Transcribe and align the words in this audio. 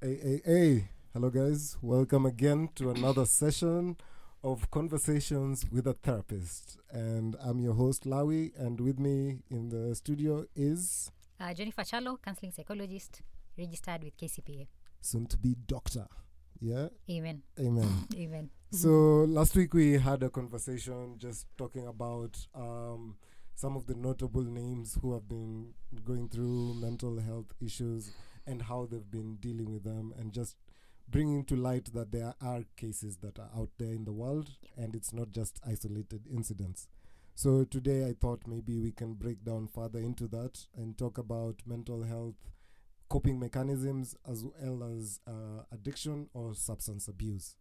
Hey, 0.00 0.18
hey, 0.22 0.40
hey. 0.44 0.88
Hello, 1.12 1.30
guys. 1.30 1.76
Welcome 1.80 2.26
again 2.26 2.68
to 2.76 2.90
another 2.90 3.24
session 3.24 3.96
of 4.44 4.70
Conversations 4.70 5.66
with 5.70 5.86
a 5.86 5.94
Therapist. 5.94 6.78
And 6.90 7.36
I'm 7.42 7.58
your 7.60 7.74
host, 7.74 8.04
Lawi, 8.04 8.52
and 8.58 8.80
with 8.80 8.98
me 8.98 9.38
in 9.50 9.68
the 9.70 9.94
studio 9.94 10.44
is 10.54 11.10
Uh, 11.40 11.52
Jennifer 11.54 11.82
Chalo, 11.82 12.16
counseling 12.22 12.52
psychologist, 12.52 13.22
registered 13.58 14.04
with 14.04 14.16
KCPA. 14.16 14.66
soon 15.00 15.26
to 15.26 15.36
be 15.36 15.54
Doctor. 15.66 16.06
Yeah? 16.60 16.88
Amen. 17.10 17.42
Amen. 17.58 18.06
Amen. 18.16 18.50
So 18.72 19.24
last 19.28 19.54
week 19.56 19.74
we 19.74 19.94
had 19.98 20.22
a 20.22 20.30
conversation 20.30 21.16
just 21.18 21.46
talking 21.56 21.86
about 21.86 22.36
um, 22.54 23.16
some 23.54 23.76
of 23.76 23.86
the 23.86 23.94
notable 23.94 24.42
names 24.42 24.98
who 25.00 25.12
have 25.14 25.28
been 25.28 25.74
going 26.04 26.28
through 26.28 26.74
mental 26.74 27.20
health 27.20 27.52
issues 27.60 28.10
and 28.46 28.62
how 28.62 28.86
they've 28.90 29.10
been 29.10 29.36
dealing 29.36 29.72
with 29.72 29.84
them, 29.84 30.12
and 30.18 30.32
just 30.32 30.56
bringing 31.08 31.44
to 31.44 31.56
light 31.56 31.92
that 31.94 32.12
there 32.12 32.34
are 32.40 32.64
cases 32.76 33.18
that 33.18 33.38
are 33.38 33.50
out 33.56 33.70
there 33.78 33.92
in 33.92 34.04
the 34.04 34.12
world, 34.12 34.50
and 34.76 34.94
it's 34.94 35.12
not 35.12 35.30
just 35.30 35.60
isolated 35.66 36.26
incidents. 36.30 36.88
So 37.34 37.64
today 37.64 38.06
I 38.08 38.14
thought 38.18 38.46
maybe 38.46 38.78
we 38.78 38.92
can 38.92 39.14
break 39.14 39.44
down 39.44 39.68
further 39.68 39.98
into 39.98 40.26
that 40.28 40.66
and 40.74 40.96
talk 40.96 41.18
about 41.18 41.56
mental 41.66 42.02
health 42.02 42.50
coping 43.08 43.38
mechanisms 43.38 44.16
as 44.28 44.44
well 44.44 44.82
as 44.82 45.20
uh, 45.26 45.62
addiction 45.72 46.28
or 46.34 46.54
substance 46.54 47.08
abuse 47.08 47.56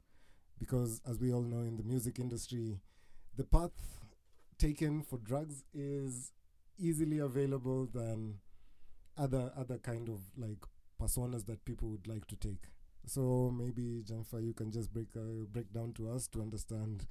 because 0.58 1.02
as 1.08 1.20
we 1.20 1.32
all 1.32 1.42
know 1.42 1.62
in 1.62 1.78
the 1.78 1.84
music 1.84 2.20
industry 2.20 2.80
the 3.36 3.44
path 3.44 4.00
taken 4.58 5.04
for 5.04 5.20
drugs 5.20 5.64
is 5.74 6.32
easily 6.80 7.20
available 7.20 7.88
than 7.94 8.36
other 9.18 9.52
other 9.56 9.78
kind 9.78 10.10
of 10.10 10.20
like 10.38 10.66
personas 11.02 11.46
that 11.46 11.64
people 11.66 11.90
would 11.90 12.08
like 12.08 12.26
to 12.28 12.36
take 12.36 12.70
so 13.06 13.54
maybe 13.56 14.02
Jennifer 14.04 14.40
you 14.40 14.54
can 14.54 14.72
just 14.72 14.92
break 14.94 15.08
uh, 15.16 15.46
break 15.52 15.72
down 15.74 15.94
to 15.94 16.10
us 16.10 16.28
to 16.30 16.42
understand 16.42 17.06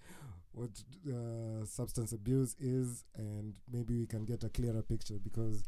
what 0.53 0.71
uh, 1.09 1.65
substance 1.65 2.13
abuse 2.13 2.57
is 2.61 3.05
and 3.17 3.55
maybe 3.71 3.99
we 3.99 4.07
can 4.07 4.25
get 4.25 4.45
a 4.45 4.49
clearer 4.49 4.83
picture 4.83 5.19
because 5.23 5.63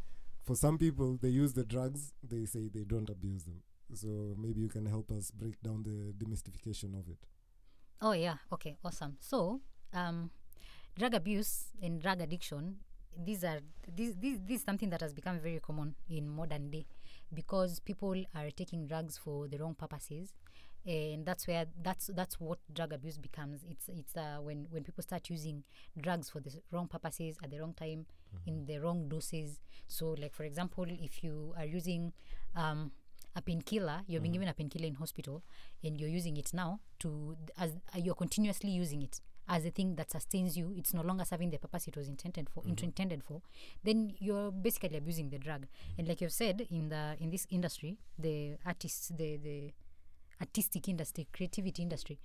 for 0.45 0.55
some 0.56 0.78
people 0.78 1.19
they 1.20 1.28
use 1.28 1.53
the 1.55 1.64
drugs 1.64 2.12
they 2.23 2.45
say 2.45 2.69
they 2.69 2.84
don't 2.84 3.11
abuse 3.11 3.45
them 3.45 3.62
so 3.95 4.34
maybe 4.39 4.61
you 4.61 4.69
can 4.69 4.86
help 4.86 5.11
us 5.11 5.30
break 5.30 5.61
down 5.62 5.83
the 5.84 6.12
demystification 6.25 6.98
of 6.98 7.08
it 7.08 7.19
Oh, 8.03 8.12
yeah. 8.12 8.36
Okay. 8.53 8.77
Awesome. 8.84 9.17
So, 9.20 9.61
um, 9.92 10.30
drug 10.98 11.14
abuse 11.14 11.67
and 11.83 12.01
drug 12.01 12.20
addiction, 12.20 12.77
these 13.25 13.45
are 13.45 13.61
this, 13.95 14.14
this, 14.20 14.39
this 14.47 14.61
is 14.61 14.64
something 14.64 14.91
that 14.91 15.00
has 15.00 15.12
become 15.12 15.39
very 15.39 15.61
common 15.61 15.95
in 16.09 16.28
modern 16.28 16.70
day 16.70 16.86
because 17.33 17.81
people 17.81 18.25
are 18.34 18.50
taking 18.50 18.86
drugs 18.86 19.19
for 19.19 19.48
the 19.48 19.58
wrong 19.58 19.75
purposes. 19.75 20.34
And 20.86 21.27
that's 21.27 21.48
where 21.48 21.67
that's 21.83 22.11
that's 22.14 22.39
what 22.39 22.58
drug 22.73 22.92
abuse 22.92 23.19
becomes. 23.19 23.64
It's 23.69 23.89
it's 23.89 24.17
uh, 24.17 24.39
when 24.41 24.69
when 24.70 24.84
people 24.84 25.03
start 25.03 25.28
using 25.28 25.64
drugs 26.00 26.31
for 26.31 26.39
the 26.39 26.53
wrong 26.70 26.86
purposes 26.86 27.36
at 27.42 27.50
the 27.50 27.58
wrong 27.58 27.75
time 27.75 28.06
in 28.47 28.67
the 28.67 28.78
wrong 28.78 29.08
doses. 29.08 29.58
So 29.89 30.11
like 30.11 30.33
for 30.33 30.45
example 30.45 30.86
if 30.89 31.25
you 31.25 31.55
are 31.58 31.64
using 31.64 32.12
um, 32.55 32.92
a 33.34 33.42
painkiller 33.42 34.01
you're 34.06 34.20
being 34.20 34.33
given 34.33 34.48
a 34.48 34.55
painkiller 34.55 34.86
in 34.86 34.95
hospital 34.95 35.42
and 35.84 36.01
you're 36.01 36.08
using 36.08 36.36
it 36.39 36.53
now 36.55 36.80
to 37.01 37.36
as 37.58 37.73
uh, 37.95 37.98
you're 37.98 38.14
continuously 38.14 38.70
using 38.70 39.03
it 39.03 39.20
as 39.48 39.64
a 39.64 39.70
thing 39.70 39.94
that 39.94 40.11
sustains 40.11 40.56
you 40.56 40.72
it's 40.77 40.92
no 40.92 41.02
longer 41.02 41.25
serving 41.25 41.50
the 41.50 41.58
purpose 41.58 41.86
it 41.86 41.97
was 41.97 42.08
intended 42.08 42.48
for 42.50 42.62
int- 42.66 42.83
intended 42.83 43.22
for 43.22 43.41
then 43.84 44.12
you're 44.19 44.50
basically 44.50 44.97
abusing 44.97 45.30
the 45.30 45.39
drug. 45.39 45.66
And 45.98 46.08
like 46.08 46.20
you've 46.20 46.33
said 46.33 46.66
in 46.70 46.89
the 46.89 47.16
in 47.20 47.30
this 47.30 47.47
industry 47.50 47.97
the 48.19 48.56
artists 48.64 49.08
the 49.08 49.36
the 49.36 49.72
artistic 50.41 50.89
industry 50.89 51.27
creativity 51.33 51.83
industry 51.83 52.19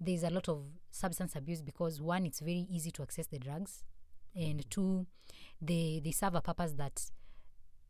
there's 0.00 0.22
a 0.22 0.30
lot 0.30 0.48
of 0.48 0.62
substance 0.90 1.34
abuse 1.34 1.62
because 1.62 2.00
one 2.00 2.26
it's 2.26 2.40
very 2.40 2.66
easy 2.70 2.90
to 2.92 3.02
access 3.02 3.26
the 3.26 3.38
drugs 3.38 3.82
and 4.34 4.70
two 4.70 5.06
they 5.60 6.00
they 6.04 6.12
serve 6.12 6.34
a 6.34 6.40
purpose 6.40 6.72
that 6.74 7.10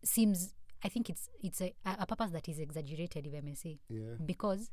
seems 0.02 0.54
i 0.84 0.88
think 0.88 1.10
it's 1.10 1.28
it's 1.42 1.60
a, 1.60 1.74
a 1.84 2.06
purpose 2.06 2.30
that 2.30 2.48
is 2.48 2.58
exaggerated 2.58 3.26
if 3.26 3.34
i 3.34 3.40
may 3.40 3.54
say. 3.54 3.78
Yeah. 3.88 4.14
Because 4.24 4.70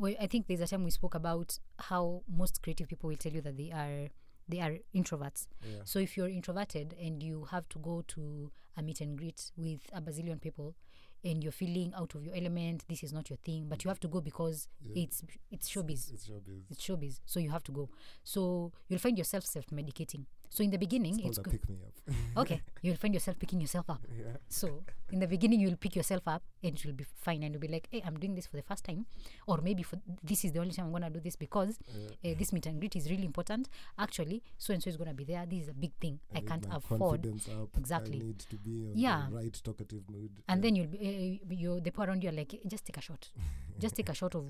well, 0.00 0.14
I 0.20 0.26
think 0.26 0.46
there's 0.46 0.60
a 0.60 0.66
time 0.66 0.84
we 0.84 0.90
spoke 0.90 1.14
about 1.14 1.58
how 1.78 2.22
most 2.26 2.62
creative 2.62 2.88
people 2.88 3.08
will 3.10 3.16
tell 3.16 3.32
you 3.32 3.42
that 3.42 3.56
they 3.56 3.70
are 3.70 4.08
they 4.48 4.60
are 4.60 4.78
introverts. 4.94 5.46
yeah 5.64 5.82
So 5.84 5.98
if 6.00 6.16
you're 6.16 6.28
introverted 6.28 6.94
and 7.00 7.22
you 7.22 7.44
have 7.52 7.68
to 7.68 7.78
go 7.78 8.02
to 8.14 8.50
a 8.76 8.82
meet 8.82 9.00
and 9.00 9.16
greet 9.16 9.52
with 9.56 9.82
a 9.92 10.00
bazillion 10.00 10.40
people 10.40 10.74
and 11.22 11.42
you're 11.44 11.52
feeling 11.52 11.92
out 11.94 12.14
of 12.16 12.24
your 12.24 12.34
element, 12.34 12.84
this 12.88 13.02
is 13.04 13.12
not 13.12 13.28
your 13.30 13.36
thing, 13.44 13.66
but 13.68 13.84
you 13.84 13.88
have 13.90 14.00
to 14.00 14.08
go 14.08 14.20
because 14.20 14.66
Yeah. 14.82 15.02
it's 15.04 15.22
it's 15.50 15.68
showbiz. 15.68 16.10
it's 16.14 16.26
showbiz 16.28 16.62
It's 16.70 16.82
showbiz, 16.86 17.20
so 17.26 17.38
you 17.38 17.50
have 17.50 17.62
to 17.64 17.72
go. 17.72 17.90
So 18.24 18.72
you'll 18.88 18.98
find 19.06 19.16
yourself 19.18 19.44
self-medicating. 19.44 20.24
So 20.52 20.64
in 20.64 20.70
the 20.70 20.78
beginning, 20.78 21.18
it's 21.20 21.28
it's, 21.28 21.38
good. 21.38 21.52
pick 21.52 21.68
me 21.68 21.78
up 21.86 22.14
okay. 22.42 22.60
You'll 22.82 22.96
find 22.96 23.14
yourself 23.14 23.38
picking 23.38 23.60
yourself 23.60 23.88
up. 23.88 24.02
yeah 24.18 24.36
So 24.48 24.82
in 25.12 25.20
the 25.20 25.26
beginning, 25.28 25.60
you'll 25.60 25.76
pick 25.76 25.94
yourself 25.94 26.26
up 26.26 26.42
and 26.62 26.74
it 26.76 26.84
will 26.84 26.92
be 26.92 27.04
fine, 27.26 27.42
and 27.44 27.52
you'll 27.54 27.60
be 27.60 27.68
like, 27.68 27.86
"Hey, 27.90 28.02
I'm 28.04 28.18
doing 28.18 28.34
this 28.34 28.46
for 28.48 28.56
the 28.56 28.62
first 28.70 28.84
time, 28.84 29.06
or 29.46 29.58
maybe 29.68 29.84
for 29.84 29.96
this 30.30 30.44
is 30.44 30.50
the 30.52 30.58
only 30.60 30.72
time 30.72 30.86
I'm 30.86 30.92
gonna 30.92 31.10
do 31.10 31.20
this 31.20 31.36
because 31.36 31.78
yeah 31.94 32.32
uh, 32.32 32.34
this 32.40 32.52
meet 32.52 32.66
and 32.66 32.80
greet 32.80 32.96
is 32.96 33.08
really 33.12 33.24
important. 33.32 33.68
Actually, 34.06 34.42
so 34.58 34.74
and 34.74 34.82
so 34.82 34.90
is 34.90 34.96
gonna 34.96 35.14
be 35.14 35.24
there. 35.24 35.46
This 35.46 35.62
is 35.62 35.68
a 35.68 35.72
big 35.86 35.92
thing. 36.00 36.18
I, 36.34 36.40
need 36.40 36.48
can't 36.48 36.66
afford." 36.78 37.00
confidence 37.22 37.48
up 37.48 37.70
Exactly. 37.78 38.18
I 38.20 38.24
need 38.26 38.40
to 38.40 38.56
be 38.56 38.76
on 38.90 38.98
Yeah. 39.06 39.26
the 39.30 39.36
right 39.36 39.60
talkative 39.68 40.02
mood 40.10 40.32
And 40.48 40.58
yeah. 40.58 40.62
then 40.62 40.76
you'll 40.76 40.92
be, 40.96 40.98
uh, 40.98 41.54
you 41.54 41.74
the 41.80 41.90
people 41.92 42.04
around 42.04 42.24
you 42.24 42.30
are 42.30 42.38
like, 42.42 42.58
"Just 42.66 42.84
take 42.86 42.96
a 42.98 43.00
shot, 43.08 43.30
just 43.78 43.94
take 43.94 44.08
a 44.08 44.14
shot 44.22 44.34
of 44.34 44.46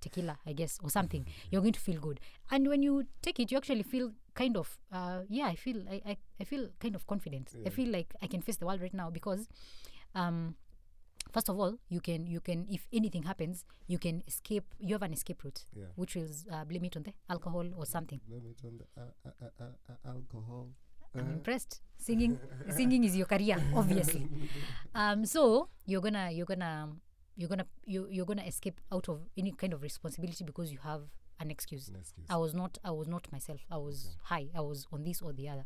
tequila, 0.00 0.38
I 0.46 0.52
guess, 0.52 0.78
or 0.82 0.90
something. 0.90 1.26
You're 1.50 1.62
going 1.62 1.72
to 1.74 1.80
feel 1.80 2.00
good." 2.00 2.20
And 2.50 2.68
when 2.68 2.82
you 2.82 3.04
take 3.22 3.38
it, 3.40 3.50
you 3.50 3.56
actually 3.58 3.82
feel 3.82 4.12
kind 4.34 4.56
of, 4.56 4.78
uh, 4.92 5.22
yeah, 5.28 5.46
I 5.46 5.56
feel, 5.56 5.82
I, 5.90 6.00
I, 6.06 6.16
I 6.40 6.44
feel 6.44 6.68
kind 6.78 6.94
of 6.94 7.06
confident. 7.06 7.50
I 7.66 7.70
feel 7.70 7.88
like 7.90 8.14
I 8.22 8.26
can 8.28 8.40
face 8.40 8.56
the 8.56 8.66
world 8.66 8.80
right 8.80 8.94
now 8.94 9.10
because, 9.10 9.48
um, 10.14 10.54
first 11.32 11.48
of 11.48 11.58
all, 11.58 11.74
you 11.88 12.00
can, 12.00 12.26
you 12.26 12.40
can, 12.40 12.66
if 12.70 12.86
anything 12.92 13.24
happens, 13.24 13.64
you 13.86 13.98
can 13.98 14.22
escape. 14.26 14.64
You 14.78 14.94
have 14.94 15.02
an 15.02 15.12
escape 15.12 15.42
route, 15.44 15.64
yeah 15.74 15.86
which 15.96 16.16
is 16.16 16.46
uh, 16.52 16.64
blame 16.64 16.84
it 16.84 16.96
on 16.96 17.02
the 17.02 17.12
alcohol 17.28 17.66
or 17.76 17.84
something. 17.86 18.20
Blame 18.28 18.46
it 18.50 18.60
on 18.64 18.78
the 18.78 18.86
uh, 19.00 19.06
uh, 19.26 19.30
uh, 19.42 19.64
uh, 19.64 19.92
uh, 19.92 20.10
alcohol 20.14 20.68
I'm 21.14 21.26
Uh, 21.26 21.32
impressed. 21.32 21.80
Singing, 21.96 22.38
singing 22.70 23.02
is 23.04 23.16
your 23.16 23.26
career, 23.26 23.56
obviously. 23.74 24.28
Um, 24.94 25.24
so 25.24 25.68
you're 25.86 26.00
gonna, 26.02 26.30
you're 26.30 26.46
gonna, 26.46 26.90
you're 27.38 27.48
gonna, 27.48 27.66
you, 27.86 28.06
you're 28.10 28.26
gonna 28.26 28.42
escape 28.42 28.80
out 28.92 29.08
of 29.08 29.20
any 29.36 29.52
kind 29.52 29.72
of 29.72 29.80
responsibility 29.82 30.44
because 30.44 30.70
you 30.72 30.78
have 30.82 31.02
an 31.40 31.50
excuse. 31.50 31.88
an 31.88 31.94
excuse. 31.96 32.26
I 32.28 32.36
was 32.36 32.52
not, 32.52 32.78
I 32.84 32.90
was 32.90 33.06
not 33.06 33.30
myself. 33.30 33.60
I 33.70 33.76
was 33.76 34.16
high. 34.24 34.48
I 34.54 34.60
was 34.60 34.86
on 34.92 35.04
this 35.04 35.22
or 35.22 35.32
the 35.32 35.48
other. 35.48 35.64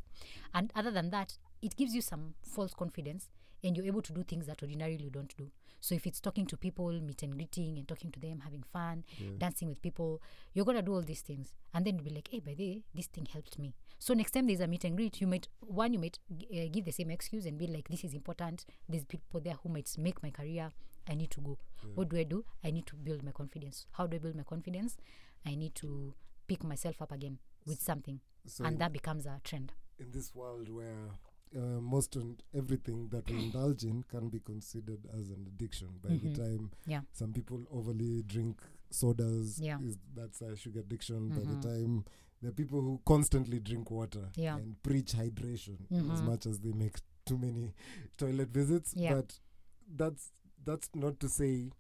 And 0.53 0.71
other 0.77 0.91
than 0.91 1.09
that, 1.11 1.39
it 1.63 1.75
gives 1.77 1.95
you 1.95 2.03
some 2.03 2.35
false 2.43 2.75
confidence, 2.75 3.31
and 3.65 3.75
you're 3.77 3.87
able 3.87 4.03
to 4.03 4.13
do 4.13 4.23
things 4.23 4.47
that 4.49 4.63
ordinarily 4.63 5.03
you 5.05 5.11
don't 5.11 5.35
do. 5.39 5.51
So 5.81 5.95
if 5.95 6.07
it's 6.07 6.21
talking 6.21 6.47
to 6.47 6.57
people, 6.59 6.93
meet 7.01 7.23
and 7.23 7.33
greeting, 7.33 7.79
and 7.79 7.89
talking 7.89 8.13
to 8.13 8.21
them, 8.21 8.41
having 8.41 8.63
fun, 8.65 9.05
Yeah. 9.19 9.31
dancing 9.39 9.69
with 9.69 9.81
people, 9.81 10.21
you're 10.53 10.65
gonna 10.67 10.83
do 10.83 10.93
all 10.95 11.01
these 11.03 11.23
things, 11.23 11.55
and 11.73 11.85
then 11.87 11.95
you'll 11.97 12.05
be 12.05 12.11
like, 12.15 12.29
"Hey, 12.29 12.41
by 12.41 12.55
the 12.55 12.65
way, 12.71 12.83
this 12.95 13.07
thing 13.07 13.25
helped 13.27 13.59
me." 13.59 13.73
So 13.99 14.13
next 14.15 14.33
time 14.33 14.47
there's 14.47 14.61
a 14.61 14.67
meet 14.69 14.85
and 14.85 14.97
greet, 14.97 15.21
you 15.21 15.27
might 15.27 15.49
one 15.61 15.93
you 15.95 15.99
might 16.01 16.19
uh, 16.31 16.69
give 16.71 16.85
the 16.85 16.93
same 16.93 17.11
excuse 17.11 17.47
and 17.47 17.57
be 17.59 17.67
like, 17.67 17.89
"This 17.89 18.05
is 18.05 18.13
important. 18.15 18.65
There's 18.89 19.05
people 19.05 19.41
there 19.41 19.55
who 19.63 19.71
might 19.71 19.97
make 19.97 20.23
my 20.23 20.31
career. 20.31 20.71
I 21.09 21.15
need 21.15 21.31
to 21.33 21.41
go. 21.41 21.59
What 21.95 22.09
do 22.11 22.17
I 22.17 22.23
do? 22.25 22.45
I 22.65 22.71
need 22.71 22.87
to 22.87 22.97
build 22.97 23.23
my 23.23 23.33
confidence. 23.33 23.87
How 23.93 24.07
do 24.07 24.17
I 24.17 24.19
build 24.21 24.37
my 24.37 24.45
confidence? 24.45 24.97
I 25.45 25.55
need 25.55 25.75
to 25.77 26.15
pick 26.47 26.63
myself 26.65 27.01
up 27.03 27.13
again 27.13 27.39
with 27.67 27.81
something, 27.81 28.21
so 28.47 28.65
and 28.65 28.79
that 28.79 28.93
becomes 28.93 29.27
a 29.27 29.41
trend. 29.45 29.73
in 29.99 30.11
this 30.11 30.35
world 30.35 30.69
where 30.69 31.11
uh, 31.55 31.81
most 31.81 32.17
and 32.17 32.43
everything 32.57 33.09
that 33.11 33.31
we 33.31 33.39
indulge 33.39 33.85
in 33.85 34.03
can 34.05 34.29
be 34.31 34.41
considered 34.41 35.07
as 35.15 35.29
an 35.29 35.47
addiction 35.47 35.89
by 36.03 36.09
Mhm. 36.11 36.23
the 36.35 36.43
time 36.43 36.71
Yeah. 36.87 37.03
some 37.13 37.33
people 37.33 37.65
overly 37.71 38.23
drink 38.23 38.59
sodas 38.91 39.61
Yeah. 39.61 39.79
is 39.81 39.99
that's 40.15 40.41
a 40.41 40.57
sugar 40.57 40.81
addiction 40.81 41.29
by 41.29 41.37
Mhm. 41.43 41.61
the 41.61 41.69
time 41.69 42.05
there 42.41 42.49
are 42.51 42.55
people 42.55 42.81
who 42.81 43.01
constantly 43.05 43.61
drink 43.61 43.91
water 43.91 44.31
Yeah. 44.35 44.57
and 44.57 44.83
preach 44.83 45.13
hydration 45.13 45.79
as 45.91 46.21
Mhm. 46.23 46.25
much 46.25 46.47
as 46.47 46.61
they 46.61 46.73
make 46.73 46.97
too 47.27 47.37
many 47.39 47.75
toilet 48.17 48.49
visits 48.49 48.95
Yeah. 48.97 49.15
but 49.15 49.39
that's 49.87 50.33
that's 50.65 50.89
not 50.95 51.19
to 51.21 51.29
say 51.29 51.71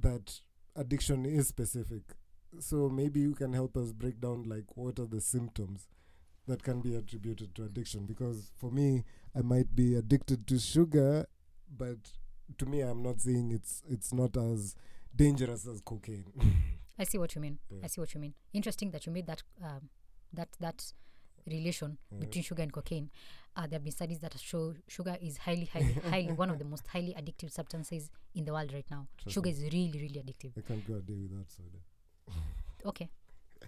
that 0.00 0.40
addiction 0.76 1.24
is 1.26 1.48
specific 1.48 2.02
so 2.58 2.88
maybe 2.88 3.20
you 3.20 3.34
can 3.34 3.52
help 3.52 3.76
us 3.76 3.92
break 3.92 4.20
down 4.20 4.42
like 4.44 4.64
what 4.76 4.98
are 4.98 5.06
the 5.06 5.20
symptoms 5.20 5.86
that 6.46 6.62
can 6.62 6.80
be 6.80 6.94
attributed 6.94 7.54
to 7.54 7.64
addiction 7.64 8.04
because 8.06 8.50
for 8.58 8.70
me 8.70 9.04
i 9.36 9.40
might 9.40 9.74
be 9.74 9.94
addicted 9.94 10.46
to 10.46 10.58
sugar 10.58 11.26
but 11.76 12.12
to 12.58 12.66
me 12.66 12.80
i'm 12.80 13.02
not 13.02 13.20
saying 13.20 13.50
it's 13.52 13.82
it's 13.88 14.12
not 14.12 14.36
as 14.36 14.74
dangerous 15.14 15.66
as 15.66 15.80
cocaine 15.80 16.24
I 16.98 17.04
see 17.04 17.16
what 17.18 17.34
you 17.34 17.40
mean. 17.40 17.58
Yeah. 17.70 17.80
I 17.84 17.86
see 17.88 18.00
what 18.02 18.12
you 18.14 18.20
mean. 18.20 18.34
Interesting 18.52 18.90
that 18.90 19.06
you 19.06 19.12
made 19.12 19.26
that 19.26 19.42
um, 19.64 19.88
that 20.34 20.48
that 20.60 20.92
relation 21.46 21.96
Yeah. 22.12 22.18
between 22.20 22.44
sugar 22.44 22.62
and 22.62 22.70
cocaine. 22.72 23.10
Uh, 23.56 23.62
there 23.66 23.76
have 23.76 23.84
been 23.84 23.92
studies 23.92 24.18
that 24.20 24.34
show 24.40 24.74
sugar 24.88 25.16
is 25.20 25.36
highly, 25.38 25.66
highly, 25.66 25.92
highly 26.10 26.32
one 26.32 26.50
of 26.50 26.58
the 26.58 26.64
most 26.64 26.86
highly 26.86 27.14
addictive 27.18 27.50
substances 27.50 28.10
in 28.34 28.44
the 28.44 28.52
world 28.52 28.72
right 28.72 28.86
now. 28.90 29.06
Trust 29.18 29.34
Sugar 29.34 29.46
me. 29.48 29.52
is 29.52 29.62
really, 29.72 29.92
really 30.00 30.22
addictive. 30.24 30.52
I 30.56 30.62
can't 30.62 30.86
go 30.86 30.94
a 30.94 31.00
day 31.00 31.18
without 31.20 31.46
soda. 31.50 31.78
Okay, 32.84 33.08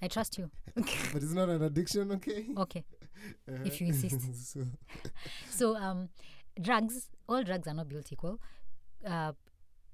I 0.03 0.09
trust 0.09 0.39
you. 0.39 0.51
But 1.13 1.23
it's 1.23 1.33
not 1.33 1.49
an 1.49 1.63
addiction, 1.63 2.11
okay? 2.13 2.47
Okay, 2.59 2.85
if 3.65 3.81
you 3.81 3.87
Uh, 3.87 3.91
insist. 3.91 4.53
so, 4.53 4.67
so 5.51 5.77
um, 5.77 6.09
drugs, 6.61 7.11
all 7.29 7.45
drugs 7.45 7.69
are 7.69 7.75
not 7.75 7.89
built 7.89 8.11
equal. 8.13 8.41
Uh, 9.07 9.33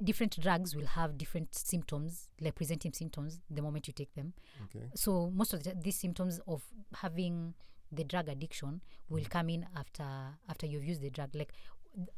different 0.02 0.40
drugs 0.40 0.74
will 0.74 0.86
have 0.86 1.18
different 1.18 1.54
symptoms, 1.54 2.28
like 2.40 2.54
presenting 2.54 2.92
symptoms, 2.94 3.40
the 3.50 3.60
moment 3.60 3.88
you 3.88 3.92
take 3.92 4.14
them. 4.14 4.32
okay. 4.64 4.86
so 4.94 5.30
most 5.34 5.52
of 5.52 5.64
the, 5.64 5.74
these 5.78 5.96
symptoms 5.96 6.40
of 6.46 6.62
having 6.94 7.52
the 7.92 8.04
drug 8.04 8.28
addiction 8.28 8.80
will 9.08 9.24
come 9.28 9.48
in 9.50 9.66
after 9.76 10.04
after 10.48 10.66
you've 10.66 10.84
used 10.84 11.00
the 11.02 11.10
drug 11.10 11.30
like 11.34 11.52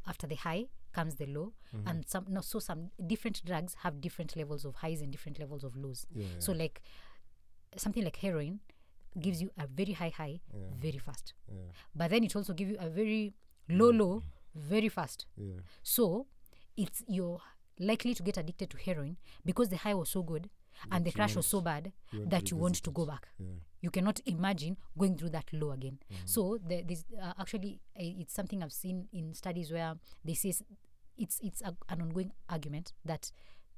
after 0.06 0.26
the 0.26 0.34
high 0.36 0.66
comes 0.92 1.14
the 1.16 1.26
low 1.26 1.52
Mm-hmm. 1.74 1.88
and 1.88 2.06
some 2.06 2.26
no 2.28 2.42
so 2.42 2.58
some 2.58 2.90
different 3.06 3.42
drugs 3.46 3.74
have 3.82 3.98
different 4.00 4.36
levels 4.36 4.66
of 4.66 4.74
highs 4.76 5.00
and 5.00 5.10
different 5.10 5.38
levels 5.38 5.64
of 5.64 5.74
lows 5.74 6.04
Yeah. 6.14 6.26
so 6.38 6.52
like 6.52 6.82
something 7.76 8.04
like 8.04 8.16
heroin 8.16 8.60
gives 9.18 9.40
you 9.40 9.50
a 9.58 9.66
very 9.66 9.92
high 9.92 10.10
high 10.14 10.40
yeah. 10.52 10.66
very 10.78 10.98
fast 10.98 11.32
Yeah. 11.48 11.62
but 11.94 12.10
then 12.10 12.24
it 12.24 12.36
also 12.36 12.52
gives 12.52 12.70
you 12.72 12.76
a 12.78 12.90
very 12.90 13.32
low 13.68 13.90
low 13.90 14.22
very 14.54 14.90
fast 14.90 15.24
Yeah. 15.36 15.60
so 15.82 16.26
it's 16.76 17.02
you're 17.08 17.40
likely 17.78 18.12
to 18.14 18.22
get 18.22 18.36
addicted 18.36 18.68
to 18.70 18.76
heroin 18.76 19.16
because 19.46 19.70
the 19.70 19.78
high 19.78 19.94
was 19.94 20.10
so 20.10 20.22
good 20.22 20.50
and 20.90 21.04
the 21.04 21.12
crash 21.12 21.36
was 21.36 21.46
so 21.46 21.60
bad 21.60 21.92
you 22.12 22.24
that 22.26 22.50
you 22.50 22.56
want 22.56 22.74
to 22.82 22.90
go 22.90 23.06
back 23.06 23.28
Yeah. 23.38 23.46
you 23.80 23.90
cannot 23.90 24.20
imagine 24.26 24.76
going 24.98 25.16
through 25.16 25.30
that 25.30 25.52
low 25.52 25.70
again 25.72 25.98
Mm-hmm. 26.10 26.26
so 26.26 26.58
this 26.66 27.04
uh, 27.22 27.32
actually 27.38 27.80
uh, 27.96 28.02
it's 28.20 28.34
something 28.34 28.62
i've 28.62 28.72
seen 28.72 29.08
in 29.12 29.34
studies 29.34 29.72
where 29.72 29.94
they 30.24 30.34
say 30.34 30.52
it's 31.18 31.38
it's 31.42 31.62
a, 31.62 31.74
an 31.88 32.00
ongoing 32.02 32.32
argument 32.48 32.92
that 33.04 33.30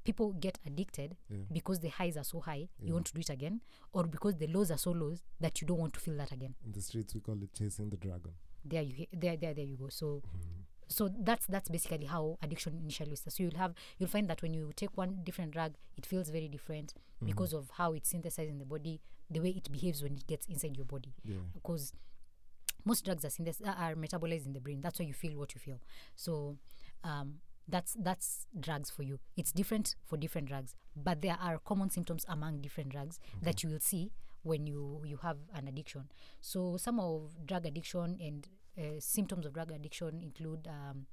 people 0.03 0.33
get 0.33 0.59
addicted 0.65 1.15
Yeah. 1.29 1.37
because 1.51 1.79
the 1.79 1.89
highs 1.89 2.15
are 2.17 2.23
so 2.23 2.39
high 2.39 2.69
Yeah. 2.79 2.87
you 2.87 2.93
want 2.93 3.07
to 3.07 3.13
do 3.13 3.19
it 3.21 3.29
again 3.29 3.61
or 3.93 4.05
because 4.05 4.35
the 4.37 4.47
lows 4.47 4.71
are 4.71 4.77
so 4.77 4.91
low 4.91 5.15
that 5.41 5.61
you 5.61 5.67
don't 5.67 5.79
want 5.79 5.93
to 5.93 5.99
feel 5.99 6.15
that 6.17 6.31
again 6.31 6.55
In 6.65 6.71
the 6.71 6.81
streets, 6.81 7.13
we 7.15 7.21
call 7.21 7.41
it 7.41 7.53
chasing 7.53 7.89
the 7.89 7.97
dragon. 7.97 8.31
there 8.63 8.81
you 8.83 9.05
there 9.11 9.37
there 9.37 9.53
there 9.53 9.65
you 9.65 9.77
go 9.77 9.89
so 9.89 10.21
Mm-hmm. 10.25 10.61
So 10.87 11.09
that's 11.19 11.45
that's 11.47 11.69
basically 11.69 12.05
how 12.05 12.37
addiction 12.41 12.77
initially 12.79 13.15
starts. 13.15 13.37
So 13.37 13.43
you'll 13.43 13.57
have 13.57 13.73
you'll 13.97 14.09
find 14.09 14.29
that 14.29 14.41
when 14.41 14.53
you 14.53 14.71
take 14.75 14.95
one 14.97 15.19
different 15.23 15.51
drug 15.51 15.73
it 15.97 16.05
feels 16.05 16.29
very 16.29 16.47
different 16.47 16.93
Mm-hmm. 17.15 17.27
because 17.27 17.53
of 17.53 17.69
how 17.77 17.93
it's 17.93 18.09
synthesized 18.09 18.49
in 18.49 18.57
the 18.59 18.65
body 18.65 18.99
the 19.31 19.39
way 19.39 19.49
it 19.49 19.71
behaves 19.71 20.03
when 20.03 20.15
it 20.15 20.27
gets 20.27 20.45
inside 20.47 20.75
your 20.75 20.85
body. 20.85 21.13
Yeah. 21.23 21.37
because 21.53 21.93
most 22.83 23.05
drugs 23.05 23.23
are 23.25 23.29
synthesized 23.29 23.65
are 23.79 23.95
metabolized 23.95 24.45
in 24.45 24.53
the 24.53 24.59
brain. 24.59 24.81
That's 24.81 24.99
why 24.99 25.05
you 25.05 25.13
feel 25.13 25.37
what 25.37 25.53
you 25.55 25.59
feel. 25.61 25.79
So 26.15 26.57
um 27.03 27.35
that's 27.67 27.95
that's 27.99 28.45
drugs 28.59 28.89
for 28.91 29.03
you. 29.03 29.19
It's 29.37 29.51
different 29.51 29.95
for 30.05 30.17
different 30.17 30.47
drugs 30.49 30.75
but 30.95 31.21
there 31.21 31.37
are 31.41 31.57
common 31.59 31.89
symptoms 31.89 32.25
among 32.27 32.61
different 32.61 32.89
drugs 32.89 33.19
that 33.41 33.63
you 33.63 33.69
will 33.69 33.79
see 33.79 34.11
when 34.43 34.67
you 34.67 35.01
you 35.05 35.17
have 35.17 35.37
an 35.55 35.67
addiction. 35.67 36.11
So 36.41 36.77
some 36.77 36.99
of 36.99 37.31
drug 37.45 37.65
addiction 37.65 38.17
and 38.21 38.47
uh, 38.77 38.99
symptoms 38.99 39.45
of 39.45 39.53
drug 39.53 39.71
addiction 39.71 40.21
include 40.21 40.67
um, 40.67 41.05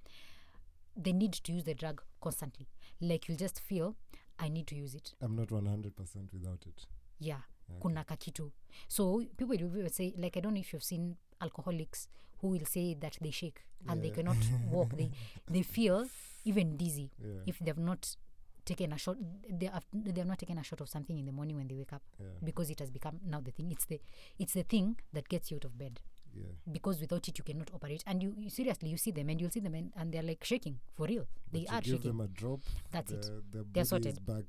the 0.96 1.12
need 1.12 1.32
to 1.32 1.52
use 1.52 1.64
the 1.64 1.74
drug 1.74 2.02
constantly 2.20 2.66
like 3.00 3.28
you'll 3.28 3.38
just 3.38 3.60
feel 3.60 3.94
i 4.38 4.48
need 4.48 4.66
to 4.66 4.74
use 4.74 4.94
it 4.94 5.14
I'm 5.22 5.36
not 5.36 5.48
100% 5.48 6.32
without 6.32 6.66
it. 6.66 6.86
yeah 7.20 7.40
Okay. 7.70 7.80
kuna 7.82 8.04
kakitu 8.04 8.50
so 8.88 9.24
people 9.36 9.56
will 9.68 9.88
say 9.88 10.12
like 10.18 10.36
i 10.36 10.40
don't 10.40 10.52
know 10.54 10.60
if 10.60 10.72
you've 10.74 10.84
seen 10.84 11.16
alcoholics 11.40 12.08
who 12.40 12.48
will 12.48 12.64
say 12.66 12.94
that 12.94 13.16
they 13.20 13.30
shake 13.30 13.60
and 13.88 14.02
they 14.02 14.10
cannot 14.10 14.36
walk 14.70 14.96
they 14.96 15.10
they 15.50 15.62
feel 15.62 16.06
even 16.44 16.76
dizzy 16.76 17.10
Yeah. 17.24 17.42
if 17.46 17.58
they've 17.60 17.80
not 17.80 18.16
taken 18.64 18.92
a 18.92 18.98
shot 18.98 19.16
they 19.48 19.66
have, 19.66 19.84
they 19.94 20.20
have 20.20 20.28
not 20.28 20.38
taken 20.38 20.58
a 20.58 20.62
shot 20.64 20.80
of 20.80 20.88
something 20.88 21.18
in 21.18 21.24
the 21.24 21.32
morning 21.32 21.56
when 21.56 21.68
they 21.68 21.76
wake 21.76 21.92
up 21.92 22.02
yeah. 22.20 22.26
because 22.44 22.68
it 22.72 22.80
has 22.80 22.90
become 22.90 23.20
now 23.24 23.40
the 23.40 23.52
thing 23.52 23.70
it's 23.72 23.86
the 23.86 24.00
it's 24.38 24.54
the 24.54 24.64
thing 24.64 24.96
that 25.12 25.28
gets 25.28 25.50
you 25.50 25.56
out 25.56 25.64
of 25.64 25.78
bed 25.78 26.00
Yeah. 26.34 26.44
because 26.70 27.00
without 27.00 27.26
it 27.28 27.36
you 27.38 27.44
cannot 27.44 27.70
operate 27.74 28.02
and 28.06 28.22
you, 28.22 28.34
you 28.38 28.50
seriously 28.50 28.88
you 28.88 28.96
see 28.96 29.10
them 29.10 29.28
and 29.28 29.40
you'll 29.40 29.50
see 29.50 29.60
them 29.60 29.74
and, 29.74 29.92
and 29.96 30.12
they're 30.12 30.22
like 30.22 30.44
shaking 30.44 30.78
for 30.94 31.06
real 31.06 31.26
But 31.50 31.60
they 31.60 31.66
are 31.66 31.80
give 31.80 31.94
shaking 31.96 32.10
them 32.10 32.20
a 32.20 32.28
drop. 32.28 32.60
That's 32.90 33.10
the, 33.10 33.18
it. 33.18 33.52
The 33.52 33.66
They're 33.72 33.84
sorted. 33.84 34.24
back 34.24 34.44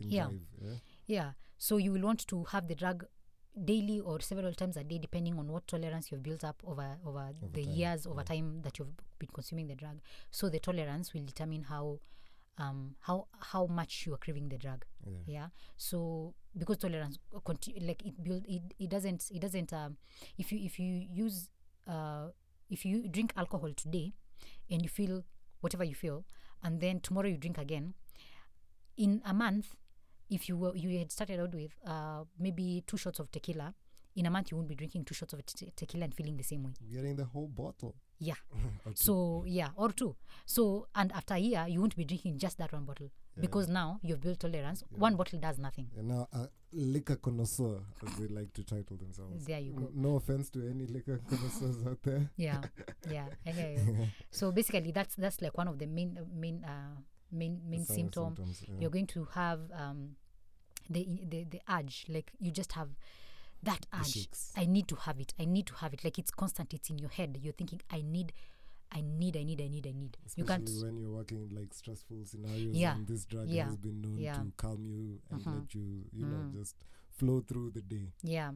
in 0.00 0.10
Yeah. 0.10 0.28
Yeah. 0.60 0.74
Yeah. 1.06 1.30
So 1.58 1.76
you 1.76 1.92
will 1.92 2.02
want 2.02 2.26
to 2.28 2.44
have 2.44 2.68
the 2.68 2.74
drug 2.74 3.04
daily 3.64 4.00
or 4.00 4.20
several 4.20 4.52
times 4.52 4.76
a 4.76 4.84
day, 4.84 4.98
depending 4.98 5.38
on 5.38 5.48
what 5.48 5.66
tolerance 5.66 6.10
you've 6.12 6.22
built 6.22 6.44
up 6.44 6.62
over 6.64 6.96
over, 7.04 7.30
the 7.52 7.64
time, 7.64 7.72
years 7.74 8.06
over 8.06 8.20
yeah. 8.20 8.24
time 8.24 8.62
that 8.62 8.78
you've 8.78 8.94
been 9.18 9.28
consuming 9.32 9.66
the 9.66 9.74
drug. 9.74 10.00
So 10.30 10.48
the 10.48 10.60
tolerance 10.60 11.12
will 11.12 11.24
determine 11.24 11.64
how 11.64 11.98
um 12.58 12.94
how 13.00 13.26
how 13.40 13.66
much 13.66 14.04
you 14.06 14.14
are 14.14 14.18
craving 14.18 14.48
the 14.48 14.58
drug. 14.58 14.84
Yeah. 15.06 15.18
Yeah. 15.26 15.46
So 15.76 16.34
because 16.56 16.78
tolerance 16.78 17.18
uh, 17.34 17.40
like 17.80 18.04
it 18.04 18.22
build 18.22 18.44
it, 18.48 18.62
it 18.78 18.90
doesn't 18.90 19.30
it 19.30 19.40
doesn't 19.40 19.72
um 19.72 19.96
if 20.36 20.52
you 20.52 20.58
if 20.62 20.78
you 20.78 21.06
use 21.10 21.50
uh 21.86 22.28
if 22.68 22.84
you 22.84 23.08
drink 23.08 23.32
alcohol 23.36 23.72
today 23.76 24.12
and 24.70 24.82
you 24.82 24.88
feel 24.88 25.24
whatever 25.60 25.84
you 25.84 25.94
feel 25.94 26.24
and 26.62 26.80
then 26.80 27.00
tomorrow 27.00 27.28
you 27.28 27.36
drink 27.36 27.58
again 27.58 27.94
in 28.96 29.22
a 29.24 29.32
month 29.32 29.74
if 30.30 30.48
you 30.48 30.56
were 30.56 30.74
you 30.76 30.98
had 30.98 31.10
started 31.10 31.40
out 31.40 31.54
with 31.54 31.70
uh 31.86 32.24
maybe 32.38 32.84
two 32.86 32.96
shots 32.96 33.18
of 33.18 33.30
tequila 33.30 33.74
in 34.16 34.26
a 34.26 34.30
month 34.30 34.50
you 34.50 34.56
won't 34.56 34.68
be 34.68 34.74
drinking 34.74 35.04
two 35.04 35.14
shots 35.14 35.32
of 35.32 35.44
te- 35.46 35.72
tequila 35.76 36.04
and 36.04 36.14
feeling 36.14 36.36
the 36.36 36.42
same 36.44 36.62
way 36.64 36.72
Getting 36.92 37.16
the 37.16 37.24
whole 37.24 37.48
bottle. 37.48 37.94
Yeah. 38.18 38.34
So 38.94 39.44
yeah 39.46 39.68
or 39.76 39.90
two. 39.92 40.16
So 40.46 40.86
and 40.94 41.12
after 41.12 41.34
a 41.34 41.38
year 41.38 41.66
you 41.68 41.80
won't 41.80 41.96
be 41.96 42.04
drinking 42.04 42.38
just 42.38 42.58
that 42.58 42.72
one 42.72 42.84
bottle. 42.84 43.10
Because 43.40 43.68
now 43.68 44.00
you've 44.02 44.20
built 44.20 44.40
tolerance. 44.40 44.82
One 44.90 45.14
bottle 45.14 45.38
does 45.38 45.58
nothing. 45.58 45.86
Yeah, 45.94 46.02
now 46.02 46.28
a 46.32 46.48
liquor 46.72 47.14
connoisseur, 47.14 47.78
as 48.04 48.16
they 48.16 48.26
like 48.26 48.52
to 48.54 48.64
title 48.64 48.96
themselves. 48.96 49.44
There 49.46 49.60
you 49.60 49.74
N- 49.76 49.90
No 49.94 50.16
offense 50.16 50.50
to 50.50 50.68
any 50.68 50.86
liquor 50.86 51.20
connoisseurs 51.28 51.86
out 51.86 51.98
there. 52.02 52.28
yeah. 52.36 52.60
Yeah 53.08 53.26
I 53.46 53.50
hear 53.50 53.70
you. 53.78 53.96
so 54.32 54.50
basically 54.50 54.90
that's 54.90 55.14
that's 55.14 55.40
like 55.40 55.56
one 55.56 55.68
of 55.68 55.78
the 55.78 55.86
main 55.86 56.18
uh, 56.20 56.24
main 56.34 56.64
uh 56.64 56.96
main 57.30 57.60
main 57.68 57.84
Some 57.84 57.94
symptom. 57.96 58.24
symptoms, 58.34 58.64
yeah. 58.66 58.74
you're 58.80 58.90
going 58.90 59.06
to 59.08 59.28
have 59.34 59.60
um 59.72 60.16
the 60.90 61.06
the 61.28 61.44
the 61.44 61.60
urge. 61.70 62.06
Like 62.08 62.32
you 62.40 62.50
just 62.50 62.72
have 62.72 62.88
that 63.62 63.86
urge 63.94 64.28
i 64.56 64.64
need 64.66 64.86
to 64.88 64.94
have 64.96 65.18
it 65.20 65.34
i 65.38 65.44
need 65.44 65.66
to 65.66 65.74
have 65.74 65.92
it 65.92 66.04
like 66.04 66.18
it's 66.18 66.30
constant 66.30 66.72
it's 66.74 66.90
in 66.90 66.98
your 66.98 67.10
head 67.10 67.38
you're 67.42 67.52
thinking 67.52 67.80
i 67.90 68.00
need 68.00 68.32
i 68.92 69.00
need 69.00 69.36
i 69.36 69.42
need 69.42 69.60
i 69.60 69.68
need 69.68 69.86
i 69.86 69.92
need 69.92 70.16
you 70.36 70.44
Especially 70.44 70.46
can't 70.66 70.82
when 70.84 70.96
you're 70.96 71.10
working 71.10 71.42
in 71.42 71.54
like 71.54 71.74
stressful 71.74 72.24
scenarios 72.24 72.74
Yeah. 72.76 72.94
and 72.94 73.06
this 73.06 73.24
drug 73.24 73.48
Yeah. 73.48 73.66
has 73.66 73.76
been 73.76 74.00
known 74.00 74.18
Yeah. 74.18 74.34
to 74.36 74.52
calm 74.56 74.84
you 74.86 75.20
and 75.30 75.42
Mhm. 75.42 75.54
let 75.60 75.74
you, 75.74 76.04
you 76.12 76.24
Mm. 76.24 76.30
know, 76.30 76.60
just 76.60 76.76
flow 77.10 77.40
through 77.40 77.70
the 77.72 77.82
day. 77.82 78.12
yeah 78.22 78.52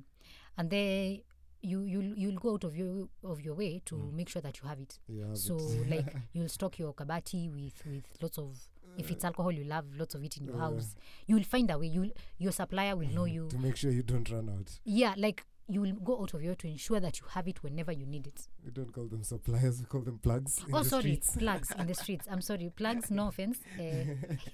and 0.56 0.71
then 0.71 1.21
you 1.62 1.82
you'll 1.82 2.16
you'll 2.18 2.38
go 2.40 2.54
out 2.54 2.64
of 2.64 2.75
your 2.76 3.09
of 3.23 3.40
your 3.40 3.54
way 3.54 3.80
to 3.85 3.94
Mm. 3.97 4.12
make 4.14 4.28
sure 4.28 4.42
that 4.42 4.61
you 4.62 4.68
have 4.68 4.80
it 4.80 4.99
You 5.09 5.21
have 5.23 5.37
so 5.38 5.56
it. 5.59 5.88
like 5.90 6.16
you'll 6.32 6.49
stock 6.49 6.78
your 6.78 6.94
kabati 6.94 7.49
with 7.52 7.85
with 7.87 8.04
lots 8.23 8.38
of 8.38 8.56
if 8.99 9.11
it's 9.11 9.25
alcohol 9.25 9.50
you'll 9.52 9.72
have 9.72 9.87
lots 9.96 10.14
of 10.14 10.22
it 10.25 10.37
in 10.37 10.44
your 10.46 10.58
house 10.58 10.94
you'll 11.26 11.42
find 11.44 11.70
a 11.70 11.78
way 11.78 11.87
you'll 11.87 12.11
your 12.38 12.52
supplier 12.52 12.94
will 12.96 13.08
know 13.08 13.25
you 13.25 13.49
to 13.50 13.58
make 13.58 13.76
sure 13.76 13.90
you 13.90 14.02
don't 14.02 14.30
run 14.30 14.49
out. 14.49 14.78
yeah 14.84 15.14
like 15.16 15.44
you 15.68 15.80
will 15.80 15.92
go 15.92 16.20
out 16.20 16.34
of 16.34 16.42
your 16.42 16.52
way 16.52 16.56
to 16.56 16.66
ensure 16.68 17.00
that 17.00 17.18
you 17.20 17.26
have 17.30 17.46
it 17.49 17.62
whenever 17.62 17.92
you 17.92 18.04
need 18.04 18.26
it 18.26 18.49
We 18.64 18.70
don't 18.72 18.92
call 18.92 19.06
them 19.06 19.22
suppliers, 19.22 19.78
we 19.80 19.87
call 19.87 20.00
them 20.02 20.18
plugs. 20.18 20.58
in 20.66 20.75
oh 20.75 20.82
the 20.82 20.88
sorry 20.88 21.02
streets. 21.02 21.37
plugs 21.37 21.70
in 21.78 21.87
the 21.87 21.94
streets 21.94 22.26
i'm 22.30 22.40
sorry 22.42 22.70
plugs 22.75 23.11
no 23.11 23.28
offense 23.32 23.58
uh, 23.78 23.82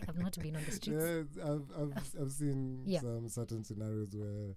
i've 0.09 0.19
not 0.19 0.39
been 0.41 0.55
on 0.55 0.65
the 0.65 0.73
streets 0.73 1.05
Yeah, 1.37 1.45
I've, 1.45 1.71
I've, 1.81 2.15
I've 2.23 2.31
seen 2.33 2.83
Yeah. 2.85 3.01
some 3.01 3.29
certain 3.29 3.65
scenarios 3.65 4.15
where 4.15 4.55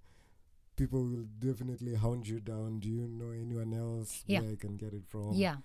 people 0.76 1.02
will 1.04 1.26
definitely 1.38 1.94
hound 1.96 2.26
you 2.26 2.40
down. 2.40 2.80
Do 2.80 2.88
you 2.88 3.06
know 3.06 3.30
anyone 3.30 3.74
else 3.74 4.24
Yeah. 4.26 4.40
where 4.40 4.52
I 4.52 4.56
can 4.56 4.76
get 4.76 4.92
it 4.94 5.04
from? 5.08 5.32
yeah 5.34 5.56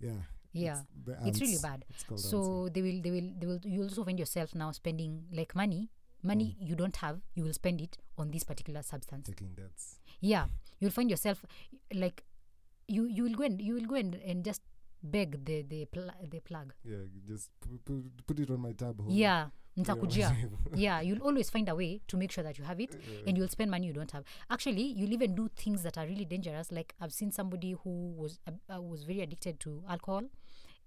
Yeah. 0.00 0.22
Yeah. 0.52 0.80
It's, 1.06 1.26
it's 1.28 1.40
really 1.40 1.58
bad. 1.62 1.84
It's 1.90 2.04
so 2.30 2.68
they 2.72 2.82
will 2.82 3.00
they 3.02 3.10
will 3.10 3.30
they 3.38 3.46
will 3.46 3.60
you 3.64 3.82
also 3.82 4.04
find 4.04 4.18
yourself 4.18 4.54
now 4.54 4.70
spending 4.72 5.24
like 5.32 5.54
money. 5.54 5.90
Money 6.22 6.56
you 6.60 6.76
don't 6.76 6.94
have 6.96 7.20
you 7.34 7.42
will 7.42 7.52
spend 7.52 7.80
it 7.80 7.98
on 8.16 8.30
this 8.30 8.44
particular 8.44 8.82
substance. 8.82 9.28
Taking 9.28 9.54
debts. 9.54 9.98
yeah. 10.20 10.46
You'll 10.78 10.92
find 10.92 11.10
yourself 11.10 11.44
like 11.94 12.22
you 12.88 13.06
you 13.06 13.24
will 13.24 13.34
go 13.34 13.44
and 13.44 13.60
you 13.60 13.74
will 13.74 13.86
go 13.86 13.94
and, 13.96 14.14
and 14.14 14.44
just 14.44 14.62
beg 15.02 15.44
the 15.44 15.62
the 15.62 15.84
pl- 15.86 16.10
the 16.30 16.38
plug. 16.40 16.74
Yeah, 16.84 16.98
just 17.26 17.50
put, 17.60 17.84
put, 17.84 18.26
put 18.26 18.38
it 18.40 18.50
on 18.50 18.60
my 18.60 18.72
tab. 18.72 19.00
home. 19.00 19.10
yeah. 19.10 19.44
Put 19.44 19.52
it 19.52 19.58
nitakujia 19.74 20.28
yeah 20.76 21.00
you'll 21.00 21.22
always 21.22 21.48
find 21.48 21.66
a 21.66 21.74
way 21.74 21.98
to 22.06 22.18
make 22.18 22.30
sure 22.30 22.44
that 22.44 22.58
you 22.58 22.64
have 22.64 22.78
it 22.78 22.94
and 23.26 23.38
you'll 23.38 23.48
spend 23.48 23.70
money 23.70 23.86
you 23.86 23.92
don't 23.94 24.10
have. 24.10 24.22
Actually 24.50 24.82
you'll 24.82 25.14
even 25.14 25.34
do 25.34 25.48
things 25.56 25.82
that 25.82 25.96
are 25.96 26.06
really 26.06 26.26
dangerous. 26.26 26.70
Like 26.70 26.94
i've 27.00 27.12
seen 27.12 27.32
somebody 27.32 27.74
who 27.82 28.12
was 28.14 28.38
uh, 28.46 28.82
was 28.82 29.04
very 29.04 29.22
addicted 29.22 29.58
to 29.60 29.82
alcohol 29.88 30.24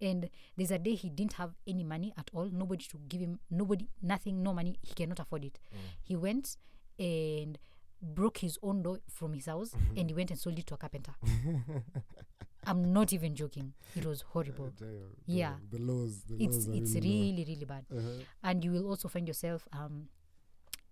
and 0.02 0.30
there's 0.58 0.72
a 0.72 0.80
day 0.80 0.96
he 0.96 1.10
didn't 1.10 1.34
have 1.34 1.52
any 1.68 1.84
money 1.84 2.14
at 2.18 2.30
all 2.34 2.50
nobody 2.52 2.86
to 2.86 2.98
give 3.08 3.22
him 3.22 3.40
nobody 3.50 3.88
nothing 4.02 4.44
no 4.44 4.54
money 4.54 4.78
he 4.82 4.94
cannot 4.94 5.20
afford 5.20 5.46
it. 5.46 5.60
He 6.04 6.16
went 6.16 6.58
and 7.00 7.58
broke 8.02 8.40
his 8.40 8.58
own 8.62 8.84
door 8.84 9.00
from 9.10 9.34
his 9.34 9.46
house 9.48 9.74
and 9.98 10.10
he 10.10 10.14
went 10.14 10.30
and 10.32 10.40
sold 10.40 10.60
it 10.60 10.68
to 10.68 10.74
a 10.74 10.78
carpenter. 10.78 11.14
I'm 12.68 12.92
not 12.94 13.14
even 13.14 13.36
joking. 13.36 13.74
It 13.96 14.06
was 14.06 14.22
horrible. 14.22 14.68
Uh, 14.68 14.86
the- 14.86 15.10
Yeah. 15.28 15.54
the 15.72 15.78
laws 15.80 16.24
the 16.28 16.36
it's 16.44 16.68
laws 16.68 16.78
it's 16.78 16.96
really, 16.96 17.32
really 17.32 17.46
really 17.46 17.66
bad. 17.66 17.86
Uh-huh. 17.92 18.24
and 18.44 18.64
you 18.64 18.72
will 18.72 18.88
also 18.88 19.08
find 19.08 19.28
yourself 19.28 19.68
um 19.72 20.10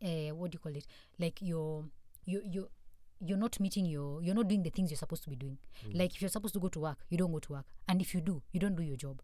uh, 0.04 0.30
what 0.36 0.52
do 0.52 0.56
you 0.56 0.60
call 0.60 0.76
it? 0.76 0.86
Like 1.20 1.42
you're 1.42 1.86
you 2.26 2.42
you 2.46 2.70
you're 3.25 3.38
not 3.38 3.60
meeting 3.60 3.86
your 3.86 4.22
you're 4.22 4.36
not 4.36 4.48
doing 4.48 4.63
the 4.63 4.70
things 4.70 4.92
you're 4.92 4.98
supposed 4.98 5.24
to 5.24 5.30
be 5.30 5.36
doing 5.36 5.58
Mm. 5.88 5.98
like 6.00 6.13
if 6.15 6.22
you're 6.22 6.30
supposed 6.30 6.53
to 6.53 6.60
go 6.60 6.68
to 6.70 6.80
work 6.80 6.98
you 7.10 7.18
don't 7.18 7.32
go 7.32 7.39
to 7.39 7.53
work 7.53 7.65
and 7.88 8.01
if 8.01 8.13
you 8.13 8.22
do 8.22 8.42
you 8.51 8.60
don't 8.60 8.75
do 8.75 8.84
your 8.84 8.98
job 8.98 9.22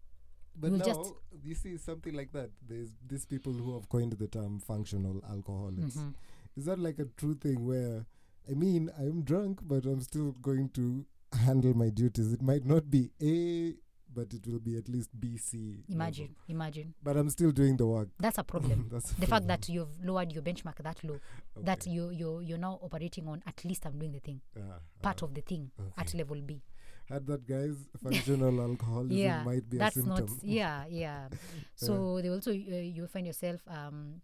But 0.62 0.72
You'll 0.72 0.80
now, 0.80 0.86
just- 0.86 1.14
you 1.44 1.56
see 1.56 1.78
something 1.78 2.14
like 2.14 2.32
that. 2.34 2.50
There's 2.68 2.90
these 3.08 3.26
people 3.26 3.54
who 3.54 3.74
have 3.76 3.88
coined 3.88 4.14
the 4.14 4.28
term 4.28 4.60
functional 4.60 5.24
alcoholics. 5.30 5.96
Mhm. 5.96 6.14
Is 6.58 6.66
that 6.66 6.80
like 6.80 7.00
a 7.00 7.06
true 7.22 7.36
thing 7.36 7.66
where, 7.66 8.06
I 8.50 8.56
mean, 8.56 8.90
I'm 8.98 9.22
drunk, 9.24 9.62
but 9.66 9.86
I'm 9.86 10.02
still 10.02 10.34
going 10.42 10.70
to 10.80 11.06
handle 11.46 11.74
my 11.84 11.90
duties? 11.90 12.34
It 12.34 12.42
might 12.42 12.66
not 12.66 12.90
be 12.90 13.10
A, 13.22 13.76
but 14.14 14.34
it 14.34 14.46
will 14.48 14.60
be 14.60 14.78
at 14.78 14.90
least 14.90 15.10
B, 15.20 15.38
C. 15.38 15.84
imagine 15.90 16.26
level. 16.30 16.36
imagine 16.48 16.94
But 17.04 17.18
I'm 17.18 17.30
still 17.30 17.52
doing 17.52 17.78
the 17.78 17.86
work. 17.86 18.10
that's 18.20 18.38
a 18.38 18.44
problem 18.44 18.88
That's 18.92 19.12
the 19.12 19.28
fact 19.28 19.48
that 19.48 19.70
you've 19.70 20.04
lowered 20.04 20.32
your 20.32 20.42
benchmark 20.44 20.78
that 20.84 21.04
low 21.04 21.20
that 21.62 21.86
you 21.88 22.10
you 22.10 22.40
you're 22.40 22.58
now 22.58 22.80
operating 22.82 23.28
on 23.28 23.42
at 23.46 23.64
least 23.66 23.86
i'm 23.86 23.98
doing 24.00 24.12
the 24.12 24.20
thing 24.20 24.42
Ah, 24.58 24.80
part 25.02 25.22
ah. 25.22 25.26
of 25.26 25.34
the 25.34 25.42
thing 25.42 25.72
at 25.98 26.14
level 26.14 26.42
b 26.42 26.62
Had 27.10 27.26
that, 27.28 27.46
guys. 27.48 27.76
Functional 28.04 28.62
alcoholism 28.62 29.18
yeah 29.18 29.44
might 29.44 29.68
be 29.70 29.78
that's 29.78 29.98
a 29.98 30.02
symptom. 30.02 30.26
not 30.26 30.44
yeah 30.44 30.86
yeah 30.90 31.28
so 31.76 32.22
they 32.22 32.30
also 32.30 32.52
uh, 32.52 32.54
you 32.54 33.08
find 33.08 33.26
yourself 33.28 33.62
um 33.68 34.22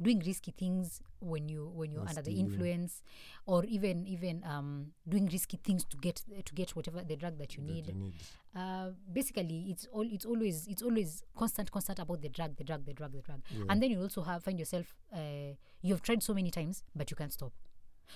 doing 0.00 0.20
risky 0.24 0.52
things 0.52 1.00
when 1.20 1.48
you 1.48 1.68
when 1.74 1.92
you're 1.92 2.06
under 2.08 2.22
the 2.22 2.32
influence 2.32 3.02
or 3.46 3.64
even 3.64 4.06
even 4.06 4.42
um 4.44 4.92
doing 5.06 5.26
risky 5.32 5.58
things 5.62 5.84
to 5.84 5.96
get 5.98 6.22
to 6.44 6.54
get 6.54 6.74
whatever 6.76 7.02
the 7.04 7.16
drug 7.16 7.36
that 7.38 7.56
you 7.56 7.62
that 7.62 7.72
need 7.72 7.86
you 7.88 7.94
need. 7.94 8.14
Uh 8.56 8.90
basically 9.12 9.66
it's 9.70 9.86
all 9.92 10.06
it's 10.10 10.24
always 10.24 10.66
it's 10.66 10.82
always 10.82 11.22
constant 11.36 11.70
constant 11.70 11.98
about 12.00 12.20
the 12.20 12.28
drug 12.28 12.56
the 12.56 12.64
drug 12.64 12.84
the 12.84 12.92
drug 12.92 13.12
the 13.12 13.20
drug 13.22 13.40
Yeah. 13.50 13.64
and 13.68 13.80
then 13.82 13.90
you 13.92 14.00
also 14.02 14.22
have 14.22 14.42
find 14.42 14.58
yourself 14.58 14.94
uh 15.14 15.54
you've 15.82 16.02
tried 16.02 16.22
so 16.22 16.34
many 16.34 16.50
times 16.50 16.82
but 16.96 17.10
you 17.10 17.16
can't 17.16 17.32
stop 17.32 17.52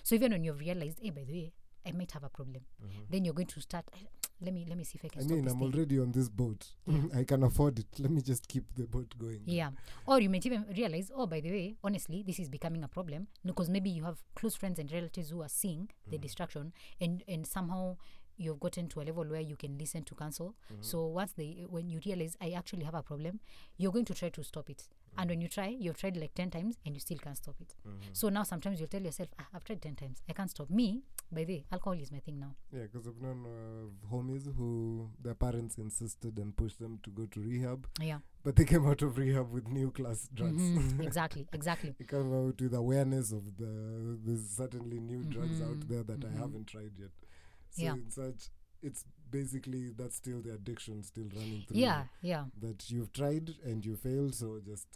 so 0.03 0.15
even 0.17 0.33
when 0.33 0.43
you've 0.43 0.59
realized 0.59 0.99
hey 1.01 1.11
by 1.11 1.23
the 1.25 1.33
way 1.33 1.53
i 1.87 1.93
might 1.93 2.11
have 2.13 2.25
a 2.25 2.29
problem 2.29 2.63
then 3.11 3.25
you're 3.25 3.35
going 3.35 3.47
to 3.47 3.61
start 3.61 3.85
"Eh, 3.95 4.07
let 4.41 4.53
me 4.53 4.67
let 4.69 4.77
me 4.77 4.83
see 4.83 4.99
if 4.99 5.05
i 5.05 5.09
can 5.09 5.23
I 5.23 5.27
mean, 5.37 5.47
I'm 5.49 5.59
thing. 5.59 5.73
already 5.73 5.99
on 6.01 6.11
this 6.11 6.29
boat. 6.29 6.67
I 7.17 7.23
can 7.23 7.45
afford 7.45 7.79
it. 7.79 7.87
Let 8.01 8.11
me 8.11 8.21
just 8.21 8.49
keep 8.49 8.65
the 8.75 8.85
boat 8.87 9.15
going. 9.17 9.43
Yeah. 9.47 9.71
Or 10.07 10.21
you 10.21 10.29
might 10.29 10.45
even 10.45 10.67
realize, 10.77 11.11
oh, 11.15 11.27
by 11.27 11.41
the 11.41 11.51
way, 11.53 11.77
honestly, 11.85 12.25
this 12.27 12.41
is 12.41 12.49
becoming 12.49 12.83
a 12.83 12.89
problem 12.89 13.29
because 13.47 13.71
maybe 13.71 13.91
you 13.91 14.03
have 14.05 14.19
close 14.35 14.57
friends 14.57 14.79
and 14.81 14.91
relatives 14.93 15.31
who 15.31 15.41
are 15.41 15.49
seeing 15.49 15.89
the 16.11 16.19
destruction, 16.19 16.73
and, 17.01 17.23
and 17.29 17.47
somehow 17.47 17.97
you've 18.37 18.61
gotten 18.61 18.89
to 18.89 19.01
a 19.01 19.05
level 19.05 19.25
where 19.25 19.41
you 19.41 19.57
can 19.57 19.79
listen 19.79 20.03
to 20.05 20.15
counsel. 20.15 20.55
So 20.81 21.07
once 21.07 21.33
they, 21.37 21.65
when 21.69 21.89
you 21.89 22.01
realize 22.05 22.37
I 22.41 22.51
actually 22.51 22.85
have 22.85 22.95
a 22.95 23.03
problem, 23.03 23.41
you're 23.77 23.93
going 23.93 24.05
to 24.07 24.15
try 24.15 24.29
to 24.31 24.43
stop 24.45 24.71
it. 24.71 24.89
And 25.17 25.31
when 25.31 25.41
you 25.41 25.47
try, 25.49 25.69
you've 25.69 25.97
tried 25.97 26.17
like 26.17 26.35
10 26.35 26.51
times 26.51 26.77
and 26.85 26.95
you 26.97 27.01
still 27.01 27.19
can't 27.19 27.37
stop 27.37 27.55
it. 27.61 27.75
So 28.13 28.29
now 28.31 28.43
sometimes 28.43 28.81
you'll 28.81 28.89
tell 28.89 29.03
yourself, 29.03 29.29
ah, 29.39 29.47
I've 29.55 29.63
tried 29.65 29.81
10 29.83 29.95
times. 29.95 30.23
I 30.29 30.33
can't 30.33 30.51
stop. 30.51 30.69
Me, 30.71 31.03
by 31.31 31.45
the 31.45 31.53
way, 31.55 31.65
alcohol 31.71 31.93
is 32.01 32.11
my 32.11 32.19
thing 32.19 32.41
now. 32.41 32.55
Yeah, 32.73 32.83
because 32.93 33.07
I've 33.07 33.21
known 33.21 33.47
uh, 33.47 34.13
homies 34.13 34.53
who 34.57 35.09
their 35.23 35.35
parents 35.35 35.79
insisted 35.79 36.37
and 36.39 36.57
pushed 36.57 36.81
them 36.81 36.99
to 37.05 37.11
go 37.11 37.27
to 37.27 37.41
rehab, 37.41 37.87
Yeah. 38.01 38.19
but 38.43 38.57
they 38.57 38.65
came 38.65 38.87
out 38.89 39.03
of 39.03 39.17
rehab 39.17 39.53
with 39.53 39.69
new 39.69 39.93
class 39.93 40.29
drugs. 40.35 40.61
Mhm. 40.61 41.01
exactly. 41.07 41.47
Exactly. 41.53 41.95
they 41.97 42.05
come 42.05 42.35
out 42.35 42.61
with 42.61 42.75
awareness 42.75 43.31
of 43.31 43.57
the 43.57 44.19
there's 44.25 44.49
certainly 44.51 44.99
new 44.99 45.23
drugs 45.25 45.61
out 45.63 45.79
Mhm, 45.79 45.89
there 45.89 46.03
that. 46.03 46.25
I 46.25 46.31
haven't 46.39 46.67
tried 46.67 46.93
yet. 46.99 47.11
So 47.75 47.83
Yeah. 47.83 47.95
in 47.95 48.11
such, 48.11 48.41
it's 48.83 49.05
basically 49.31 49.91
that's 49.99 50.17
still 50.17 50.41
the 50.41 50.53
addiction 50.55 51.03
still 51.03 51.29
running 51.35 51.63
through. 51.67 51.79
Yeah. 51.81 52.05
Yeah. 52.23 52.45
That 52.61 52.91
you've 52.91 53.13
tried 53.13 53.55
and 53.65 53.85
you 53.85 53.97
failed, 53.97 54.35
so 54.35 54.61
just 54.65 54.87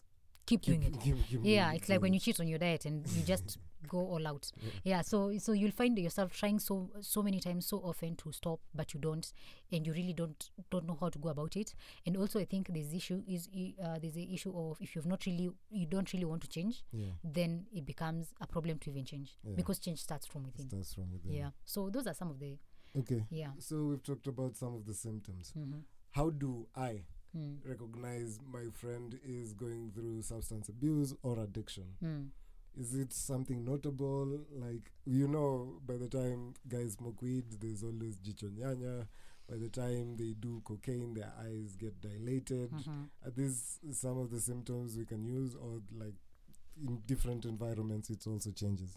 Keep 0.46 0.62
keep, 0.62 0.80
doing 0.80 0.82
it. 0.94 1.00
keep- 1.04 1.26
keep 1.28 1.40
yeah 1.44 1.66
moving 1.66 1.76
it's 1.80 1.88
like 1.88 2.00
when 2.02 2.14
you 2.14 2.20
cheat 2.20 2.40
on 2.40 2.48
your 2.48 2.58
diet 2.58 2.84
and 2.86 3.06
you 3.14 3.22
just 3.22 3.58
go 3.88 3.98
all 3.98 4.26
out 4.26 4.50
Yeah. 4.62 4.70
yeah 4.84 5.00
so 5.02 5.36
so 5.38 5.52
you'll 5.52 5.70
find 5.70 5.98
yourself 5.98 6.32
trying 6.32 6.58
so 6.58 6.90
so 7.00 7.22
many 7.22 7.38
times 7.40 7.66
so 7.66 7.78
often 7.78 8.16
to 8.16 8.32
stop 8.32 8.60
but 8.74 8.92
you 8.94 9.00
don't 9.00 9.32
and 9.72 9.86
you 9.86 9.92
really 9.92 10.12
don't 10.12 10.50
don't 10.70 10.86
know 10.86 10.96
how 11.00 11.08
to 11.10 11.18
go 11.18 11.28
about 11.28 11.56
it 11.56 11.74
and 12.06 12.16
also 12.16 12.40
i 12.40 12.44
think 12.44 12.72
this 12.72 12.92
issue 12.92 13.22
is 13.28 13.48
uh, 13.84 13.98
there's 14.00 14.14
the 14.14 14.34
issue 14.34 14.52
of 14.56 14.76
if 14.80 14.94
you've 14.96 15.06
not 15.06 15.24
really 15.26 15.50
you 15.70 15.86
don't 15.86 16.12
really 16.12 16.24
want 16.24 16.42
to 16.42 16.48
change. 16.48 16.82
Yeah, 16.92 17.10
then 17.22 17.66
it 17.72 17.84
becomes 17.86 18.32
a 18.40 18.46
problem 18.46 18.78
to 18.80 18.90
even 18.90 19.04
change 19.04 19.36
Yeah. 19.44 19.54
because 19.56 19.78
change 19.78 20.00
starts 20.00 20.26
from 20.26 20.44
within 20.44 20.68
that's 20.68 20.96
wrong 20.98 21.10
with 21.12 21.22
them. 21.22 21.32
yeah 21.32 21.50
so 21.64 21.90
those 21.90 22.06
are 22.06 22.14
some 22.14 22.30
of 22.30 22.38
the 22.38 22.58
Okay. 22.96 23.26
yeah 23.30 23.50
So 23.58 23.84
we've 23.84 24.02
talked 24.02 24.26
about 24.26 24.56
some 24.56 24.74
of 24.74 24.86
the 24.86 24.94
symptoms. 24.94 25.52
mm-hmm. 25.56 25.80
How 26.12 26.30
do 26.30 26.66
I 26.74 27.02
mm. 27.36 27.58
recognize 27.64 28.38
my 28.50 28.64
friend 28.72 29.18
is 29.22 29.52
going 29.52 29.92
through 29.94 30.22
substance 30.22 30.68
abuse 30.70 31.14
or 31.22 31.38
addiction? 31.38 31.84
Mm. 32.02 32.28
Is 32.76 32.94
it 32.94 33.12
something 33.12 33.64
notable? 33.64 34.40
Like, 34.52 34.92
you 35.04 35.26
know, 35.28 35.80
by 35.86 35.96
the 35.96 36.08
time 36.08 36.54
guys 36.68 36.92
smoke 36.92 37.20
weed, 37.22 37.44
there's 37.60 37.82
always 37.82 38.18
jichonyanya. 38.20 39.06
By 39.48 39.56
the 39.56 39.68
time 39.68 40.16
they 40.16 40.34
do 40.38 40.60
cocaine, 40.64 41.14
their 41.14 41.32
eyes 41.40 41.74
get 41.76 42.00
dilated. 42.00 42.70
Mhm. 42.70 43.08
Are 43.24 43.30
these 43.30 43.80
some 43.92 44.18
of 44.18 44.30
the 44.30 44.40
symptoms 44.40 44.96
we 44.96 45.04
can 45.06 45.24
use, 45.24 45.54
or 45.56 45.80
like 45.92 46.14
in 46.86 47.00
different 47.06 47.44
environments, 47.44 48.10
it 48.10 48.26
also 48.26 48.52
changes? 48.52 48.96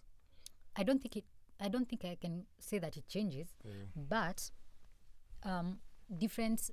i 0.78 0.84
don't 0.84 1.02
think 1.02 1.18
it 1.18 1.26
i 1.60 1.68
don't 1.68 1.90
think 1.90 2.06
i 2.06 2.16
can 2.16 2.46
say 2.58 2.80
that 2.80 2.96
it 2.96 3.06
changes 3.10 3.50
but 3.96 4.50
um 5.44 5.80
different 6.18 6.72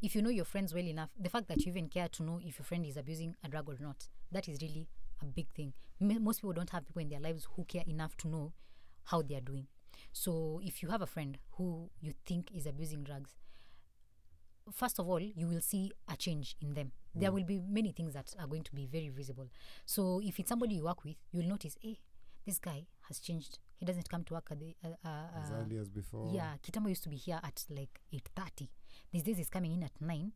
if 0.00 0.14
you 0.14 0.22
know 0.22 0.30
your 0.30 0.44
friends 0.44 0.72
well 0.72 0.84
enough 0.86 1.10
the 1.18 1.28
fact 1.28 1.48
that 1.48 1.58
you 1.64 1.72
even 1.72 1.88
care 1.88 2.08
to 2.08 2.22
know 2.22 2.38
if 2.40 2.56
your 2.58 2.64
friend 2.64 2.86
is 2.86 2.96
abusing 2.96 3.34
a 3.42 3.48
drug 3.48 3.68
or 3.68 3.76
not 3.80 4.06
that 4.30 4.48
is 4.48 4.60
really 4.62 4.86
a 5.24 5.32
big 5.32 5.48
thing. 5.54 5.72
M- 6.00 6.22
most 6.22 6.40
people 6.40 6.52
don't 6.52 6.70
have 6.70 6.86
people 6.86 7.02
in 7.02 7.08
their 7.08 7.20
lives 7.20 7.46
who 7.56 7.64
care 7.64 7.84
enough 7.86 8.16
to 8.18 8.28
know 8.28 8.52
how 9.04 9.22
they 9.22 9.34
are 9.36 9.40
doing. 9.40 9.66
So 10.12 10.60
if 10.64 10.82
you 10.82 10.90
have 10.90 11.02
a 11.02 11.06
friend 11.06 11.38
who 11.56 11.90
you 12.00 12.12
think 12.26 12.50
is 12.54 12.66
abusing 12.66 13.04
drugs 13.04 13.34
first 14.72 14.98
of 14.98 15.06
all 15.08 15.20
you 15.20 15.46
will 15.46 15.60
see 15.60 15.92
a 16.10 16.16
change 16.16 16.56
in 16.60 16.74
them. 16.74 16.92
There 17.14 17.30
will 17.30 17.44
be 17.44 17.60
many 17.60 17.92
things 17.92 18.14
that 18.14 18.34
are 18.40 18.46
going 18.46 18.62
to 18.64 18.72
be 18.74 18.86
very 18.86 19.08
visible. 19.08 19.48
So 19.84 20.20
if 20.24 20.40
it's 20.40 20.48
somebody 20.48 20.76
you 20.76 20.84
work 20.84 21.04
with 21.04 21.16
you'll 21.32 21.46
notice 21.48 21.76
hey 21.80 21.98
this 22.46 22.58
guy 22.58 22.86
has 23.08 23.18
changed. 23.18 23.58
He 23.78 23.84
doesn't 23.86 24.08
come 24.08 24.24
to 24.24 24.34
work 24.34 24.48
at 24.50 24.58
the 24.60 24.74
uh, 24.84 24.88
uh, 25.04 25.40
As 25.40 25.50
early 25.52 25.76
as 25.76 25.88
before. 25.90 26.30
yeah 26.34 26.54
kitamo 26.62 26.88
used 26.88 27.02
to 27.04 27.10
be 27.10 27.16
here 27.16 27.40
at 27.42 27.64
like 27.68 28.00
8.30 28.12 28.68
these 29.12 29.22
days 29.22 29.36
he's 29.36 29.50
coming 29.50 29.72
in 29.72 29.82
at 29.82 29.92
9 30.00 30.32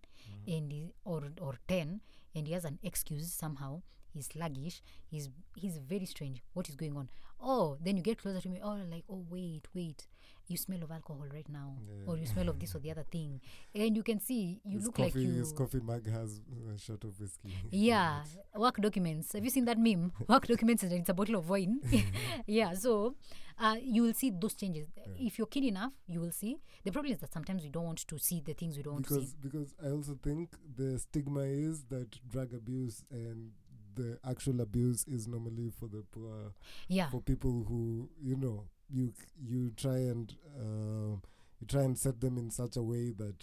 and 0.47 0.73
he, 0.73 0.93
or 1.05 1.23
or 1.41 1.55
10 1.67 2.01
and 2.35 2.47
he 2.47 2.53
has 2.53 2.65
an 2.67 2.79
excuse 2.83 3.33
somehow 3.33 3.81
he's 4.13 4.27
sluggish. 4.27 4.83
He's 5.11 5.29
he's 5.57 5.79
very 5.79 6.07
strange. 6.07 6.43
What 6.55 6.69
is 6.69 6.77
going 6.77 6.97
on? 6.97 7.09
Oh 7.41 7.77
then 7.81 7.97
you 7.97 8.03
get 8.03 8.19
closer 8.19 8.41
to 8.41 8.49
me. 8.49 8.61
Oh 8.63 8.79
like 8.91 9.05
oh 9.11 9.25
wait 9.31 9.67
wait. 9.75 10.07
You 10.49 10.57
smell 10.57 10.83
of 10.83 10.91
alcohol 10.91 11.27
right 11.33 11.49
now. 11.49 11.75
Or 12.07 12.17
you 12.17 12.25
smell 12.25 12.49
of 12.49 12.59
this 12.59 12.75
or 12.75 12.79
the 12.79 12.91
other 12.91 13.05
thing. 13.13 13.41
And 13.75 13.95
you 13.95 14.03
can 14.03 14.19
see 14.19 14.61
you 14.65 14.79
his 14.79 14.87
look 14.87 14.95
coffee, 14.97 15.11
like 15.11 15.15
you 15.17 15.33
His 15.33 15.53
coffee 15.53 15.81
mug 15.81 16.09
has 16.11 16.41
a 16.75 16.79
shot 16.79 17.05
of 17.05 17.21
whiskey. 17.21 17.55
yeah 17.71 18.23
work 18.55 18.77
documents. 18.79 19.33
Have 19.35 19.45
you 19.45 19.51
seen 19.51 19.67
that 19.67 19.79
meme? 19.79 20.13
Work 20.29 20.47
documents 20.47 20.83
and 20.83 20.93
it's 20.93 21.09
a 21.09 21.15
bottle 21.15 21.37
of 21.37 21.49
wine. 21.49 21.81
Yeah 22.47 22.73
so 22.73 23.15
uh, 23.61 23.77
you 23.83 24.03
will 24.03 24.15
see 24.15 24.31
those 24.31 24.55
changes. 24.55 24.89
If 25.19 25.37
you're 25.37 25.49
keen 25.49 25.65
enough 25.65 25.93
you 26.07 26.21
will 26.21 26.33
see. 26.33 26.57
The 26.85 26.93
problem 26.93 27.13
is 27.13 27.19
that 27.19 27.33
sometimes 27.33 27.63
we 27.63 27.69
don't 27.69 27.85
want 27.85 28.07
to 28.07 28.19
see 28.19 28.41
the 28.41 28.55
things 28.55 28.77
we 28.77 28.83
don't 28.83 29.03
because 29.03 29.31
see 29.31 29.37
because 29.43 29.75
I 29.85 29.91
also 29.91 30.17
think 30.23 30.51
the 30.77 30.99
stigma 30.99 31.41
is 31.41 31.85
that 31.91 32.09
drug 32.29 32.55
abuse 32.55 33.05
and 33.11 33.51
the 33.99 34.19
actual 34.25 34.61
abuse 34.61 35.05
is 35.17 35.27
normally 35.27 35.71
for 35.79 35.89
the 35.89 36.03
poor, 36.13 36.53
yeah 36.89 37.11
for 37.11 37.21
people 37.21 37.65
who 37.69 38.09
you 38.21 38.37
know 38.37 38.65
you 38.89 39.13
you 39.51 39.71
try 39.77 39.99
and 40.13 40.35
uh, 40.59 41.17
you 41.61 41.67
try 41.67 41.83
and 41.83 41.99
set 41.99 42.21
them 42.21 42.39
in 42.39 42.51
such 42.51 42.77
a 42.77 42.83
way 42.83 43.11
that 43.13 43.37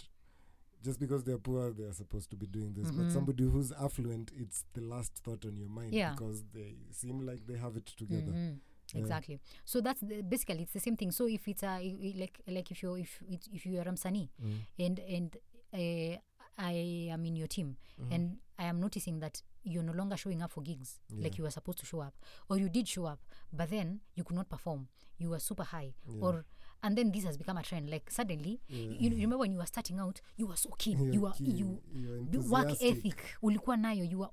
just 0.82 0.98
because 1.00 1.22
they're 1.24 1.38
poor 1.38 1.72
they're 1.72 1.92
supposed 1.92 2.30
to 2.30 2.36
be 2.36 2.46
doing 2.46 2.72
this, 2.74 2.90
Mhm. 2.90 2.96
but 2.98 3.12
somebody 3.12 3.44
who's 3.44 3.72
affluent, 3.72 4.30
it's 4.36 4.64
the 4.74 4.80
last 4.80 5.12
thought 5.24 5.44
on 5.44 5.56
your 5.56 5.68
mind 5.68 5.92
Yeah. 5.94 6.12
because 6.14 6.44
they 6.52 6.74
seem 6.90 7.20
like 7.26 7.46
they 7.46 7.56
have 7.58 7.76
it 7.76 7.86
together. 7.86 8.32
Mhm. 8.32 8.58
Yeah. 8.94 9.00
exactly 9.00 9.40
so 9.64 9.80
that's 9.80 10.00
the, 10.00 10.22
basically 10.22 10.62
it's 10.62 10.72
the 10.72 10.78
same 10.78 10.96
thing 10.96 11.10
so 11.10 11.26
if 11.26 11.48
it's 11.48 11.64
a 11.64 11.74
like 12.22 12.40
like 12.46 12.70
if 12.70 12.82
you're 12.84 12.96
if 13.00 13.20
it's, 13.28 13.48
if 13.52 13.66
you 13.66 13.80
are 13.80 13.84
Ramsani 13.84 14.30
Mm. 14.40 14.58
and 14.78 14.98
and 15.00 15.36
uh, 15.74 16.16
I 16.56 17.08
am 17.14 17.26
in 17.26 17.34
your 17.34 17.48
team 17.48 17.76
Mhm. 18.00 18.12
and 18.14 18.38
I 18.58 18.64
am 18.66 18.78
noticing 18.78 19.18
that 19.20 19.42
you're 19.66 19.82
no 19.82 19.92
longer 19.92 20.16
showing 20.16 20.42
up 20.42 20.50
for 20.52 20.62
gigs 20.62 21.00
like 21.10 21.36
you 21.38 21.44
were 21.44 21.50
supposed 21.50 21.78
to 21.78 21.86
show 21.86 22.00
up, 22.00 22.14
or 22.48 22.56
you 22.58 22.68
did 22.68 22.86
show 22.88 23.06
up, 23.06 23.18
but 23.52 23.68
then 23.70 24.00
you 24.14 24.24
could 24.24 24.36
not 24.36 24.48
perform. 24.48 24.86
You 25.18 25.30
were 25.30 25.40
super 25.40 25.64
high, 25.64 25.94
Yeah. 26.08 26.22
or 26.24 26.44
and 26.82 26.96
then 26.96 27.10
this 27.10 27.24
has 27.24 27.36
become 27.38 27.56
a 27.58 27.62
trend. 27.62 27.90
Like 27.90 28.10
suddenly, 28.10 28.60
Yeah. 28.68 28.96
you 29.00 29.10
remember 29.10 29.38
when 29.38 29.52
you 29.52 29.58
were 29.58 29.66
starting 29.66 29.98
out, 29.98 30.20
you 30.36 30.46
were 30.46 30.56
so 30.56 30.70
keen. 30.78 31.12
You 31.12 31.22
were 31.22 31.32
keen, 31.32 31.56
you 31.56 31.82
you're 32.30 32.48
work 32.48 32.70
ethic 32.82 33.16
ulikuwa 33.42 33.76
nayo. 33.76 34.04
You 34.04 34.18
were 34.18 34.30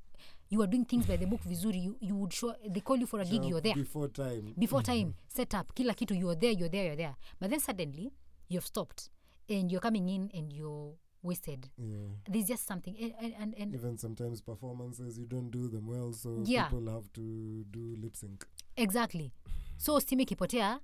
you 0.49 0.59
were 0.59 0.67
doing 0.67 0.85
things 0.85 1.07
by 1.07 1.17
the 1.17 1.25
book 1.25 1.41
vizuri. 1.41 1.83
You 1.83 1.97
you 2.01 2.15
would 2.15 2.33
show. 2.33 2.53
They 2.69 2.81
call 2.81 2.99
you 2.99 3.07
for 3.07 3.21
a 3.21 3.25
gig. 3.25 3.43
You're 3.45 3.61
there 3.61 3.75
before 3.75 4.07
time. 4.11 4.53
before 4.57 4.83
time. 4.83 5.13
Set 5.27 5.53
up 5.53 5.73
kila 5.73 5.93
kitu. 5.93 6.13
You're 6.15 6.35
there. 6.39 6.51
You're 6.53 6.69
there. 6.69 6.85
You're 6.85 6.97
there. 6.97 7.15
But 7.39 7.49
then 7.49 7.59
suddenly 7.59 8.11
you've 8.49 8.65
stopped. 8.67 9.09
and 9.49 9.69
you're 9.71 9.81
coming 9.81 10.07
in 10.09 10.31
and 10.33 10.53
you're 10.53 10.93
wasted. 11.23 11.69
Yeah. 11.77 12.09
there's 12.27 12.45
just 12.47 12.67
something 12.67 12.95
and 13.21 13.33
and, 13.39 13.55
and, 13.57 13.73
Even 13.73 13.97
sometimes 13.97 14.41
performances 14.41 15.17
you 15.17 15.25
don't 15.25 15.49
do 15.51 15.67
them 15.67 15.87
well, 15.87 16.13
so 16.13 16.43
Yeah. 16.45 16.65
people 16.65 16.91
have 16.93 17.11
to 17.13 17.65
do 17.71 17.95
lip 18.01 18.15
sync. 18.15 18.45
exactly. 18.77 19.31
So 19.77 19.99
steam 19.99 20.19
ikipotea 20.19 20.79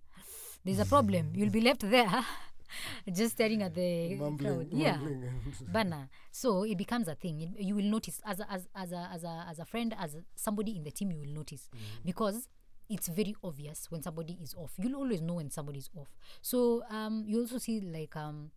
there's 0.66 0.80
a 0.80 0.86
problem. 0.96 1.32
You'll 1.36 1.52
be 1.52 1.62
left 1.62 1.82
there 1.90 2.26
just 3.14 3.34
staring 3.36 3.62
at 3.64 3.74
the 3.74 4.16
mumbling, 4.16 4.56
crowd. 4.56 4.68
Yeah. 4.74 4.98
mumbling 4.98 5.42
bana. 5.72 6.10
So 6.32 6.64
it 6.64 6.78
becomes 6.78 7.08
a 7.08 7.16
thing. 7.16 7.40
You, 7.40 7.50
you 7.58 7.76
will 7.76 7.86
notice 7.90 8.22
as 8.26 8.40
a, 8.40 8.52
as, 8.52 8.68
as, 8.76 8.92
a, 8.92 9.10
as, 9.14 9.24
a, 9.24 9.46
as 9.50 9.60
a 9.60 9.66
friend 9.66 9.96
as 10.00 10.16
a, 10.16 10.24
somebody 10.36 10.76
in 10.76 10.84
the 10.84 10.92
team 10.92 11.12
you 11.12 11.20
will 11.20 11.34
notice. 11.34 11.70
Because 12.06 12.48
it's 12.90 13.08
very 13.08 13.36
obvious 13.44 13.88
when 13.92 14.02
somebody 14.02 14.38
is 14.42 14.54
off. 14.56 14.74
You'll 14.78 14.96
always 14.96 15.22
know 15.22 15.36
when 15.36 15.50
somebody 15.52 15.80
is 15.80 15.90
off. 15.96 16.10
So 16.42 16.84
um, 16.90 17.24
you 17.26 17.40
also 17.40 17.58
see 17.58 17.80
like 17.82 18.16
um, 18.16 18.52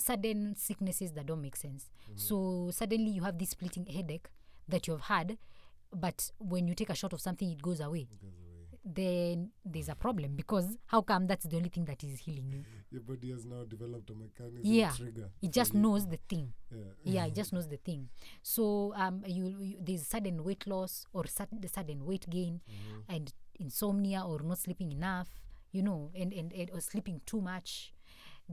sudden 0.00 0.54
sicknesses 0.56 1.12
that 1.12 1.26
don't 1.26 1.42
make 1.42 1.56
sense 1.56 1.90
so 2.16 2.70
suddenly 2.72 3.10
you 3.10 3.22
have 3.22 3.38
this 3.38 3.50
splitting 3.50 3.86
headache 3.86 4.28
that 4.68 4.86
you've 4.86 5.02
had 5.02 5.36
but 5.94 6.30
when 6.38 6.66
you 6.68 6.74
take 6.74 6.90
a 6.90 6.94
shot 6.94 7.12
of 7.12 7.20
something 7.20 7.50
it 7.50 7.60
goes 7.62 7.80
away 7.80 8.06
goes 8.10 8.20
away. 8.22 8.66
then 8.84 9.50
there's 9.64 9.88
a 9.88 9.94
problem 9.94 10.34
because 10.36 10.78
how 10.86 11.02
come 11.02 11.26
that's 11.26 11.46
the 11.46 11.56
only 11.56 11.68
thing 11.68 11.84
that 11.84 12.02
is 12.04 12.20
healing 12.20 12.50
you 12.52 12.64
Your 12.92 13.02
body 13.02 13.30
has 13.30 13.44
now 13.46 13.62
developed 13.64 14.10
a 14.10 14.14
mechanism 14.14 14.60
Yeah. 14.64 14.90
trigger. 14.96 15.30
it 15.42 15.52
just 15.52 15.74
you. 15.74 15.80
knows 15.80 16.06
the 16.08 16.18
thing 16.28 16.52
Yeah. 16.70 16.78
yeah 17.04 17.26
it 17.30 17.34
just 17.34 17.52
knows 17.52 17.68
the 17.68 17.76
thing 17.76 18.08
so 18.42 18.92
um 18.96 19.22
you, 19.26 19.46
you 19.46 19.76
there's 19.80 20.06
sudden 20.06 20.42
weight 20.44 20.66
loss 20.66 21.06
or 21.12 21.26
sudden, 21.26 21.66
sudden 21.68 22.04
weight 22.04 22.28
gain 22.28 22.60
and 23.08 23.32
insomnia 23.58 24.22
or 24.26 24.40
not 24.42 24.58
sleeping 24.58 24.90
enough 24.92 25.28
you 25.72 25.82
know 25.82 26.10
and, 26.14 26.32
and, 26.32 26.52
and 26.52 26.70
or 26.72 26.80
sleeping 26.80 27.20
too 27.26 27.40
much 27.40 27.92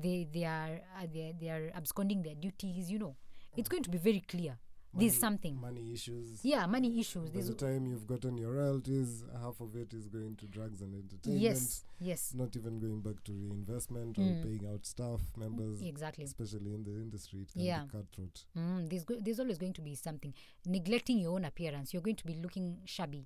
they 0.02 0.28
they 0.34 0.44
are 0.46 0.80
uh, 0.98 1.08
they, 1.14 1.34
they 1.40 1.50
are 1.50 1.72
absconding 1.76 2.22
their 2.24 2.36
duties 2.36 2.90
you 2.92 3.00
know 3.00 3.16
it's 3.56 3.70
going 3.70 3.84
to 3.84 3.90
be 3.90 3.98
very 3.98 4.20
clear 4.22 4.58
there's 4.94 5.18
something 5.20 5.60
Money 5.62 5.94
issues. 5.94 6.40
yeah 6.44 6.66
money 6.66 7.00
issues 7.00 7.30
By 7.30 7.34
there's 7.34 7.50
the 7.50 7.54
time 7.56 7.86
you've 7.86 8.08
gotten 8.08 8.36
your 8.38 8.54
royalties, 8.54 9.24
half 9.42 9.60
of 9.62 9.76
it 9.76 9.94
is 9.94 10.08
going 10.08 10.36
to 10.38 10.48
drugs 10.48 10.82
and 10.82 10.96
entertainment. 10.96 11.42
yes 11.44 11.84
yes 12.00 12.34
Not 12.34 12.56
even 12.56 12.80
going 12.80 13.02
back 13.02 13.24
to 13.26 13.32
reinvestment 13.32 14.18
or 14.18 14.22
Mm. 14.22 14.42
paying 14.44 14.66
out 14.74 14.86
staff 14.88 15.22
members, 15.38 15.82
exactly 15.82 16.24
especially 16.26 16.74
in 16.74 16.84
the 16.84 16.92
industry. 16.92 17.42
It 17.42 17.52
can 17.52 17.62
Yeah. 17.62 17.84
be 17.84 17.90
cutthroat. 17.92 18.46
Mm, 18.58 18.90
there's 18.90 19.04
go- 19.04 19.20
there's 19.22 19.40
always 19.40 19.60
going 19.60 19.74
to 19.74 19.82
be 19.82 19.94
something 19.94 20.34
neglecting 20.66 21.20
your 21.20 21.34
own 21.34 21.46
appearance. 21.46 21.94
You're 21.94 22.02
going 22.10 22.16
to 22.16 22.26
be 22.26 22.36
looking 22.36 22.80
shabby, 22.86 23.26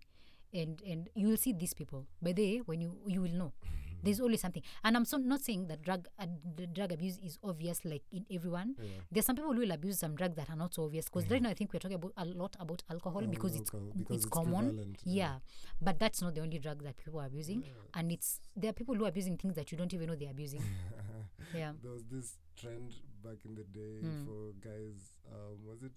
and 0.54 0.82
and 0.82 1.10
you 1.16 1.28
will 1.30 1.38
see 1.38 1.54
these 1.54 1.74
people. 1.74 2.06
By 2.22 2.34
the 2.34 2.44
way, 2.44 2.58
when 2.66 2.82
you 2.82 2.92
you 3.08 3.22
will 3.22 3.38
know, 3.44 3.54
there's 4.03 4.20
always 4.20 4.41
something. 4.41 4.63
And 4.84 4.96
I'm 4.98 5.05
so 5.05 5.17
not 5.17 5.41
saying 5.41 5.67
that 5.67 5.81
drug 5.81 6.08
uh, 6.20 6.25
the 6.55 6.67
drug 6.67 6.91
abuse 6.91 7.17
is 7.24 7.38
obvious 7.43 7.84
like 7.86 8.03
in 8.12 8.25
everyone. 8.31 8.75
Yeah. 8.81 8.89
There's 9.12 9.25
some 9.25 9.36
people 9.36 9.53
who 9.53 9.60
will 9.60 9.72
abuse 9.72 10.00
some 10.00 10.15
drugs 10.15 10.36
that 10.36 10.50
are 10.50 10.55
not 10.55 10.74
so 10.74 10.86
obvious. 10.86 11.05
Because 11.05 11.29
right 11.29 11.41
now 11.41 11.50
I 11.50 11.53
think 11.53 11.74
we're 11.74 11.79
talking 11.79 11.96
about 11.96 12.13
a 12.17 12.25
lot 12.25 12.55
about 12.60 12.84
alcohol 12.89 13.22
Oh, 13.24 13.27
because 13.27 13.55
it's 13.55 13.70
because 13.72 13.91
it's, 14.17 14.25
it's 14.25 14.25
common. 14.25 14.96
Yeah. 15.03 15.24
yeah. 15.24 15.36
but 15.81 16.00
that's 16.00 16.22
not 16.22 16.36
the 16.36 16.41
only 16.41 16.60
drug 16.60 16.84
that 16.84 16.98
people 16.98 17.20
are 17.20 17.25
abusing. 17.27 17.63
And 17.93 18.12
it's 18.12 18.39
there 18.55 18.70
are 18.70 18.74
people 18.74 18.96
who 18.96 19.05
are 19.05 19.10
abusing 19.10 19.38
things 19.38 19.55
that 19.55 19.72
you 19.72 19.77
don't 19.77 19.93
even 19.93 20.08
know 20.08 20.15
they're 20.15 20.31
abusing. 20.31 20.63
yeah. 21.55 21.72
There 21.81 21.91
was 21.91 22.03
this 22.12 22.38
trend 22.60 22.93
back 23.24 23.38
in 23.46 23.55
the 23.55 23.63
day 23.63 24.00
Mm. 24.03 24.25
for 24.25 24.51
guys. 24.62 25.20
Um, 25.31 25.58
was 25.65 25.84
it? 25.84 25.91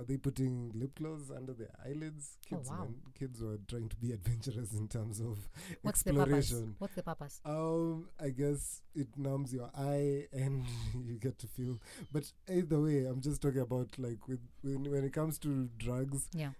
Were 0.00 0.06
they 0.06 0.16
putting 0.16 0.72
lip 0.74 0.92
gloss 0.98 1.30
under 1.36 1.52
their 1.52 1.68
eyelids? 1.84 2.38
Oh, 2.50 2.56
Kids, 2.56 2.70
wow. 2.70 2.78
man, 2.78 2.94
kids 3.18 3.42
were 3.42 3.58
trying 3.68 3.90
to 3.90 3.96
be 3.96 4.12
adventurous 4.12 4.72
in 4.72 4.88
terms 4.88 5.20
of 5.20 5.46
What's 5.82 6.02
the 6.02 6.12
exploration. 6.12 6.74
What's 6.78 6.94
the 6.94 7.02
purpose? 7.02 7.38
Um, 7.44 8.08
I 8.18 8.30
guess 8.30 8.80
it 8.94 9.08
numbs 9.18 9.52
your 9.52 9.70
eye 9.76 10.26
and 10.32 10.64
you 11.06 11.18
get 11.20 11.38
to 11.40 11.46
feel. 11.46 11.78
But 12.10 12.32
either 12.50 12.80
way, 12.80 13.04
I'm 13.04 13.20
just 13.20 13.42
talking 13.42 13.60
about 13.60 13.90
like 13.98 14.26
with 14.26 14.40
when 14.62 14.90
when 14.90 15.04
it 15.04 15.12
comes 15.12 15.38
to 15.40 15.68
drugs, 15.76 16.28
Yeah. 16.32 16.52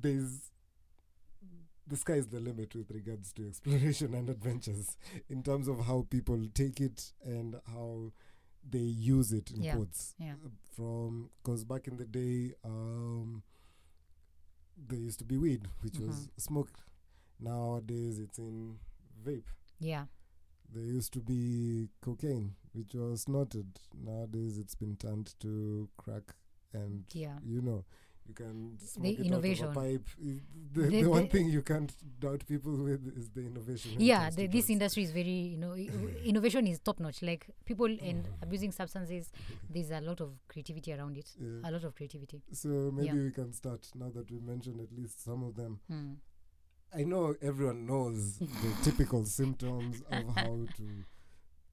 there's 0.00 0.52
the 1.88 1.96
sky 1.96 2.12
is 2.14 2.28
the 2.28 2.38
limit 2.38 2.74
with 2.76 2.90
regards 2.92 3.32
to 3.32 3.44
exploration 3.48 4.14
and 4.14 4.28
adventures 4.28 4.96
in 5.30 5.42
terms 5.42 5.66
of 5.66 5.84
how 5.86 6.06
people 6.10 6.38
take 6.54 6.80
it 6.80 7.12
and 7.24 7.56
how 7.66 8.12
they 8.70 8.78
use 8.78 9.32
it 9.32 9.50
in 9.50 9.62
Yeah, 9.62 9.74
quotes. 9.74 10.14
yeah. 10.18 10.34
From 10.76 11.30
because 11.42 11.64
back 11.64 11.88
in 11.88 11.96
the 11.96 12.04
day, 12.04 12.54
um, 12.64 13.42
there 14.76 14.98
used 14.98 15.18
to 15.18 15.24
be 15.24 15.36
weed, 15.36 15.68
which 15.80 15.98
was 15.98 16.26
Mhm. 16.28 16.40
smoked. 16.40 16.80
Nowadays, 17.40 18.18
it's 18.18 18.38
in 18.38 18.78
vape. 19.24 19.48
Yeah. 19.80 20.06
There 20.70 20.82
used 20.84 21.12
to 21.14 21.20
be 21.20 21.88
cocaine, 22.00 22.56
which 22.72 22.94
was 22.94 23.22
snorted. 23.22 23.80
Nowadays, 23.94 24.58
it's 24.58 24.74
been 24.74 24.96
turned 24.96 25.34
to 25.40 25.88
crack, 25.96 26.34
and 26.72 27.04
Yeah. 27.14 27.38
you 27.42 27.62
know, 27.62 27.84
you 28.28 28.34
can 28.34 28.78
smoke 28.78 29.06
it 29.18 29.26
innovation. 29.26 29.66
out 29.68 29.76
of 29.76 29.76
a 29.76 29.80
pipe. 29.80 30.08
The, 30.70 30.82
The- 30.82 31.02
the, 31.02 31.06
one 31.06 31.22
the- 31.22 31.28
thing 31.30 31.48
you 31.48 31.62
can't 31.62 31.90
doubt 32.20 32.44
people 32.46 32.76
with 32.76 33.02
is 33.16 33.30
the 33.30 33.40
innovation. 33.46 33.92
yeah 33.98 34.28
the, 34.30 34.46
this 34.46 34.68
industry 34.68 35.02
is 35.02 35.10
very 35.12 35.38
you 35.54 35.56
know 35.56 35.74
innovation 36.32 36.66
is 36.66 36.78
top 36.78 37.00
notch 37.00 37.22
like 37.22 37.46
people 37.64 37.86
and 38.02 38.28
abusing 38.42 38.70
substances 38.70 39.30
there's 39.70 39.90
a 39.90 40.00
lot 40.02 40.20
of 40.20 40.30
creativity 40.46 40.92
around 40.92 41.16
it 41.16 41.28
Yeah. 41.40 41.68
a 41.68 41.70
lot 41.70 41.84
of 41.84 41.94
creativity 41.94 42.42
So 42.52 42.68
maybe 42.94 43.06
Yeah. 43.16 43.24
we 43.28 43.30
can 43.30 43.52
start 43.54 43.88
now 43.94 44.10
that 44.10 44.30
we 44.30 44.38
mentioned 44.40 44.80
at 44.80 44.92
least 44.92 45.24
some 45.24 45.42
of 45.42 45.54
them. 45.56 45.80
Hmm. 45.88 46.12
I 46.94 47.04
know 47.04 47.34
everyone 47.42 47.86
knows 47.86 48.38
the 48.38 48.70
typical 48.82 49.24
symptoms 49.24 50.02
of 50.10 50.24
how 50.36 50.56
to 50.78 50.84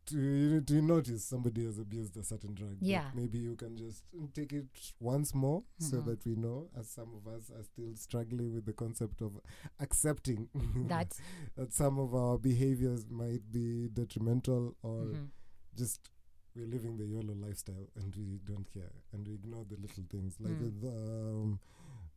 to 0.08 0.18
you 0.18 0.62
to 0.62 0.82
notice 0.82 1.24
somebody 1.26 1.66
has 1.66 1.78
abused 1.80 2.16
a 2.18 2.24
certain 2.24 2.54
drug. 2.54 2.78
Yeah. 2.82 3.06
maybe 3.16 3.38
you 3.40 3.56
can 3.56 3.76
just 3.78 4.04
take 4.34 4.54
it 4.54 4.66
once 5.00 5.34
more 5.34 5.64
so 5.80 5.98
Mhm. 5.98 6.06
that 6.06 6.26
we 6.26 6.36
know, 6.36 6.70
as 6.78 6.90
some 6.90 7.14
of 7.16 7.28
us 7.28 7.50
are 7.50 7.64
still 7.64 7.96
struggling 7.96 8.54
with 8.54 8.66
the 8.66 8.74
concept 8.74 9.22
of 9.22 9.40
accepting 9.80 10.50
that 10.88 11.20
that 11.56 11.74
some 11.74 12.00
of 12.00 12.14
our 12.14 12.38
behaviors 12.38 13.06
might 13.10 13.52
be 13.52 13.88
detrimental 13.90 14.76
or 14.84 15.06
mhm. 15.06 15.28
just 15.76 16.10
we're 16.56 16.68
living 16.68 16.98
the 16.98 17.06
YOLO 17.06 17.34
lifestyle 17.34 17.88
and 17.96 18.16
we 18.16 18.40
don't 18.46 18.72
care 18.72 18.94
and 19.12 19.28
we 19.28 19.34
ignore 19.34 19.66
the 19.66 19.76
little 19.76 20.04
things 20.10 20.40
like 20.40 20.54
Mm. 20.54 20.62
with 20.62 20.84
um, 20.86 21.60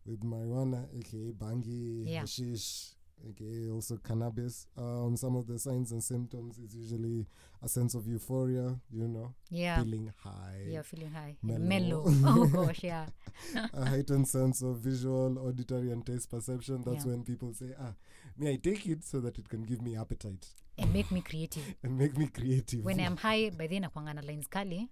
with 0.06 0.20
marijuana, 0.22 0.88
aka 0.96 1.32
bangi, 1.32 2.04
Yeah. 2.06 2.20
hashish, 2.20 2.94
aka 3.28 3.70
also 3.70 3.96
cannabis. 3.98 4.66
Um, 4.76 5.16
some 5.16 5.36
of 5.36 5.46
the 5.46 5.58
signs 5.58 5.92
and 5.92 6.02
symptoms 6.02 6.58
is 6.58 6.74
usually 6.74 7.26
a 7.62 7.68
sense 7.68 7.94
of 7.94 8.06
euphoria, 8.06 8.78
you 8.90 9.08
know, 9.08 9.34
yeah 9.50 9.82
feeling 9.82 10.12
high, 10.22 10.64
yeah, 10.68 10.82
feeling 10.82 11.10
high 11.10 11.36
mellow. 11.42 11.64
mellow 11.64 12.04
oh 12.24 12.46
gosh 12.46 12.84
yeah 12.84 13.06
a 13.74 13.84
heightened 13.84 14.28
sense 14.28 14.62
of 14.62 14.78
visual, 14.78 15.38
auditory, 15.38 15.90
and 15.90 16.04
taste 16.06 16.30
perception. 16.30 16.82
That's 16.84 17.04
Yeah. 17.04 17.12
when 17.12 17.24
people 17.24 17.52
say, 17.54 17.74
"Ah, 17.80 17.94
may 18.36 18.52
I 18.52 18.56
take 18.56 18.86
it 18.86 19.04
so 19.04 19.20
that 19.20 19.38
it 19.38 19.48
can 19.48 19.62
give 19.62 19.80
me 19.82 19.96
appetite 19.96 20.46
and 20.78 20.92
make 20.92 21.10
me 21.10 21.20
creative 21.20 21.74
and 21.82 21.98
make 21.98 22.16
me 22.16 22.26
creative." 22.28 22.84
when 22.84 23.00
i'm 23.00 23.16
high 23.16 23.50
by 23.50 23.66
then 23.66 23.82
nakwanga 23.82 24.14
na 24.14 24.22
lines 24.22 24.48
kali 24.48 24.88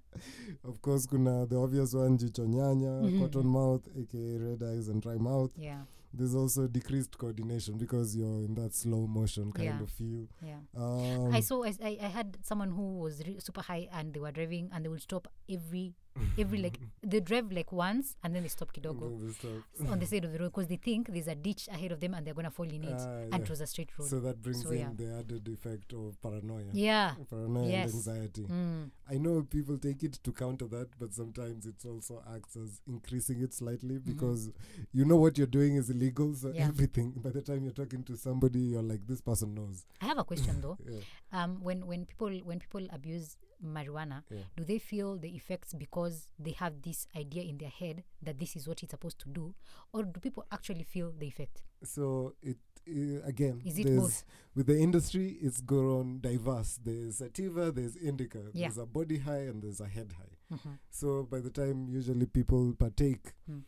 Of 0.64 0.80
course, 0.80 1.06
kuna 1.06 1.46
the 1.46 1.56
obvious 1.56 1.94
one, 1.94 2.18
jicho 2.18 2.46
nyanya, 2.46 3.02
Mhm. 3.02 3.20
cotton 3.20 3.46
mouth, 3.46 3.86
aka 3.96 4.38
red 4.38 4.62
eyes 4.62 4.88
and 4.88 5.02
dry 5.02 5.16
mouth. 5.18 5.50
yeah 5.58 5.82
There's 6.16 6.34
also 6.34 6.66
decreased 6.66 7.16
coordination 7.18 7.76
because 7.78 8.16
you're 8.16 8.42
in 8.48 8.54
that 8.54 8.74
slow 8.74 9.06
motion 9.06 9.52
kind 9.52 9.66
Yeah. 9.66 9.82
of 9.82 9.90
feel. 9.90 10.26
yeah 10.42 10.60
Um, 10.74 11.34
i 11.34 11.40
saw 11.40 11.64
I, 11.64 11.98
I 12.02 12.06
had 12.18 12.38
someone 12.42 12.70
who 12.70 12.98
was 12.98 13.22
re- 13.26 13.38
super 13.40 13.60
high 13.62 13.88
and 13.92 14.14
they 14.14 14.20
were 14.20 14.32
driving 14.32 14.70
and 14.72 14.84
they 14.84 14.88
would 14.88 15.02
stop 15.02 15.28
every 15.48 15.94
every 16.38 16.58
like 16.58 16.78
they 17.02 17.20
drive 17.20 17.50
like 17.52 17.72
once 17.72 18.16
and 18.22 18.34
then 18.34 18.42
they 18.42 18.48
stop 18.48 18.72
kidogo 18.72 19.08
they 19.26 19.32
stop. 19.32 19.62
on 19.92 19.98
the 19.98 20.06
side 20.06 20.24
of 20.24 20.32
the 20.32 20.38
road 20.38 20.52
because 20.52 20.66
they 20.68 20.76
think 20.76 21.08
there's 21.12 21.28
a 21.28 21.34
ditch 21.34 21.68
ahead 21.68 21.92
of 21.92 22.00
them 22.00 22.14
and 22.14 22.26
they're 22.26 22.34
gonna 22.34 22.50
fall 22.50 22.68
in 22.68 22.84
it 22.84 22.92
Ah, 22.98 23.08
and 23.20 23.32
yeah. 23.34 23.38
it 23.40 23.50
was 23.50 23.60
a 23.60 23.66
straight 23.66 23.90
road 23.98 24.08
So 24.08 24.20
that 24.20 24.42
brings 24.42 24.62
So, 24.62 24.70
in 24.70 24.78
yeah. 24.78 24.90
the 24.96 25.18
added 25.18 25.48
effect 25.48 25.92
of 25.92 26.20
paranoia. 26.22 26.70
yeah 26.72 27.14
Paranoia 27.30 27.68
Yes. 27.68 27.84
and 27.86 27.94
anxiety. 27.94 28.42
Mm. 28.44 28.90
I 29.10 29.18
know 29.18 29.42
people 29.42 29.78
take 29.78 30.02
it 30.02 30.14
to 30.24 30.32
counter 30.32 30.66
that, 30.68 30.88
but 30.98 31.12
sometimes 31.14 31.66
it 31.66 31.84
also 31.84 32.22
acts 32.34 32.56
as 32.56 32.80
increasing 32.88 33.40
it 33.42 33.54
slightly 33.54 33.98
because 33.98 34.50
you 34.92 35.04
know 35.04 35.16
what 35.16 35.38
you're 35.38 35.46
doing 35.46 35.76
is 35.76 35.90
illegal. 35.90 36.34
So 36.34 36.48
Mm-hmm. 36.48 36.58
Yeah. 36.58 36.68
everything, 36.68 37.12
by 37.16 37.30
the 37.30 37.42
time 37.42 37.64
you're 37.64 37.72
talking 37.82 38.02
to 38.04 38.16
somebody, 38.16 38.60
you're 38.60 38.82
like, 38.82 39.06
this 39.06 39.20
person 39.20 39.54
knows. 39.54 39.84
i 40.00 40.06
have 40.06 40.18
a 40.18 40.24
question 40.24 40.60
though 40.60 40.78
um 41.32 41.58
when 41.62 41.86
when 41.86 42.04
people 42.06 42.30
when 42.50 42.58
people 42.58 42.84
abuse 42.98 43.36
marijuana 43.62 44.22
Yeah. 44.30 44.44
do 44.56 44.64
they 44.64 44.78
feel 44.78 45.18
the 45.18 45.28
effects 45.36 45.74
because 45.74 46.28
they 46.38 46.52
have 46.52 46.82
this 46.82 47.06
idea 47.16 47.42
in 47.42 47.58
their 47.58 47.70
head 47.70 48.04
that 48.22 48.38
this 48.38 48.56
is 48.56 48.66
what 48.68 48.82
it's 48.82 48.90
supposed 48.90 49.18
to 49.20 49.28
do 49.28 49.54
or 49.92 50.04
do 50.04 50.20
people 50.20 50.44
actually 50.50 50.84
feel 50.84 51.12
the 51.12 51.26
effect 51.26 51.62
So 51.84 52.34
it 52.42 52.56
uh, 52.88 53.20
again, 53.26 53.60
Is 53.64 53.78
it 53.78 53.86
both? 53.96 54.24
with 54.54 54.66
the 54.68 54.78
industry, 54.78 55.38
it's 55.42 55.60
grown 55.60 56.20
diverse. 56.20 56.78
There's 56.84 57.16
sativa, 57.16 57.72
there's 57.72 57.96
indica, 57.96 58.38
Yeah. 58.54 58.68
there's 58.68 58.78
a 58.78 58.86
body 58.86 59.18
high, 59.18 59.48
and 59.50 59.60
there's 59.60 59.80
a 59.80 59.88
head 59.88 60.12
high. 60.12 60.36
Mhm. 60.56 60.78
So 60.90 61.24
by 61.24 61.40
the 61.40 61.50
time 61.50 61.88
usually 61.88 62.26
people 62.26 62.74
partake, 62.74 63.34
Mm. 63.50 63.64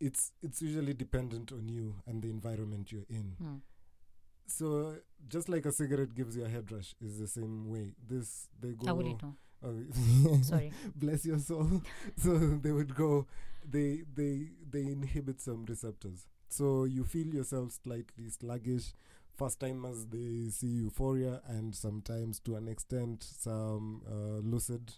it's 0.00 0.32
it's 0.42 0.62
usually 0.62 0.94
dependent 0.94 1.52
on 1.52 1.68
you 1.68 1.96
and 2.06 2.22
the 2.22 2.30
environment 2.30 2.90
you're 2.92 3.06
in. 3.10 3.36
Mm. 3.40 3.60
So 4.46 4.96
just 5.28 5.48
like 5.48 5.66
a 5.66 5.72
cigarette 5.72 6.14
gives 6.14 6.36
you 6.36 6.44
a 6.44 6.48
head 6.48 6.70
rush, 6.70 6.94
is 7.00 7.18
the 7.18 7.26
same 7.26 7.68
way. 7.70 7.92
This 8.08 8.48
they 8.60 8.72
go? 8.72 8.86
Oh, 9.62 9.74
Sorry. 10.42 10.72
bless 10.94 11.24
your 11.24 11.38
soul. 11.38 11.82
so 12.16 12.36
they 12.38 12.72
would 12.72 12.94
go. 12.94 13.26
They 13.68 14.02
they 14.14 14.50
they 14.70 14.82
inhibit 14.82 15.40
some 15.40 15.64
receptors. 15.66 16.26
So 16.48 16.84
you 16.84 17.04
feel 17.04 17.26
yourself 17.26 17.72
slightly 17.82 18.28
sluggish. 18.30 18.92
First 19.36 19.60
timers 19.60 20.06
they 20.06 20.48
see 20.50 20.66
euphoria 20.68 21.40
and 21.48 21.74
sometimes 21.74 22.38
to 22.40 22.56
an 22.56 22.68
extent 22.68 23.22
some 23.22 24.02
uh, 24.08 24.38
lucid. 24.40 24.92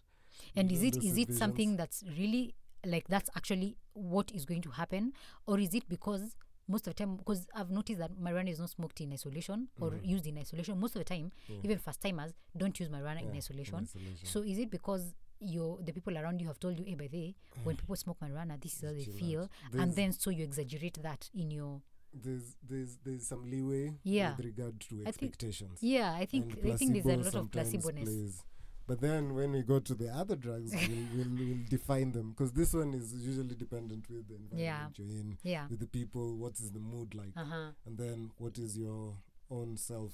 and 0.55 0.71
is 0.71 0.83
it 0.83 0.97
is 1.03 1.17
it 1.19 1.35
something 1.35 1.77
that's 1.77 2.05
really 2.17 2.55
like 2.87 3.09
that's 3.09 3.29
actually 3.37 3.77
what 3.95 4.31
is 4.33 4.45
going 4.45 4.63
to 4.63 4.71
happen 4.71 5.13
or 5.47 5.59
is 5.59 5.75
it 5.75 5.89
because 5.89 6.37
most 6.69 6.87
of 6.87 6.95
the 6.95 6.99
time 7.05 7.17
because 7.17 7.49
i've 7.55 7.71
noticed 7.71 7.99
that 7.99 8.11
marijuana 8.21 8.51
is 8.51 8.59
not 8.61 8.71
smoked 8.71 9.01
in 9.01 9.13
isolation 9.13 9.69
or 9.81 9.91
Mhm. 9.91 10.07
used 10.07 10.27
in 10.27 10.39
isolation 10.39 10.79
most 10.79 10.95
of 10.97 11.01
the 11.01 11.05
time 11.05 11.33
Yeah. 11.49 11.57
even 11.65 11.79
first 11.79 12.01
timers 12.01 12.33
don't 12.57 12.79
use 12.79 12.89
marijuana 12.91 13.23
in 13.23 13.29
Yeah, 13.29 13.39
isolation 13.39 13.83
isolation. 13.85 14.27
so 14.29 14.43
is 14.43 14.59
it 14.59 14.71
because 14.71 15.15
your 15.41 15.81
the 15.83 15.93
people 15.93 16.17
around 16.19 16.41
you 16.41 16.47
have 16.49 16.59
told 16.59 16.79
you 16.79 16.85
hey 16.85 16.95
by 16.97 17.07
the 17.09 17.19
way, 17.19 17.35
when 17.65 17.77
people 17.77 17.97
smoke 17.97 18.19
marijuana 18.21 18.61
this 18.61 18.75
is 18.77 18.83
how 18.83 18.93
they 18.93 19.05
feel 19.05 19.49
There's- 19.71 19.83
and 19.83 19.95
then 19.95 20.13
so 20.13 20.31
you 20.31 20.45
exaggerate 20.45 21.01
that 21.03 21.31
in 21.35 21.51
your 21.51 21.81
there's 22.13 22.57
there's 22.63 22.97
there's 23.05 23.27
some 23.27 23.45
leeway 23.51 23.95
Yeah. 24.03 24.35
with 24.37 24.47
regard 24.47 24.81
to 24.81 24.95
I 25.07 25.13
think- 25.13 25.35
expectations. 25.35 25.79
yeah 25.83 26.13
i 26.15 26.27
think 26.27 26.59
i 26.65 26.77
think 26.77 26.93
there's 26.93 27.07
a 27.07 27.17
lot 27.25 27.35
of 27.35 27.51
placebo-ness. 27.51 28.43
But 28.89 29.01
then 29.03 29.35
when 29.35 29.53
we 29.53 29.63
go 29.63 29.79
to 29.81 29.95
the 29.95 30.09
other 30.09 30.35
drugs, 30.35 30.73
we'll, 30.75 31.07
we'll, 31.15 31.33
we'll 31.39 31.59
define 31.69 32.11
them 32.13 32.31
because 32.33 32.53
this 32.53 32.73
one 32.73 32.95
is 32.95 33.13
usually 33.15 33.55
dependent 33.55 34.09
with 34.11 34.27
the 34.29 34.35
environment 34.37 34.97
Yeah. 34.99 35.05
you're 35.05 35.17
in, 35.23 35.39
yeah 35.45 35.67
with 35.71 35.81
the 35.81 35.87
people, 35.87 36.37
what 36.37 36.55
is 36.55 36.71
the 36.73 36.81
mood 36.81 37.15
like, 37.15 37.35
uh-huh 37.37 37.73
and 37.87 37.99
then 37.99 38.31
what 38.39 38.57
is 38.59 38.77
your 38.79 39.15
own 39.51 39.77
self, 39.77 40.13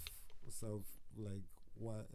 self 0.49 0.83
like, 1.17 1.45
what, 1.77 2.07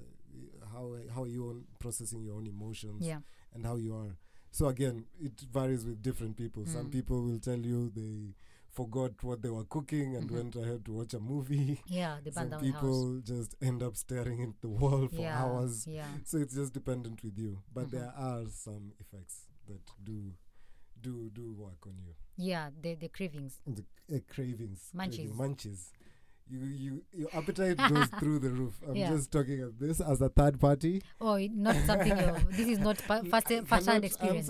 how 0.73 0.83
how 1.15 1.23
are 1.23 1.27
you 1.27 1.43
on 1.49 1.63
processing 1.79 2.21
your 2.23 2.35
own 2.35 2.45
emotions 2.47 3.05
yeah 3.07 3.19
and 3.53 3.65
how 3.65 3.77
you 3.77 3.95
are. 3.95 4.15
So 4.51 4.67
again, 4.67 5.05
it 5.21 5.39
varies 5.53 5.85
with 5.85 6.01
different 6.01 6.35
people. 6.35 6.65
Some 6.65 6.87
Mm. 6.87 6.91
people 6.91 7.21
will 7.23 7.39
tell 7.39 7.59
you 7.71 7.89
they 8.01 8.33
forgot 8.79 9.11
what 9.23 9.41
they 9.41 9.49
were 9.49 9.65
cooking 9.75 10.15
and 10.15 10.29
Mhm. 10.29 10.35
went 10.37 10.55
ahead 10.55 10.81
to 10.85 10.91
watch 10.99 11.13
a 11.13 11.19
movie. 11.19 11.81
yeah 11.99 12.13
they 12.23 12.31
burn 12.31 12.43
Some 12.43 12.49
down 12.51 12.61
the 12.63 12.71
house 12.71 12.81
people 12.81 13.21
just 13.31 13.55
end 13.61 13.83
up 13.87 13.95
staring 13.97 14.41
at 14.47 14.55
the 14.61 14.69
wall 14.69 15.07
for 15.09 15.21
yeah 15.21 15.43
hours. 15.43 15.85
yeah 15.87 16.07
So 16.23 16.37
it's 16.43 16.55
just 16.55 16.71
dependent 16.73 17.21
with 17.23 17.37
you. 17.37 17.53
But 17.73 17.87
Mhm. 17.87 17.91
there 17.95 18.11
are 18.29 18.43
some 18.65 18.93
effects 19.03 19.35
that 19.67 19.81
do 20.09 20.17
do 21.01 21.29
do 21.39 21.45
work 21.65 21.81
on 21.87 21.95
you. 22.05 22.13
yeah 22.51 22.65
the 22.83 22.91
the 23.03 23.09
cravings 23.17 23.53
The 23.65 23.83
uh, 24.15 24.19
cravings, 24.35 24.81
craving- 24.95 25.35
Munchies. 25.41 25.83
You 26.49 26.59
you 26.83 27.03
your 27.13 27.29
appetite 27.33 27.77
goes 27.77 28.07
through 28.19 28.39
the 28.39 28.49
roof. 28.49 28.73
I'm 28.87 28.95
Yeah. 28.95 29.09
just 29.11 29.31
talking 29.31 29.61
of 29.61 29.77
this 29.79 30.01
as 30.01 30.19
a 30.21 30.29
third 30.29 30.59
party. 30.59 31.01
oh 31.21 31.37
not 31.53 31.75
something 31.85 32.15
this 32.49 32.67
is 32.67 32.79
not 32.79 32.97
pa- 33.07 33.21
first 33.29 33.47
first 33.67 33.87
hand 33.87 34.03
experience 34.05 34.49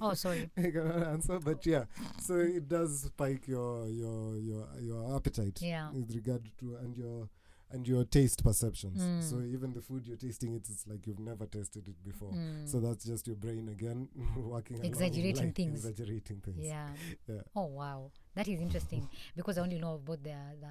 oh 0.00 0.14
sorry 0.14 0.50
I 0.58 0.62
cannot 0.70 1.06
answer, 1.06 1.38
but 1.38 1.64
yeah. 1.66 1.84
So 2.20 2.34
it 2.36 2.68
does 2.68 3.02
spike 3.02 3.46
your 3.46 3.86
your 3.88 4.36
your 4.38 4.66
your 4.80 5.16
appetite 5.16 5.58
Yeah. 5.62 5.90
with 5.92 6.12
regard 6.14 6.42
to 6.60 6.76
and 6.82 6.96
your 6.96 7.28
and 7.72 7.86
your 7.86 8.02
taste 8.04 8.42
perceptions. 8.42 9.00
Mm. 9.00 9.22
So 9.22 9.36
even 9.42 9.72
the 9.72 9.80
food 9.80 10.04
you're 10.04 10.16
tasting, 10.16 10.54
it, 10.54 10.66
it's 10.68 10.84
like 10.88 11.06
you've 11.06 11.20
never 11.20 11.46
tasted 11.46 11.86
it 11.86 12.02
before. 12.02 12.32
Mm. 12.32 12.68
So 12.68 12.80
that's 12.80 13.04
just 13.04 13.28
your 13.28 13.36
brain 13.36 13.68
again 13.68 14.08
working 14.36 14.78
along, 14.78 14.86
Exaggerating 14.86 15.44
like, 15.46 15.54
things. 15.54 15.84
Exaggerating 15.84 16.40
things. 16.40 16.58
yeah 16.66 16.88
Yeah. 17.28 17.42
oh 17.54 17.66
wow 17.66 18.10
that 18.40 18.48
is 18.48 18.60
interesting 18.62 19.06
because 19.36 19.58
i 19.58 19.60
only 19.60 19.78
know 19.78 19.96
about 19.96 20.22
the 20.22 20.34
the, 20.62 20.68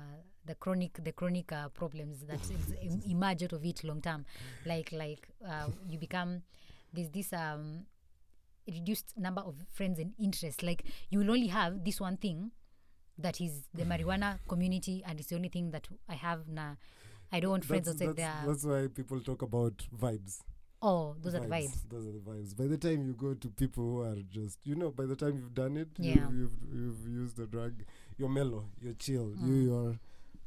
the 0.47 0.55
chronic 0.55 1.03
the 1.03 1.11
chronic 1.11 1.51
uh, 1.51 1.69
problems 1.69 2.25
that 2.25 2.39
em- 2.81 3.03
emerge 3.07 3.43
out 3.43 3.53
of 3.53 3.63
it 3.63 3.83
long 3.83 4.01
term. 4.01 4.25
Like 4.65 4.91
like 4.91 5.27
uh, 5.47 5.67
you 5.87 5.99
become 5.99 6.41
there's 6.91 7.09
this 7.09 7.31
um 7.31 7.85
reduced 8.67 9.13
number 9.17 9.41
of 9.41 9.53
friends 9.71 9.99
and 9.99 10.13
interests. 10.17 10.63
Like 10.63 10.83
you 11.11 11.19
will 11.19 11.29
only 11.29 11.45
have 11.47 11.83
this 11.83 12.01
one 12.01 12.17
thing 12.17 12.49
that 13.19 13.39
is 13.39 13.67
the 13.75 13.83
marijuana 13.83 14.39
community 14.47 15.03
and 15.05 15.19
it's 15.19 15.29
the 15.29 15.35
only 15.35 15.49
thing 15.49 15.69
that 15.69 15.87
i 16.07 16.15
have. 16.15 16.47
Na 16.47 16.73
i 17.31 17.39
don't 17.39 17.51
want 17.51 17.65
friends 17.65 17.85
That's, 17.85 18.01
outside 18.01 18.15
that's, 18.15 18.17
there 18.17 18.47
that's 18.47 18.65
why 18.65 18.87
people 18.87 19.19
talk 19.19 19.43
about 19.43 19.85
vibes. 19.95 20.39
Oh 20.81 21.15
those 21.21 21.35
are 21.35 21.39
the 21.41 21.47
vibes 21.47 21.77
Those 21.89 22.05
are 22.07 22.11
the 22.11 22.19
vibes. 22.19 22.55
By 22.55 22.67
the 22.67 22.77
time 22.77 23.05
you 23.05 23.13
go 23.13 23.33
to 23.33 23.49
people 23.49 23.83
who 23.83 24.01
are 24.01 24.15
just, 24.29 24.59
you 24.65 24.75
know, 24.75 24.91
by 24.91 25.05
the 25.05 25.15
time 25.15 25.37
you've 25.37 25.53
done 25.53 25.75
it, 25.77 25.89
Yeah. 25.97 26.29
you've, 26.29 26.33
you've, 26.33 26.53
you've 26.73 27.07
used 27.07 27.37
the 27.37 27.45
drug, 27.47 27.73
you're 28.17 28.29
mellow, 28.29 28.65
you're 28.81 28.93
chill, 28.93 29.33
you, 29.35 29.53
Mm. 29.53 29.63
you're 29.65 29.99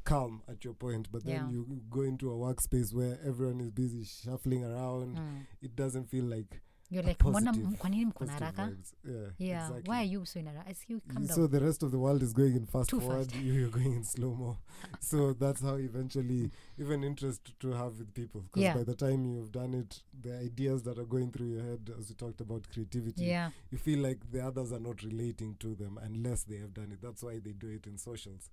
calm 0.05 0.41
at 0.49 0.63
your 0.65 0.73
point. 0.73 1.07
But 1.11 1.23
then 1.23 1.35
Yeah. 1.35 1.49
you 1.51 1.81
go 1.89 2.01
into 2.01 2.31
a 2.31 2.35
workspace 2.35 2.93
where 2.93 3.19
everyone 3.23 3.61
is 3.61 3.71
busy 3.71 4.03
shuffling 4.05 4.63
around. 4.65 5.17
mm. 5.17 5.45
It 5.61 5.75
doesn't 5.75 6.09
feel 6.09 6.25
like 6.25 6.61
you're 6.93 7.07
like 7.07 7.17
positive- 7.23 7.63
m- 7.65 7.75
kwa 7.75 7.89
nini 7.89 8.05
mko 8.05 8.25
na 8.25 8.33
haraka. 8.33 8.71
Yeah, 9.05 9.31
yeah 9.39 9.67
exactly. 9.67 9.89
why 9.91 9.97
are 9.97 10.07
you 10.11 10.25
so 10.25 10.39
in 10.39 10.47
a 10.47 10.53
rush? 10.53 10.67
I 10.67 10.73
see 10.73 10.93
you 10.93 11.01
Y- 11.07 11.13
down 11.15 11.27
So 11.27 11.47
the 11.47 11.59
rest 11.59 11.83
of 11.83 11.91
the 11.91 11.97
world 11.97 12.21
is 12.23 12.33
going 12.33 12.55
in 12.55 12.65
fast 12.65 12.89
Too 12.89 12.99
forward. 13.01 13.31
fast. 13.31 13.43
You, 13.43 13.53
you're 13.59 13.69
going 13.69 13.93
in 13.93 14.03
slow 14.03 14.35
mo. 14.35 14.57
so 14.99 15.33
that's 15.33 15.61
how 15.61 15.75
eventually, 15.75 16.51
even 16.77 17.03
interest 17.03 17.59
to 17.59 17.71
have 17.71 17.97
with 17.99 18.13
people. 18.13 18.41
Because 18.41 18.63
Yeah. 18.63 18.75
by 18.77 18.83
the 18.83 18.95
time 18.95 19.25
you've 19.25 19.51
done 19.51 19.73
it, 19.73 20.03
the 20.21 20.37
ideas 20.39 20.83
that 20.83 20.97
are 20.99 21.05
going 21.07 21.31
through 21.31 21.47
your 21.47 21.63
head, 21.63 21.89
as 21.99 22.09
we 22.09 22.15
talked 22.15 22.41
about 22.41 22.67
creativity, 22.69 23.23
yeah 23.25 23.51
you 23.71 23.77
feel 23.77 23.99
like 23.99 24.19
the 24.31 24.39
others 24.47 24.71
are 24.71 24.79
not 24.81 25.01
relating 25.03 25.55
to 25.59 25.75
them 25.75 25.97
unless 26.03 26.43
they 26.45 26.57
have 26.57 26.73
done 26.73 26.91
it. 26.91 27.01
That's 27.01 27.23
why 27.23 27.39
they 27.39 27.53
do 27.53 27.67
it 27.69 27.87
in 27.87 27.97
socials. 27.97 28.49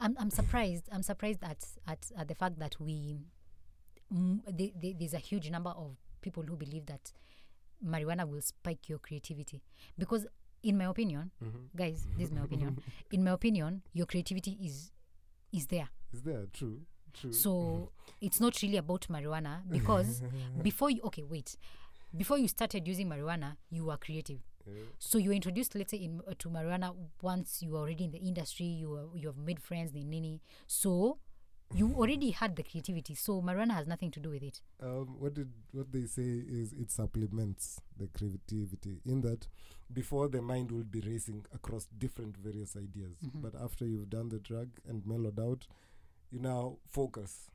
I'm 0.00 0.16
I'm 0.18 0.30
surprised. 0.30 0.88
I'm 0.92 1.02
surprised 1.02 1.42
at 1.44 1.64
at, 1.86 2.10
at 2.16 2.28
the 2.28 2.34
fact 2.34 2.58
that 2.58 2.76
we 2.80 3.20
mm, 4.12 4.40
the, 4.56 4.72
the, 4.80 4.92
there's 4.98 5.14
a 5.14 5.18
huge 5.18 5.50
number 5.50 5.70
of 5.70 5.96
people 6.20 6.42
who 6.42 6.56
believe 6.56 6.86
that 6.86 7.12
marijuana 7.82 8.28
will 8.28 8.40
spike 8.40 8.88
your 8.88 8.98
creativity 8.98 9.62
because 9.98 10.26
in 10.62 10.78
my 10.78 10.84
opinion, 10.86 11.30
guys, 11.76 12.06
this 12.16 12.28
is 12.28 12.32
my 12.32 12.42
opinion. 12.48 12.78
In 13.12 13.22
my 13.24 13.32
opinion, 13.32 13.82
your 13.92 14.06
creativity 14.06 14.58
is 14.62 14.90
is 15.52 15.66
there. 15.66 15.88
Is 16.12 16.22
there 16.22 16.46
true? 16.52 16.80
True. 17.12 17.32
So 17.32 17.90
it's 18.20 18.40
not 18.40 18.60
really 18.62 18.76
about 18.78 19.06
marijuana 19.08 19.60
because 19.70 20.22
before 20.62 20.90
you 20.90 21.00
okay 21.04 21.22
wait 21.22 21.56
before 22.16 22.38
you 22.38 22.48
started 22.48 22.86
using 22.88 23.08
marijuana 23.08 23.56
you 23.70 23.84
were 23.84 23.96
creative 23.96 24.38
Yeah. 24.66 24.84
so 24.98 25.18
you 25.18 25.30
introduced 25.32 25.74
let's 25.74 25.90
say 25.90 25.98
in, 25.98 26.20
uh, 26.26 26.32
to 26.38 26.48
marijuana 26.48 26.94
once 27.22 27.60
you 27.62 27.72
were 27.72 27.80
already 27.80 28.04
in 28.04 28.10
the 28.12 28.18
industry 28.18 28.64
you 28.66 29.10
you 29.14 29.26
have 29.28 29.36
made 29.36 29.60
friends 29.60 29.92
the 29.92 30.02
nini 30.04 30.40
so 30.66 31.18
you 31.74 31.92
already 31.94 32.30
had 32.30 32.54
the 32.56 32.62
creativity 32.62 33.14
so 33.14 33.42
marijuana 33.42 33.74
has 33.74 33.86
nothing 33.86 34.10
to 34.10 34.20
do 34.20 34.30
with 34.30 34.42
it 34.42 34.60
um, 34.82 35.16
what 35.18 35.34
did 35.34 35.50
what 35.72 35.90
they 35.92 36.06
say 36.06 36.22
is 36.60 36.72
it 36.72 36.90
supplements 36.90 37.80
the 37.98 38.06
creativity 38.08 39.00
in 39.04 39.20
that 39.22 39.48
before 39.92 40.28
the 40.28 40.40
mind 40.40 40.70
will 40.70 40.84
be 40.84 41.00
racing 41.00 41.44
across 41.54 41.86
different 41.98 42.36
various 42.36 42.76
ideas 42.76 43.16
Mhm. 43.24 43.42
but 43.42 43.54
after 43.60 43.84
you've 43.84 44.08
done 44.10 44.28
the 44.28 44.38
drug 44.38 44.68
and 44.88 45.04
mellowed 45.06 45.38
out 45.40 45.66
you 46.30 46.38
now 46.38 46.78
focus 46.86 47.50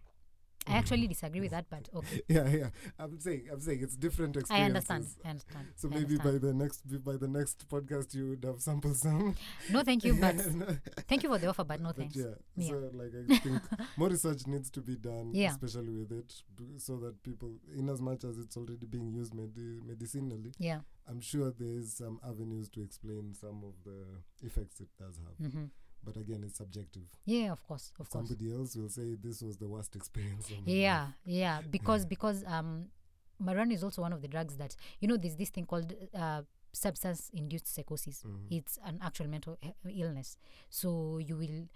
i 0.69 0.73
actually 0.77 1.07
disagree 1.07 1.41
with 1.41 1.51
that 1.51 1.65
but 1.69 1.89
okay 1.95 2.21
yeah 2.27 2.47
yeah 2.47 2.69
i'm 2.99 3.19
saying 3.19 3.43
i'm 3.51 3.59
saying 3.59 3.79
it's 3.81 3.95
different 3.95 4.37
i 4.49 4.61
understand 4.61 5.05
i 5.25 5.29
understand 5.29 5.65
so 5.75 5.87
I 5.89 5.91
maybe 5.95 6.15
understand. 6.15 6.41
by 6.41 6.47
the 6.47 6.53
next 6.53 7.03
by 7.03 7.15
the 7.17 7.27
next 7.27 7.67
podcast 7.69 8.13
you 8.13 8.29
would 8.29 8.43
have 8.45 8.61
sampled 8.61 8.97
some 8.97 9.35
no 9.71 9.83
thank 9.83 10.03
you 10.03 10.13
but 10.15 10.35
thank 11.09 11.23
you 11.23 11.29
for 11.29 11.37
the 11.37 11.47
offer 11.47 11.63
but 11.63 11.79
no 11.81 11.89
But 11.89 11.97
thanks 11.97 12.15
yeah, 12.15 12.35
Yeah. 12.55 12.69
so 12.69 12.89
like 12.93 13.11
I 13.19 13.37
think 13.37 13.61
more 13.97 14.09
research 14.09 14.45
needs 14.47 14.69
to 14.71 14.81
be 14.81 14.95
done, 14.95 15.31
Yeah. 15.33 15.51
especially 15.51 15.93
with 16.01 16.11
it, 16.11 16.29
so 16.77 16.97
that 16.97 17.21
people, 17.23 17.51
in 17.75 17.89
as 17.89 18.01
much 18.01 18.23
as 18.23 18.37
it's 18.37 18.55
already 18.57 18.85
being 18.85 19.09
used 19.11 19.33
medi- 19.33 19.79
medicinally, 19.85 20.51
yeah 20.59 20.79
I'm 21.07 21.21
sure 21.21 21.51
there 21.57 21.75
is 21.81 21.93
some 21.97 22.19
avenues 22.23 22.69
to 22.75 22.81
explain 22.83 23.33
some 23.33 23.63
of 23.69 23.73
the 23.83 23.99
effects 24.45 24.79
it 24.79 24.89
does 24.97 25.15
have. 25.25 25.51
hmm 25.51 25.65
But 26.03 26.15
again, 26.17 26.43
it's 26.45 26.57
subjective. 26.57 27.03
yeah 27.25 27.51
of 27.51 27.61
course 27.67 27.91
of 27.99 28.09
course 28.09 28.27
Somebody 28.27 28.53
else 28.53 28.75
will 28.75 28.89
say 28.89 29.15
this 29.15 29.41
was 29.41 29.57
the 29.57 29.67
worst 29.67 29.95
experience. 29.95 30.49
yeah 30.65 31.01
life." 31.01 31.13
yeah 31.25 31.61
because 31.69 32.05
because 32.05 32.43
um 32.47 32.85
marijuana 33.41 33.73
is 33.73 33.83
also 33.83 34.01
one 34.01 34.13
of 34.13 34.21
the 34.21 34.27
drugs 34.27 34.57
that 34.57 34.75
you 34.99 35.07
know 35.07 35.17
there's 35.17 35.35
this 35.35 35.49
thing 35.49 35.65
called 35.65 35.93
uh, 36.13 36.41
substance 36.73 37.29
induced 37.33 37.67
psychosis 37.73 38.23
Mhm. 38.23 38.47
it's 38.57 38.77
an 38.85 38.99
actual 39.01 39.27
mental 39.27 39.57
illness 39.89 40.37
so 40.69 41.17
you 41.19 41.35
will 41.37 41.67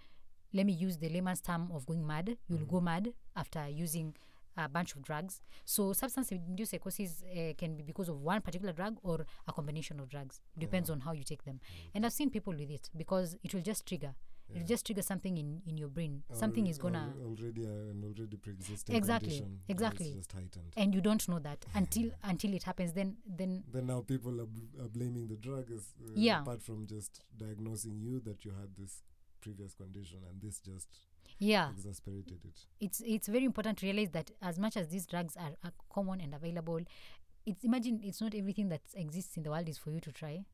let 0.52 0.66
me 0.66 0.72
use 0.72 0.98
the 0.98 1.08
layman's 1.08 1.40
term 1.40 1.70
of 1.72 1.84
going 1.86 2.06
mad 2.06 2.36
you'll 2.48 2.66
go 2.66 2.80
mad 2.80 3.12
after 3.34 3.66
using 3.68 4.14
a 4.56 4.68
bunch 4.68 4.94
of 4.94 5.02
drugs 5.02 5.40
so 5.64 5.92
substance 5.92 6.30
induced 6.32 6.70
psychosis 6.70 7.22
uh, 7.24 7.52
can 7.58 7.76
be 7.76 7.82
because 7.82 8.08
of 8.08 8.20
one 8.20 8.40
particular 8.40 8.72
drug 8.72 8.96
or 9.02 9.26
a 9.48 9.52
combination 9.52 9.98
of 10.00 10.08
drugs 10.08 10.40
depends 10.58 10.90
on 10.90 11.00
how 11.00 11.12
you 11.12 11.24
take 11.24 11.44
them 11.44 11.60
and 11.94 12.04
i've 12.06 12.12
seen 12.12 12.30
people 12.30 12.52
with 12.52 12.70
it 12.70 12.88
because 12.96 13.36
it 13.42 13.52
will 13.54 13.62
just 13.72 13.84
trigger 13.86 14.14
Yeah. 14.48 14.56
it'll 14.56 14.68
just 14.68 14.84
trigger 14.86 15.02
something 15.02 15.36
in 15.42 15.48
in 15.70 15.76
your 15.82 15.88
brain 15.96 16.22
Al- 16.30 16.36
something 16.40 16.66
is 16.72 16.78
gonna 16.84 17.04
al- 17.16 17.28
already 17.28 17.62
uh, 17.66 17.92
an 17.92 18.02
already 18.08 18.36
pre-existing 18.36 18.94
Exactly, 18.98 19.30
condition, 19.38 19.60
exactly. 19.74 20.10
Just 20.18 20.32
heightened. 20.38 20.72
and 20.76 20.94
you 20.96 21.00
don't 21.06 21.24
know 21.30 21.38
that 21.46 21.64
until 21.80 22.10
until 22.32 22.52
it 22.58 22.64
happens 22.70 22.92
then 22.98 23.16
then 23.40 23.64
Then 23.76 23.86
now 23.92 24.00
people 24.12 24.34
are, 24.44 24.50
are 24.84 24.90
blaming 24.98 25.26
the 25.32 25.38
drug 25.46 25.70
as 25.78 25.84
uh, 26.02 26.12
Yeah. 26.26 26.42
apart 26.42 26.62
from 26.68 26.86
just 26.94 27.22
diagnosing 27.44 27.96
you 28.06 28.20
that 28.28 28.44
you 28.44 28.52
had 28.60 28.70
this 28.82 29.02
previous 29.40 29.72
condition 29.82 30.20
and 30.28 30.40
this 30.46 30.60
just 30.70 30.88
yeah 31.38 31.70
exasperated 31.70 32.38
it. 32.44 32.66
it's 32.80 33.02
it's 33.04 33.28
very 33.28 33.44
important 33.44 33.78
to 33.78 33.86
realize 33.86 34.10
that 34.10 34.30
as 34.42 34.58
much 34.58 34.76
as 34.76 34.88
these 34.88 35.06
drugs 35.06 35.36
are, 35.36 35.52
are 35.64 35.72
common 35.92 36.20
and 36.20 36.34
available 36.34 36.80
it's 37.46 37.64
imagine 37.64 38.00
it's 38.02 38.20
not 38.20 38.34
everything 38.34 38.68
that 38.68 38.80
exists 38.94 39.36
in 39.36 39.42
the 39.42 39.50
world 39.50 39.68
is 39.68 39.78
for 39.78 39.90
you 39.90 40.00
to 40.00 40.12
try 40.12 40.44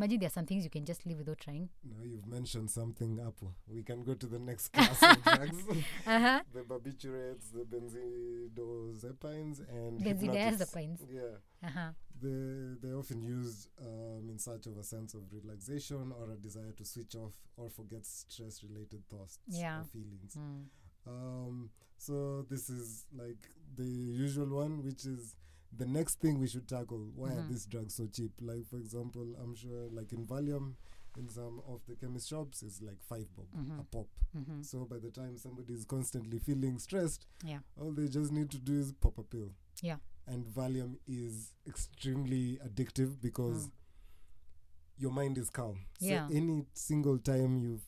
imagine 0.00 0.18
there 0.20 0.26
are 0.28 0.38
some 0.38 0.46
things 0.46 0.64
you 0.64 0.70
can 0.70 0.84
just 0.84 1.04
live 1.06 1.18
without 1.18 1.38
trying 1.38 1.68
Now 1.84 2.02
you've 2.10 2.26
mentioned 2.26 2.70
something, 2.70 3.18
Apple. 3.20 3.54
We 3.68 3.82
can 3.82 4.02
go 4.02 4.14
to 4.14 4.26
the 4.26 4.38
next 4.38 4.68
class 4.74 5.02
of 5.02 5.22
drugs. 5.24 5.58
uh-huh 6.06 6.40
the 6.54 6.60
barbiturates, 6.60 7.46
the 7.52 7.64
benzodiazepines, 7.72 9.60
and 9.68 10.00
Benzodiazepines. 10.00 10.98
Yeah, 11.10 11.66
uh-huh 11.68 11.90
they 12.22 12.74
they 12.82 12.92
often 12.94 13.22
used 13.22 13.68
um, 13.80 14.28
in 14.30 14.38
search 14.38 14.66
of 14.66 14.76
a 14.78 14.82
sense 14.82 15.14
of 15.14 15.22
relaxation 15.32 16.12
or 16.18 16.32
a 16.32 16.36
desire 16.36 16.72
to 16.76 16.84
switch 16.84 17.14
off 17.16 17.32
or 17.56 17.70
forget 17.70 18.04
stress-related 18.04 19.02
thoughts 19.08 19.38
Yeah. 19.48 19.80
or 19.80 19.84
feelings. 19.84 20.36
mm. 20.36 20.64
Um, 21.06 21.70
so 21.96 22.42
this 22.50 22.68
is 22.68 23.06
like 23.16 23.42
the 23.74 23.84
usual 24.26 24.48
one, 24.64 24.82
which 24.84 25.06
is 25.06 25.34
the 25.76 25.86
next 25.86 26.20
thing 26.20 26.38
we 26.38 26.48
should 26.48 26.66
tackle. 26.68 27.10
Why 27.14 27.30
are 27.30 27.42
Mhm. 27.42 27.48
these 27.48 27.66
drugs 27.66 27.94
so 27.94 28.06
cheap? 28.06 28.32
Like 28.40 28.66
for 28.66 28.76
example, 28.78 29.34
I'm 29.42 29.54
sure 29.54 29.88
like 29.90 30.12
in 30.12 30.26
Valium, 30.26 30.74
in 31.16 31.28
some 31.28 31.60
of 31.66 31.80
the 31.86 31.96
chemist 31.96 32.28
shops, 32.28 32.62
it's 32.62 32.80
like 32.82 33.02
five 33.02 33.26
bob 33.34 33.46
a 33.54 33.58
Mhm. 33.58 33.90
pop. 33.90 34.08
Mm-hmm. 34.36 34.62
So 34.62 34.84
by 34.84 34.98
the 34.98 35.10
time 35.10 35.36
somebody 35.38 35.74
is 35.74 35.84
constantly 35.84 36.38
feeling 36.38 36.78
stressed, 36.78 37.26
Yeah. 37.44 37.60
all 37.76 37.92
they 37.92 38.08
just 38.08 38.32
need 38.32 38.50
to 38.50 38.58
do 38.58 38.78
is 38.78 38.92
pop 38.92 39.18
a 39.18 39.22
pill. 39.24 39.50
Yeah. 39.82 39.98
And 40.26 40.44
Valium 40.46 40.98
is 41.06 41.52
extremely 41.66 42.58
addictive 42.58 43.20
because 43.20 43.66
Mm. 43.66 43.72
your 44.98 45.12
mind 45.12 45.38
is 45.38 45.50
calm. 45.50 45.86
Yeah. 45.98 46.28
So 46.28 46.34
any 46.34 46.66
single 46.74 47.18
time 47.18 47.56
you 47.58 47.80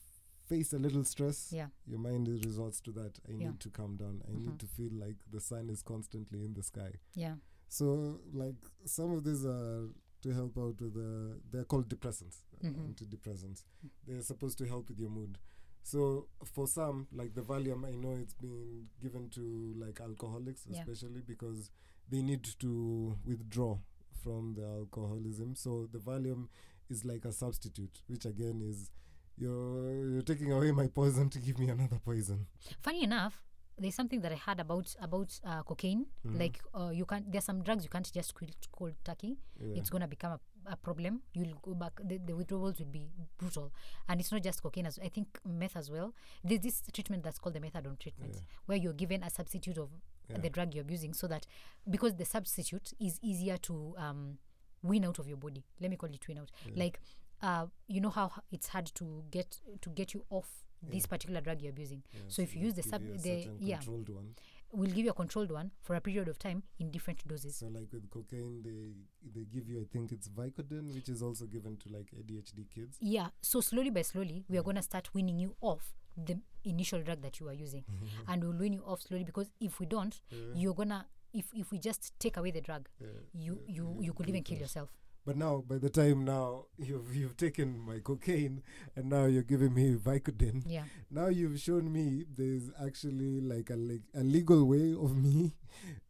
face 0.47 0.73
a 0.73 0.79
little 0.79 1.03
stress, 1.05 1.51
Yeah. 1.53 1.69
your 1.85 1.99
mind 1.99 2.27
resorts 2.27 2.81
to 2.81 2.91
that. 2.93 3.19
I 3.27 3.31
Yeah. 3.31 3.49
need 3.51 3.59
to 3.61 3.69
calm 3.69 3.95
down. 3.95 4.21
I 4.27 4.33
need 4.33 4.59
to 4.59 4.67
feel 4.67 4.91
like 4.93 5.17
the 5.31 5.39
sun 5.39 5.69
is 5.69 5.81
constantly 5.81 6.43
in 6.43 6.53
the 6.53 6.63
sky. 6.63 6.99
yeah 7.15 7.37
So 7.77 8.19
like 8.33 8.55
some 8.85 9.11
of 9.13 9.23
these 9.23 9.43
are 9.45 9.87
to 10.21 10.29
help 10.33 10.57
out 10.57 10.79
with 10.79 10.93
the 10.93 11.39
they're 11.51 11.63
called 11.65 11.89
depressants, 11.89 12.37
uh, 12.63 12.67
Mhm. 12.67 12.93
antidepressants. 12.93 13.63
They're 14.05 14.21
supposed 14.21 14.57
to 14.59 14.65
help 14.67 14.89
with 14.89 14.99
your 14.99 15.09
mood. 15.09 15.37
So 15.81 16.27
for 16.45 16.67
some, 16.67 17.07
like 17.11 17.33
the 17.33 17.41
Valium, 17.41 17.83
I 17.85 17.95
know 17.95 18.13
it's 18.23 18.35
been 18.35 18.89
given 19.01 19.29
to 19.31 19.73
like 19.85 19.99
alcoholics, 20.01 20.65
Yeah. 20.67 20.81
especially 20.81 21.21
because 21.21 21.71
they 22.09 22.21
need 22.21 22.43
to 22.59 23.17
withdraw 23.25 23.79
from 24.23 24.53
the 24.53 24.65
alcoholism. 24.65 25.55
So 25.55 25.87
the 25.91 25.99
Valium 25.99 26.49
is 26.89 27.03
like 27.03 27.25
a 27.25 27.31
substitute, 27.31 28.03
which 28.07 28.25
again 28.25 28.61
is 28.61 28.91
you're 29.35 30.09
you're 30.11 30.21
taking 30.21 30.51
away 30.51 30.71
my 30.71 30.87
poison 30.87 31.27
to 31.31 31.39
give 31.39 31.57
me 31.57 31.69
another 31.69 31.99
poison. 31.99 32.45
funny 32.81 33.03
enough 33.03 33.43
there's 33.77 33.95
something 33.95 34.21
that 34.21 34.31
i 34.31 34.35
heard 34.35 34.59
about 34.59 34.95
about 35.01 35.39
uh, 35.45 35.63
cocaine 35.63 36.05
Mhm. 36.25 36.39
like 36.39 36.59
uh, 36.75 36.89
you 36.93 37.05
can't 37.05 37.31
there's 37.31 37.43
some 37.45 37.61
drugs 37.63 37.83
you 37.83 37.89
can't 37.89 38.11
just 38.13 38.33
quit 38.33 38.55
cold 38.71 38.93
turkey 39.03 39.37
Yeah. 39.59 39.77
it's 39.79 39.89
going 39.89 40.01
to 40.01 40.07
become 40.07 40.33
a, 40.33 40.39
a 40.73 40.75
problem 40.75 41.21
you'll 41.33 41.57
go 41.61 41.73
back 41.73 41.93
the, 42.03 42.17
the 42.19 42.35
withdrawals 42.35 42.79
will 42.79 42.85
be 42.91 43.09
brutal 43.37 43.71
and 44.07 44.19
it's 44.21 44.31
not 44.31 44.43
just 44.43 44.61
cocaine 44.61 44.85
as 44.85 44.99
i 45.03 45.09
think 45.09 45.27
meth 45.45 45.75
as 45.75 45.89
well 45.91 46.13
there's 46.43 46.61
this 46.61 46.81
treatment 46.93 47.23
that's 47.23 47.39
called 47.39 47.55
the 47.55 47.59
methadone 47.59 47.97
treatment 47.99 48.33
Yeah. 48.35 48.41
where 48.67 48.77
you're 48.77 48.93
given 48.93 49.23
a 49.23 49.29
substitute 49.29 49.77
of 49.77 49.89
Yeah. 50.29 50.37
the 50.37 50.49
drug 50.49 50.73
you're 50.73 50.83
abusing 50.83 51.13
so 51.13 51.27
that 51.27 51.45
because 51.89 52.15
the 52.15 52.25
substitute 52.25 52.93
is 52.99 53.19
easier 53.21 53.57
to 53.57 53.95
um, 53.97 54.37
win 54.81 55.03
out 55.05 55.19
of 55.19 55.27
your 55.27 55.37
body 55.37 55.63
let 55.81 55.89
me 55.89 55.97
call 55.97 56.09
it 56.13 56.25
win 56.27 56.37
out 56.37 56.51
like 56.75 56.99
uh, 57.41 57.65
you 57.87 57.99
know 57.99 58.09
how 58.09 58.31
it's 58.51 58.67
hard 58.67 58.85
to 58.95 59.23
get 59.31 59.59
to 59.81 59.89
get 59.89 60.13
you 60.13 60.23
off 60.29 60.47
this 60.91 61.03
Yeah. 61.03 61.07
particular 61.07 61.41
drug 61.41 61.61
you're 61.61 61.71
abusing 61.71 62.03
Yeah, 62.13 62.19
so 62.27 62.41
if 62.41 62.55
you 62.55 62.61
use 62.61 62.73
the 62.73 62.83
sub- 62.83 63.01
the- 63.01 63.49
yeah. 63.59 63.77
controlled 63.77 64.09
one. 64.09 64.35
we'll 64.71 64.89
give 64.89 65.05
you 65.05 65.11
a 65.11 65.13
controlled 65.13 65.51
one 65.51 65.71
for 65.81 65.95
a 65.95 66.01
period 66.01 66.27
of 66.27 66.37
time 66.39 66.63
in 66.79 66.89
different 66.91 67.25
doses 67.27 67.55
So 67.57 67.67
like 67.67 67.91
with 67.93 68.09
cocaine, 68.09 68.61
they 68.63 68.95
they 69.35 69.45
give 69.45 69.69
you 69.69 69.79
I 69.81 69.85
think 69.85 70.11
it's 70.11 70.27
Vicodin, 70.29 70.93
which 70.95 71.09
is 71.09 71.21
also 71.21 71.45
given 71.45 71.77
to 71.77 71.89
like 71.89 72.11
ADHD 72.19 72.65
kids. 72.73 72.97
yeah 72.99 73.29
so 73.41 73.61
slowly 73.61 73.89
by 73.91 74.01
slowly 74.01 74.45
we 74.49 74.57
are 74.57 74.63
Yeah. 74.65 74.73
to 74.73 74.81
start 74.81 75.13
winning 75.13 75.37
you 75.39 75.55
off 75.61 75.93
the 76.17 76.39
initial 76.63 77.01
drug 77.03 77.21
that 77.21 77.39
you 77.39 77.47
are 77.49 77.53
using 77.53 77.83
and 78.27 78.43
we'll 78.43 78.57
win 78.65 78.73
you 78.73 78.83
off 78.85 79.01
slowly 79.01 79.23
because 79.23 79.49
if 79.59 79.79
we 79.79 79.85
don't 79.85 80.21
you're 80.55 80.73
gonna 80.75 81.07
if 81.33 81.47
if 81.53 81.71
we 81.71 81.77
just 81.79 82.11
take 82.19 82.37
away 82.37 82.51
the 82.51 82.61
drug 82.61 82.89
you 83.33 83.61
you 83.67 83.97
you 84.01 84.13
could 84.13 84.27
even 84.29 84.43
kill 84.43 84.57
yourself 84.59 84.89
But 85.25 85.37
now, 85.37 85.63
by 85.65 85.77
the 85.77 85.89
time 85.89 86.25
now 86.25 86.65
you've 86.77 87.15
you've 87.15 87.37
taken 87.37 87.79
my 87.79 87.99
cocaine, 87.99 88.61
and 88.95 89.09
now 89.09 89.25
you're 89.25 89.41
giving 89.43 89.73
me 89.73 89.95
Vicodin. 89.95 90.63
yeah 90.67 90.83
Now 91.09 91.27
you've 91.27 91.59
shown 91.59 91.91
me 91.91 92.25
there's 92.35 92.69
actually 92.85 93.39
like 93.41 93.69
a 93.69 93.75
leg 93.77 94.01
a 94.13 94.21
legal 94.23 94.65
way 94.65 94.93
of 94.93 95.15
me 95.15 95.53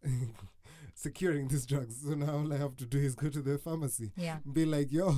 securing 0.96 1.48
these 1.48 1.66
drugs. 1.66 2.02
So 2.04 2.14
now 2.16 2.38
all 2.38 2.54
I 2.54 2.58
have 2.58 2.76
to 2.78 2.86
do 2.86 2.98
is 2.98 3.16
go 3.16 3.30
to 3.30 3.42
the 3.42 3.58
pharmacy, 3.58 4.12
yeah 4.16 4.38
be 4.52 4.66
like, 4.66 4.92
"Yo, 4.92 5.14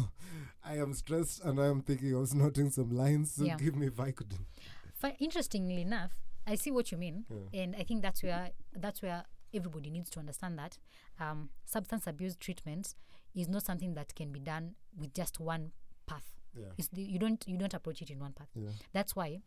I 0.63 0.77
am 0.77 0.93
stressed 0.93 1.43
and 1.43 1.59
I 1.59 1.67
am 1.67 1.81
thinking 1.81 2.13
of 2.15 2.27
snorting 2.27 2.69
some 2.71 2.89
lines. 2.91 3.31
So 3.33 3.43
Yeah. 3.45 3.57
give 3.57 3.75
me 3.75 3.87
Vicodin." 3.89 4.45
Fi- 4.93 5.17
interestingly 5.19 5.81
enough 5.81 6.11
i 6.47 6.55
see 6.55 6.71
what 6.71 6.89
you 6.91 6.97
mean 6.97 7.25
Yeah. 7.29 7.61
and 7.63 7.75
i 7.75 7.83
think 7.83 8.01
that's 8.01 8.23
where 8.23 8.51
that's 8.71 9.01
where 9.01 9.25
everybody 9.53 9.89
needs 9.89 10.09
to 10.11 10.19
understand 10.19 10.57
that 10.57 10.77
um, 11.19 11.49
substance 11.65 12.07
abuse 12.07 12.35
treatment 12.37 12.95
is 13.35 13.47
not 13.49 13.63
something 13.63 13.93
that 13.93 14.15
can 14.15 14.31
be 14.31 14.39
done 14.39 14.75
with 14.97 15.13
just 15.13 15.39
one 15.39 15.71
path 16.07 16.23
Yeah. 16.55 16.67
it's 16.77 16.87
the, 16.89 17.01
you 17.03 17.19
don't 17.19 17.43
you 17.47 17.57
don't 17.57 17.73
approach 17.73 18.01
it 18.01 18.09
in 18.09 18.19
one 18.19 18.33
path 18.33 18.49
Yeah. 18.55 18.69
that's 18.93 19.15
why 19.15 19.41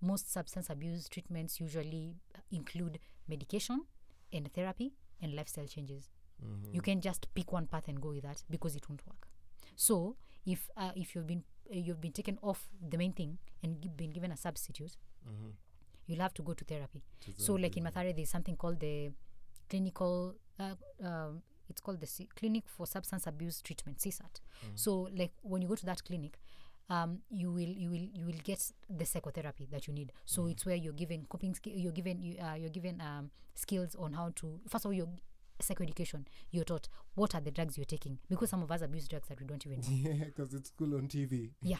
most 0.00 0.30
substance 0.32 0.70
abuse 0.70 1.08
treatments 1.08 1.60
usually 1.60 2.16
include 2.50 2.98
medication 3.28 3.82
and 4.32 4.52
therapy 4.52 4.92
and 5.20 5.34
lifestyle 5.34 5.66
changes 5.66 6.08
Mhm. 6.44 6.74
you 6.74 6.80
can 6.82 7.00
just 7.00 7.26
pick 7.34 7.52
one 7.52 7.66
path 7.66 7.88
and 7.88 8.00
go 8.00 8.08
with 8.10 8.22
that 8.22 8.42
because 8.50 8.74
it 8.76 8.88
won't 8.88 9.06
work 9.06 9.28
so 9.76 10.16
if 10.46 10.70
uh, 10.76 10.92
if 10.96 11.14
you've 11.14 11.26
been 11.26 11.44
uh, 11.70 11.76
you've 11.76 12.00
been 12.00 12.12
taken 12.12 12.38
off 12.42 12.68
the 12.90 12.98
main 12.98 13.12
thing 13.12 13.38
and 13.62 13.80
gi- 13.82 13.88
been 13.96 14.10
given 14.10 14.32
a 14.32 14.36
substitute 14.36 14.96
Mhm. 15.28 15.52
you'll 16.06 16.20
have 16.20 16.34
to 16.34 16.42
go 16.42 16.52
to 16.54 16.64
therapy 16.64 17.02
To 17.20 17.32
so 17.36 17.54
like 17.54 17.76
in 17.76 17.84
therapy. 17.84 18.08
Mathare 18.10 18.16
there's 18.16 18.30
something 18.30 18.56
called 18.56 18.80
the 18.80 19.12
clinical 19.68 20.34
uh, 20.58 20.74
um, 21.02 21.42
it's 21.72 21.80
called 21.80 22.00
the 22.00 22.06
C- 22.06 22.28
clinic 22.36 22.64
for 22.74 22.86
substance 22.86 23.26
abuse 23.26 23.60
treatment 23.62 23.98
CSAT 23.98 24.34
Mhm. 24.64 24.78
so 24.84 25.08
like 25.20 25.32
when 25.42 25.62
you 25.62 25.68
go 25.68 25.74
to 25.82 25.86
that 25.86 26.04
clinic 26.04 26.38
um, 26.90 27.10
you 27.30 27.50
will 27.56 27.72
you 27.84 27.88
will 27.90 28.08
you 28.20 28.26
will 28.26 28.40
get 28.44 28.60
the 28.98 29.06
psychotherapy 29.06 29.66
that 29.70 29.86
you 29.88 29.94
need. 29.94 30.12
So 30.26 30.46
it's 30.52 30.66
where 30.66 30.76
you're 30.76 30.92
given 31.02 31.24
coping 31.32 31.54
sk- 31.54 31.68
you're 31.84 31.92
given 32.00 32.20
you, 32.20 32.34
uh, 32.38 32.54
you're 32.60 32.74
given 32.78 33.00
um, 33.00 33.30
skills 33.54 33.94
on 33.94 34.12
how 34.12 34.26
to 34.40 34.60
first 34.68 34.84
of 34.84 34.88
all 34.90 34.92
you're 34.92 35.08
psychoeducation 35.60 36.26
you're 36.50 36.64
taught 36.64 36.88
what 37.14 37.34
are 37.34 37.40
the 37.40 37.50
drugs 37.50 37.78
you're 37.78 37.84
taking? 37.96 38.18
Because 38.28 38.50
some 38.50 38.62
of 38.62 38.70
us 38.70 38.82
abuse 38.82 39.06
drugs 39.08 39.28
that 39.28 39.40
we 39.40 39.46
don't 39.46 39.64
even 39.66 39.80
know. 39.80 39.86
Yeah, 40.10 40.24
because 40.24 40.52
it's 40.54 40.70
cool 40.76 40.94
on 40.96 41.08
TV. 41.08 41.50
Yeah. 41.62 41.78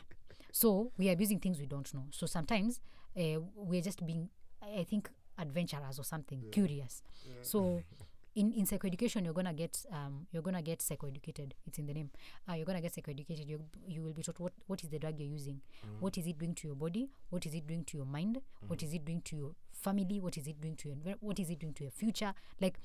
So 0.53 0.93
we 0.97 1.09
are 1.09 1.13
abusing 1.13 1.41
things 1.41 1.59
we 1.59 1.67
don't 1.67 1.93
know. 1.93 2.07
So 2.11 2.27
sometimes 2.27 2.81
uh, 3.17 3.41
we're 3.55 3.83
just 3.83 4.05
being 4.07 4.31
i 4.63 4.85
think 4.85 5.11
adventurers 5.39 5.99
or 5.99 6.05
something 6.05 6.41
Yeah. 6.45 6.51
curious. 6.53 7.03
Yeah. 7.27 7.35
so 7.43 7.83
in, 8.35 8.53
in 8.53 8.67
psychoeducation 8.67 9.25
you're 9.25 9.35
gonna 9.35 9.53
get 9.53 9.85
um, 9.93 10.27
you're 10.33 10.43
gonna 10.43 10.63
get 10.63 10.79
psychoeducated. 10.81 11.53
It's 11.67 11.79
in 11.79 11.87
the 11.87 11.95
name. 11.95 12.11
Uh, 12.49 12.55
you're 12.55 12.65
gonna 12.67 12.81
get 12.81 12.93
psychoeducated. 12.95 13.47
You, 13.49 13.61
you 13.87 14.03
will 14.03 14.13
be 14.13 14.23
taught 14.23 14.41
what, 14.41 14.53
what 14.67 14.83
is 14.83 14.89
the 14.91 14.99
drug 14.99 15.19
you're 15.19 15.29
using? 15.29 15.61
Mhm. 15.87 16.01
what 16.01 16.17
is 16.19 16.27
it 16.27 16.39
doing 16.39 16.55
to 16.55 16.69
your 16.69 16.77
body? 16.77 17.11
What 17.31 17.45
is 17.47 17.55
it 17.55 17.67
doing 17.67 17.85
to 17.85 17.97
your 17.99 18.07
mind? 18.07 18.41
What 18.67 18.79
Mhm. 18.81 18.85
is 18.85 18.95
it 18.95 19.05
doing 19.05 19.21
to 19.23 19.37
your 19.37 19.51
family? 19.73 20.21
What 20.21 20.37
is 20.39 20.47
it 20.47 20.61
doing 20.61 20.77
to 20.77 20.89
your 20.89 21.17
what 21.21 21.39
is 21.39 21.51
it 21.51 21.59
doing 21.59 21.75
to 21.75 21.85
your 21.85 21.91
future? 21.93 22.33
Like 22.61 22.79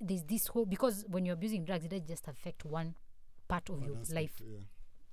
there's 0.00 0.22
this 0.24 0.46
whole 0.48 0.64
because 0.66 1.04
when 1.08 1.24
you're 1.26 1.34
abusing 1.34 1.64
drugs 1.64 1.84
it 1.84 1.90
doesn't 1.90 2.08
just 2.08 2.26
affect 2.26 2.64
one 2.64 2.94
part 3.48 3.68
of 3.68 3.76
One 3.78 3.86
your 3.88 3.98
aspect, 3.98 4.14
life. 4.14 4.40
Yeah. 4.40 4.58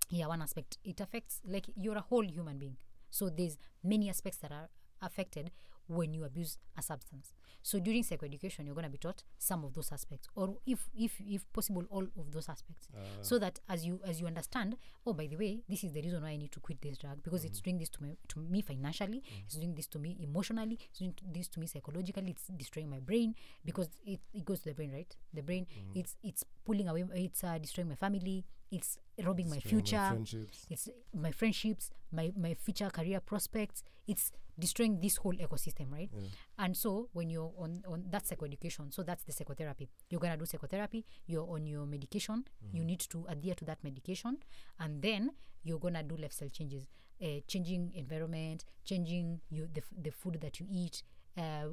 yeah 0.10 0.28
one 0.28 0.42
aspect. 0.42 0.78
It 0.84 1.00
affects 1.02 1.42
like 1.46 1.66
you're 1.76 1.98
a 1.98 2.02
whole 2.02 2.24
human 2.26 2.58
being. 2.58 2.78
So 3.10 3.30
there's 3.30 3.58
many 3.84 4.10
aspects 4.10 4.40
that 4.40 4.52
are 4.52 4.70
affected 5.02 5.52
when 5.88 6.14
you 6.14 6.24
abuse 6.26 6.58
a 6.78 6.82
substance. 6.82 7.34
So 7.64 7.80
during 7.80 8.04
psychoeducation 8.04 8.66
you're 8.66 8.76
going 8.76 8.86
to 8.86 8.90
be 8.90 8.98
taught 8.98 9.24
some 9.38 9.64
of 9.66 9.74
those 9.74 9.92
aspects 9.92 10.28
or 10.36 10.56
if 10.66 10.90
if 10.98 11.20
if 11.20 11.52
possible 11.52 11.84
all 11.90 12.04
of 12.18 12.32
those 12.32 12.48
aspects. 12.50 12.88
Uh, 12.96 13.00
so 13.22 13.40
that 13.40 13.60
as 13.68 13.86
you 13.86 14.00
as 14.06 14.22
you 14.22 14.28
understand 14.28 14.78
oh 15.06 15.14
by 15.14 15.28
the 15.28 15.36
way 15.36 15.62
this 15.68 15.84
is 15.84 15.92
the 15.94 16.02
reason 16.02 16.22
why 16.22 16.30
i 16.30 16.38
need 16.38 16.52
to 16.52 16.60
quit 16.60 16.82
this 16.82 16.98
drug 16.98 17.22
because 17.24 17.44
it's 17.44 17.60
doing 17.62 17.78
this 17.78 17.90
to 17.90 18.04
me 18.04 18.18
to 18.28 18.40
me 18.40 18.62
financially 18.62 19.22
it's 19.46 19.56
doing 19.56 19.74
this 19.76 19.88
to 19.88 20.00
me 20.00 20.18
emotionally 20.22 20.78
it's 20.90 21.00
doing 21.00 21.14
this 21.34 21.48
to 21.48 21.60
me 21.60 21.68
psychologically 21.68 22.32
it's 22.32 22.48
destroying 22.58 22.90
my 22.90 23.00
brain 23.00 23.36
because 23.66 23.90
it, 24.06 24.20
it 24.34 24.46
goes 24.46 24.60
to 24.62 24.70
the 24.70 24.76
brain 24.76 24.92
right? 24.92 25.16
The 25.34 25.42
brain 25.42 25.68
it's 25.96 26.16
it's 26.24 26.44
pulling 26.66 26.88
away 26.88 27.06
it's 27.16 27.44
uh, 27.44 27.58
destroying 27.58 27.90
my 27.90 27.96
family 27.96 28.46
it's 28.72 28.98
robbing 29.24 29.50
my 29.50 29.60
future. 29.60 29.98
friendships. 30.10 30.66
it's 30.70 30.90
my 31.14 31.32
friendships 31.32 31.90
my 32.12 32.32
my 32.38 32.54
future 32.54 32.90
career 32.90 33.20
prospects. 33.20 33.84
It's 34.08 34.32
destroying 34.60 35.00
this 35.00 35.18
whole 35.18 35.34
ecosystem 35.34 35.92
right? 35.92 36.10
Yeah. 36.14 36.28
and 36.60 36.76
so 36.76 37.10
when 37.14 37.30
you're 37.30 37.52
on 37.58 37.84
on 37.88 38.06
that's 38.10 38.32
psychoeducation. 38.32 38.94
So 38.94 39.04
that's 39.04 39.24
the 39.24 39.32
psychotherapy. 39.32 39.90
You're 40.10 40.20
gonna 40.22 40.38
do 40.38 40.46
psychotherapy. 40.46 41.06
You're 41.26 41.48
on 41.50 41.66
your 41.66 41.86
medication. 41.86 42.46
You 42.74 42.84
need 42.84 43.00
to 43.02 43.26
adhere 43.30 43.56
to 43.56 43.66
that 43.66 43.84
medication. 43.84 44.38
And 44.80 45.02
then 45.02 45.32
you're 45.64 45.80
gonna 45.80 46.04
do 46.04 46.16
lifestyle 46.18 46.50
changes. 46.50 46.86
Uh, 47.22 47.40
changing 47.48 47.92
environment 47.96 48.64
changing 48.86 49.42
you 49.50 49.68
the, 49.74 49.82
f- 49.82 49.94
the 50.04 50.12
food 50.12 50.38
that 50.40 50.60
you 50.60 50.68
eat 50.70 51.02
uh, 51.36 51.66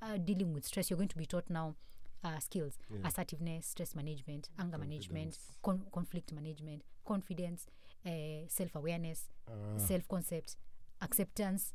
uh, 0.00 0.16
dealing 0.16 0.52
with 0.54 0.64
stress. 0.64 0.90
You're 0.90 0.96
going 0.96 1.08
to 1.08 1.16
be 1.16 1.26
taught 1.26 1.50
now 1.50 1.74
uh, 2.24 2.38
skills 2.38 2.78
Yeah. 2.90 3.06
assertiveness 3.08 3.66
stress 3.66 3.94
management 3.94 4.48
anger 4.58 4.78
management 4.78 5.38
con- 5.62 5.84
conflict 5.92 6.32
management 6.32 6.82
confidence 7.04 7.66
uh, 8.06 8.10
self-awareness 8.48 9.28
Uh, 9.48 9.78
self-concept 9.78 10.56
acceptance 11.00 11.72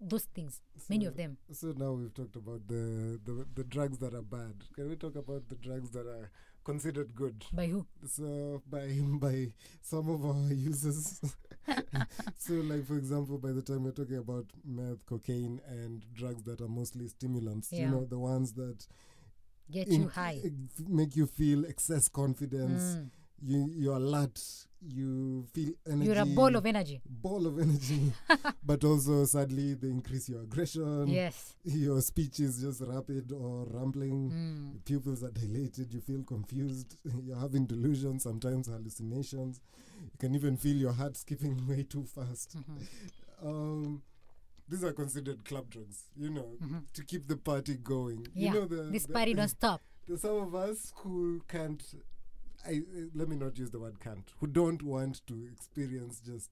those 0.00 0.26
things 0.34 0.60
many 0.88 1.04
of 1.06 1.16
them 1.16 1.36
So 1.52 1.72
now 1.76 1.92
we've 1.92 2.14
talked 2.14 2.36
about 2.36 2.66
the, 2.68 3.18
the 3.24 3.44
the 3.54 3.64
drugs 3.64 3.98
that 3.98 4.14
are 4.14 4.22
bad. 4.22 4.54
Can 4.74 4.88
we 4.88 4.96
talk 4.96 5.16
about 5.16 5.48
the 5.48 5.56
drugs 5.56 5.90
that 5.90 6.06
are 6.06 6.30
considered 6.64 7.14
good? 7.16 7.44
by 7.52 7.66
who 7.66 7.84
So 8.06 8.62
by 8.70 8.86
by 9.26 9.52
some 9.82 10.08
of 10.08 10.24
our 10.24 10.52
users. 10.70 11.20
so 12.38 12.52
like 12.54 12.84
for 12.86 12.96
example, 12.96 13.38
by 13.38 13.50
the 13.52 13.62
time 13.62 13.84
we're 13.84 13.90
talking 13.90 14.18
about 14.18 14.46
meth, 14.64 15.04
cocaine, 15.06 15.60
and 15.66 16.04
drugs 16.14 16.42
that 16.44 16.60
are 16.60 16.68
mostly 16.68 17.08
stimulants, 17.08 17.72
you 17.72 17.88
know 17.88 18.04
the 18.04 18.18
ones 18.18 18.52
that 18.52 18.86
get 19.70 19.88
in- 19.88 20.02
you 20.02 20.08
high 20.08 20.40
make 20.88 21.16
you 21.16 21.26
feel 21.26 21.64
excess 21.66 22.08
confidence. 22.08 22.82
Mm. 22.96 23.10
You 23.40 23.70
you're 23.72 23.96
alert. 23.96 24.40
You 24.80 25.44
feel 25.54 25.72
energy. 25.86 26.06
you're 26.06 26.18
a 26.22 26.26
ball 26.26 26.54
of 26.56 26.64
energy 26.66 27.00
ball 27.08 27.46
of 27.46 27.58
energy, 27.58 28.12
but 28.64 28.82
also 28.84 29.24
sadly 29.24 29.74
they 29.74 29.88
increase 29.88 30.28
your 30.28 30.42
aggression. 30.42 31.06
yes 31.08 31.54
Your 31.64 32.00
speech 32.00 32.40
is 32.40 32.60
just 32.60 32.80
rapid 32.80 33.32
or 33.32 33.66
rambling. 33.70 34.30
Mm. 34.30 34.84
Pupils 34.84 35.22
are 35.24 35.30
dilated. 35.32 35.92
You 35.94 36.00
feel 36.00 36.22
confused. 36.24 36.96
You're 37.24 37.38
having 37.38 37.66
delusions, 37.66 38.22
sometimes 38.24 38.66
hallucinations. 38.68 39.60
You 40.02 40.18
can 40.18 40.34
even 40.34 40.56
feel 40.56 40.76
your 40.76 40.92
heart 40.92 41.16
skipping 41.16 41.66
way 41.68 41.82
too 41.84 42.04
fast. 42.04 42.56
Mhm. 42.56 42.82
Um, 43.42 44.02
these 44.68 44.84
are 44.84 44.92
considered 44.92 45.44
club 45.44 45.70
drugs, 45.70 46.04
you 46.16 46.30
know, 46.30 46.56
Mhm. 46.62 46.82
to 46.92 47.04
keep 47.04 47.26
the 47.28 47.36
party 47.36 47.74
going. 47.76 48.26
Yeah, 48.34 48.52
You 48.54 48.60
know, 48.60 48.66
the, 48.66 48.82
this 48.90 49.06
the- 49.06 49.12
party 49.12 49.34
don't 49.34 49.48
stop 49.48 49.80
there's 50.06 50.20
some 50.22 50.36
of 50.36 50.54
us 50.54 50.92
who 50.96 51.42
can't. 51.48 51.82
I 52.66 52.78
uh, 52.78 53.06
let 53.14 53.28
me 53.28 53.36
not 53.36 53.56
use 53.58 53.70
the 53.70 53.78
word 53.78 54.00
can't. 54.00 54.30
Who 54.40 54.46
don't 54.46 54.82
want 54.82 55.26
to 55.28 55.48
experience 55.52 56.20
just 56.20 56.50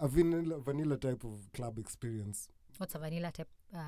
a 0.00 0.06
vanilla, 0.08 0.58
vanilla 0.60 0.96
type 0.96 1.24
of 1.24 1.50
club 1.52 1.78
experience. 1.78 2.48
what's 2.78 2.94
a 2.94 2.98
vanilla 2.98 3.32
type 3.32 3.48
uh, 3.74 3.80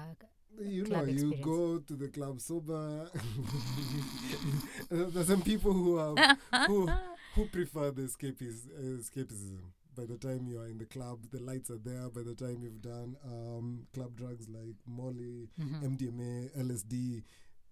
You 0.59 0.85
know, 0.85 1.03
you 1.05 1.13
experience. 1.13 1.45
go 1.45 1.79
to 1.79 1.95
the 1.97 2.09
club 2.09 2.41
sober. 2.41 3.09
There's 4.91 5.27
some 5.29 5.43
people 5.43 5.73
who 5.73 5.97
have 5.99 6.39
who 6.67 6.89
who 7.35 7.47
prefer 7.47 7.91
the 7.93 8.03
escapis, 8.03 8.67
uh, 8.77 8.99
escapism. 9.01 9.59
By 10.01 10.07
the 10.07 10.17
time 10.17 10.47
you 10.49 10.59
are 10.59 10.67
in 10.67 10.79
the 10.79 10.87
club, 10.87 11.19
the 11.31 11.41
lights 11.41 11.69
are 11.71 11.77
there. 11.77 12.09
By 12.09 12.23
the 12.23 12.35
time 12.35 12.61
you've 12.63 12.81
done 12.81 13.17
um, 13.23 13.87
club 13.93 14.17
drugs 14.17 14.49
like 14.49 14.77
Molly, 14.87 15.51
Mhm. 15.61 15.83
MDMA, 15.85 16.51
LSD, 16.57 17.23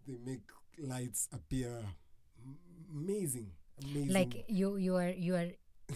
they 0.06 0.18
make 0.26 0.42
lights 0.78 1.26
appear 1.32 1.82
amazing, 2.94 3.50
amazing. 3.82 4.12
like 4.12 4.44
you 4.46 4.76
you 4.76 4.94
are 4.96 5.08
you 5.08 5.36
are 5.36 5.48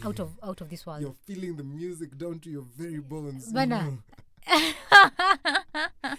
out 0.04 0.20
of 0.20 0.30
out 0.42 0.60
of 0.62 0.70
this 0.70 0.86
world 0.86 1.02
you're 1.02 1.12
feeling 1.26 1.54
the 1.56 1.62
music 1.64 2.16
down 2.16 2.38
to 2.40 2.48
your 2.50 2.62
very 2.78 3.00
bones. 3.00 3.52
Bana. 3.52 3.98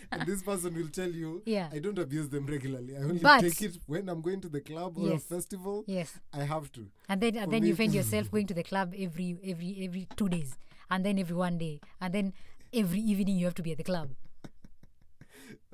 and 0.11 0.25
this 0.27 0.41
person 0.43 0.73
will 0.75 0.89
tell 0.89 1.09
you, 1.09 1.41
yeah 1.45 1.69
I 1.71 1.79
don't 1.79 1.99
abuse 1.99 2.29
them 2.29 2.45
regularly. 2.45 2.95
I 2.97 3.01
only 3.01 3.19
But- 3.19 3.41
take 3.41 3.61
it 3.61 3.77
when 3.85 4.09
I'm 4.09 4.21
going 4.21 4.41
to 4.41 4.49
the 4.49 4.61
club 4.61 4.97
or 4.97 5.09
Yes. 5.09 5.23
a 5.23 5.35
festival. 5.35 5.83
yes 5.87 6.19
I 6.33 6.43
have 6.43 6.71
to. 6.73 6.87
and 7.09 7.21
then 7.21 7.37
and 7.37 7.51
then 7.51 7.63
you 7.63 7.75
find 7.75 7.93
yourself 7.93 8.29
going 8.35 8.47
to 8.47 8.53
the 8.53 8.63
club 8.63 8.93
every 8.97 9.37
every 9.43 9.71
every 9.85 10.07
two 10.15 10.29
days 10.29 10.57
and 10.89 11.05
then 11.05 11.17
every 11.19 11.35
one 11.35 11.57
day 11.57 11.79
and 12.01 12.13
then 12.13 12.33
every 12.73 12.99
evening 12.99 13.37
you 13.37 13.45
have 13.45 13.55
to 13.55 13.63
be 13.63 13.71
at 13.71 13.77
the 13.77 13.83
club 13.83 14.09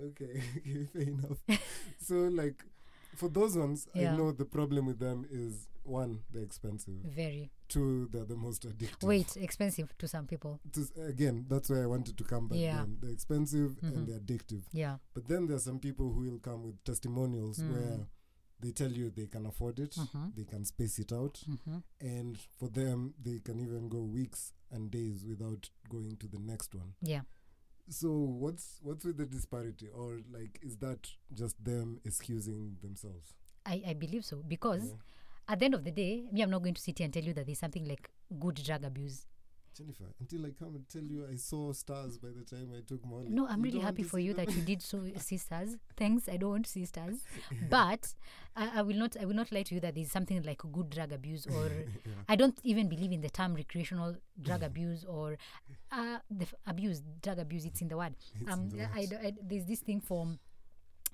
Okay, 0.02 0.42
okay, 0.58 0.86
fair 0.94 1.02
enough. 1.02 1.40
so, 2.02 2.16
like, 2.42 2.64
for 3.16 3.30
those 3.30 3.58
ones, 3.58 3.88
Yeah. 3.94 4.14
I 4.14 4.18
know 4.18 4.32
the 4.32 4.46
problem 4.46 4.86
with 4.86 5.00
them 5.00 5.26
is 5.30 5.68
one, 5.84 6.24
they're 6.32 6.44
expensive. 6.44 6.94
very 7.04 7.52
Two, 7.68 8.08
they're 8.12 8.26
the 8.26 8.36
most 8.36 8.64
addictive. 8.68 9.04
wait 9.08 9.38
expensive 9.38 9.96
to 9.98 10.08
some 10.08 10.28
people 10.28 10.60
To, 10.74 10.88
again, 11.08 11.46
that's 11.50 11.70
where 11.70 11.84
I 11.84 11.88
wanted 11.88 12.18
to 12.18 12.24
come 12.24 12.48
back. 12.48 12.60
Yeah. 12.60 12.78
then. 12.78 12.98
They're 13.02 13.12
expensive 13.12 13.72
Mhm. 13.82 13.96
and 13.98 14.08
they're 14.08 14.20
addictive. 14.20 14.64
yeah 14.72 14.98
But 15.14 15.28
then 15.28 15.48
there's 15.48 15.64
some 15.64 15.80
people 15.80 16.12
who 16.14 16.22
will 16.22 16.40
come 16.40 16.64
with 16.64 16.84
testimonials 16.84 17.60
Mm. 17.60 17.72
where 17.74 18.08
they 18.62 18.72
tell 18.72 18.92
you 18.92 19.10
they 19.10 19.28
can 19.28 19.46
afford 19.46 19.80
it, 19.80 19.92
Mhm. 19.96 20.36
they 20.36 20.44
can 20.46 20.66
space 20.66 21.00
it 21.00 21.12
out, 21.14 21.38
hmm 21.66 21.78
and 22.02 22.38
for 22.58 22.70
them, 22.70 23.14
they 23.24 23.40
can 23.40 23.60
even 23.60 23.88
go 23.90 24.04
weeks 24.04 24.54
and 24.72 24.92
days 24.92 25.26
without 25.26 25.70
going 25.90 26.18
to 26.18 26.28
the 26.28 26.40
next 26.40 26.76
one. 26.76 26.94
yeah 27.02 27.22
So 27.90 28.10
what's 28.12 28.80
what's 28.84 29.04
with 29.06 29.18
the 29.18 29.26
disparity, 29.26 29.88
or 29.94 30.20
like 30.32 30.60
is 30.62 30.78
that 30.78 31.10
just 31.34 31.64
them 31.64 32.00
excusing 32.06 32.78
themselves? 32.82 33.34
I, 33.66 33.82
I 33.88 33.94
believe 33.94 34.24
so 34.26 34.44
because 34.48 34.84
Yeah. 34.86 34.96
at 35.50 35.60
the 35.60 35.66
end 35.66 35.74
of 35.74 35.84
the 35.84 35.92
day 35.92 36.28
me 36.32 36.42
i'm 36.42 36.50
not 36.50 36.62
going 36.64 36.74
to 36.74 36.82
sit 36.82 36.98
here 36.98 37.06
and 37.06 37.14
tell 37.14 37.24
you 37.24 37.34
that 37.34 37.46
there's 37.46 37.60
something 37.60 37.86
like 37.86 38.10
good 38.40 38.56
drug 38.64 38.84
abuse 38.86 39.26
Jennifer, 39.80 40.04
until 40.20 40.46
I 40.46 40.50
come 40.52 40.76
and 40.76 40.88
tell 40.90 41.02
you 41.04 41.26
I 41.32 41.38
saw 41.38 41.72
stars 41.74 42.18
by 42.18 42.30
the 42.38 42.44
time 42.44 42.68
I 42.78 42.82
took 42.86 43.06
Molly. 43.06 43.30
no 43.30 43.48
i'm 43.48 43.60
you 43.60 43.72
really 43.72 43.80
happy 43.80 44.04
for 44.04 44.20
you 44.20 44.34
that 44.34 44.50
you 44.56 44.62
did 44.62 44.82
so 44.82 44.98
sisters 45.32 45.70
thanks 45.96 46.28
i 46.28 46.36
don't 46.38 46.50
want 46.56 46.68
sisters 46.68 47.18
but 47.70 48.14
I, 48.58 48.80
I 48.80 48.82
will 48.82 48.96
not 49.04 49.16
i 49.22 49.26
will 49.26 49.36
not 49.42 49.52
lie 49.54 49.64
to 49.64 49.76
you 49.76 49.82
that 49.86 49.96
there's 49.96 50.12
something 50.12 50.42
like 50.44 50.62
good 50.78 50.90
drug 50.90 51.12
abuse 51.14 51.48
or 51.56 51.66
yeah. 52.06 52.14
I 52.28 52.36
don't 52.36 52.58
even 52.64 52.90
believe 52.90 53.12
in 53.14 53.22
the 53.22 53.30
term 53.30 53.54
recreational 53.56 54.16
drug 54.42 54.64
abuse 54.64 55.06
or 55.06 55.38
uh, 55.92 56.18
the 56.30 56.44
f- 56.44 56.54
abuse, 56.68 57.02
drug 57.22 57.40
abuse. 57.40 57.64
It's 57.66 57.82
in 57.82 57.88
the 57.88 57.98
word. 57.98 58.14
Um, 58.52 58.70
the 58.70 58.84
I, 59.00 59.08
I- 59.28 59.34
there's 59.50 59.66
this 59.66 59.80
thing 59.80 60.02
from 60.02 60.40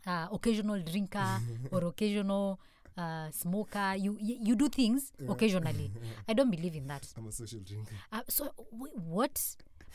uh, 0.06 0.28
occasional 0.32 0.80
drinker 0.82 1.40
or 1.72 1.86
occasional 1.86 2.60
uh, 2.98 3.30
smoker. 3.32 3.96
You, 3.98 4.18
you 4.22 4.38
you 4.42 4.56
do 4.56 4.70
things 4.70 5.12
Yeah. 5.20 5.32
occasionally. 5.32 5.92
I 6.30 6.34
don't 6.34 6.50
believe 6.52 6.76
in 6.76 6.88
that. 6.88 7.06
I'm 7.18 7.28
a 7.28 7.32
social 7.32 7.60
drinker. 7.60 7.94
Uh, 8.12 8.22
so 8.30 8.52
w- 8.72 8.94
what? 8.96 9.40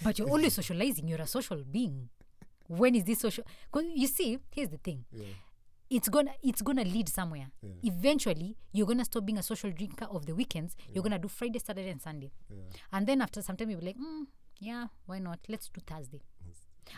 But 0.02 0.18
you're 0.18 0.28
always 0.30 0.54
socializing. 0.54 1.08
You're 1.08 1.20
a 1.22 1.26
social 1.26 1.62
being. 1.70 2.08
When 2.68 2.94
is 2.94 3.04
this 3.04 3.18
social? 3.20 3.44
Because 3.72 3.88
you 3.94 4.06
see, 4.06 4.38
here's 4.54 4.68
the 4.68 4.78
thing. 4.78 5.04
Yeah, 5.12 5.24
It's 5.90 6.08
gonna 6.08 6.32
it's 6.42 6.62
gonna 6.62 6.84
lead 6.84 7.08
somewhere. 7.08 7.50
yeah, 7.62 7.70
Eventually, 7.82 8.56
you're 8.72 8.86
gonna 8.86 9.04
stop 9.04 9.24
being 9.26 9.38
a 9.38 9.42
social 9.42 9.70
drinker 9.72 10.06
of 10.06 10.24
the 10.26 10.34
weekends. 10.34 10.76
You're 10.94 11.02
gonna 11.02 11.18
do 11.18 11.28
Friday, 11.28 11.58
Saturday, 11.58 11.90
and 11.90 12.00
Sunday. 12.00 12.30
yeah. 12.48 12.62
And 12.92 13.06
then 13.06 13.20
after 13.22 13.42
some 13.42 13.56
time, 13.56 13.70
you'll 13.70 13.80
be 13.80 13.86
like, 13.86 13.96
mm, 13.98 14.26
yeah, 14.60 14.86
why 15.06 15.18
not? 15.18 15.40
Let's 15.48 15.68
do 15.68 15.80
Thursday. 15.84 16.20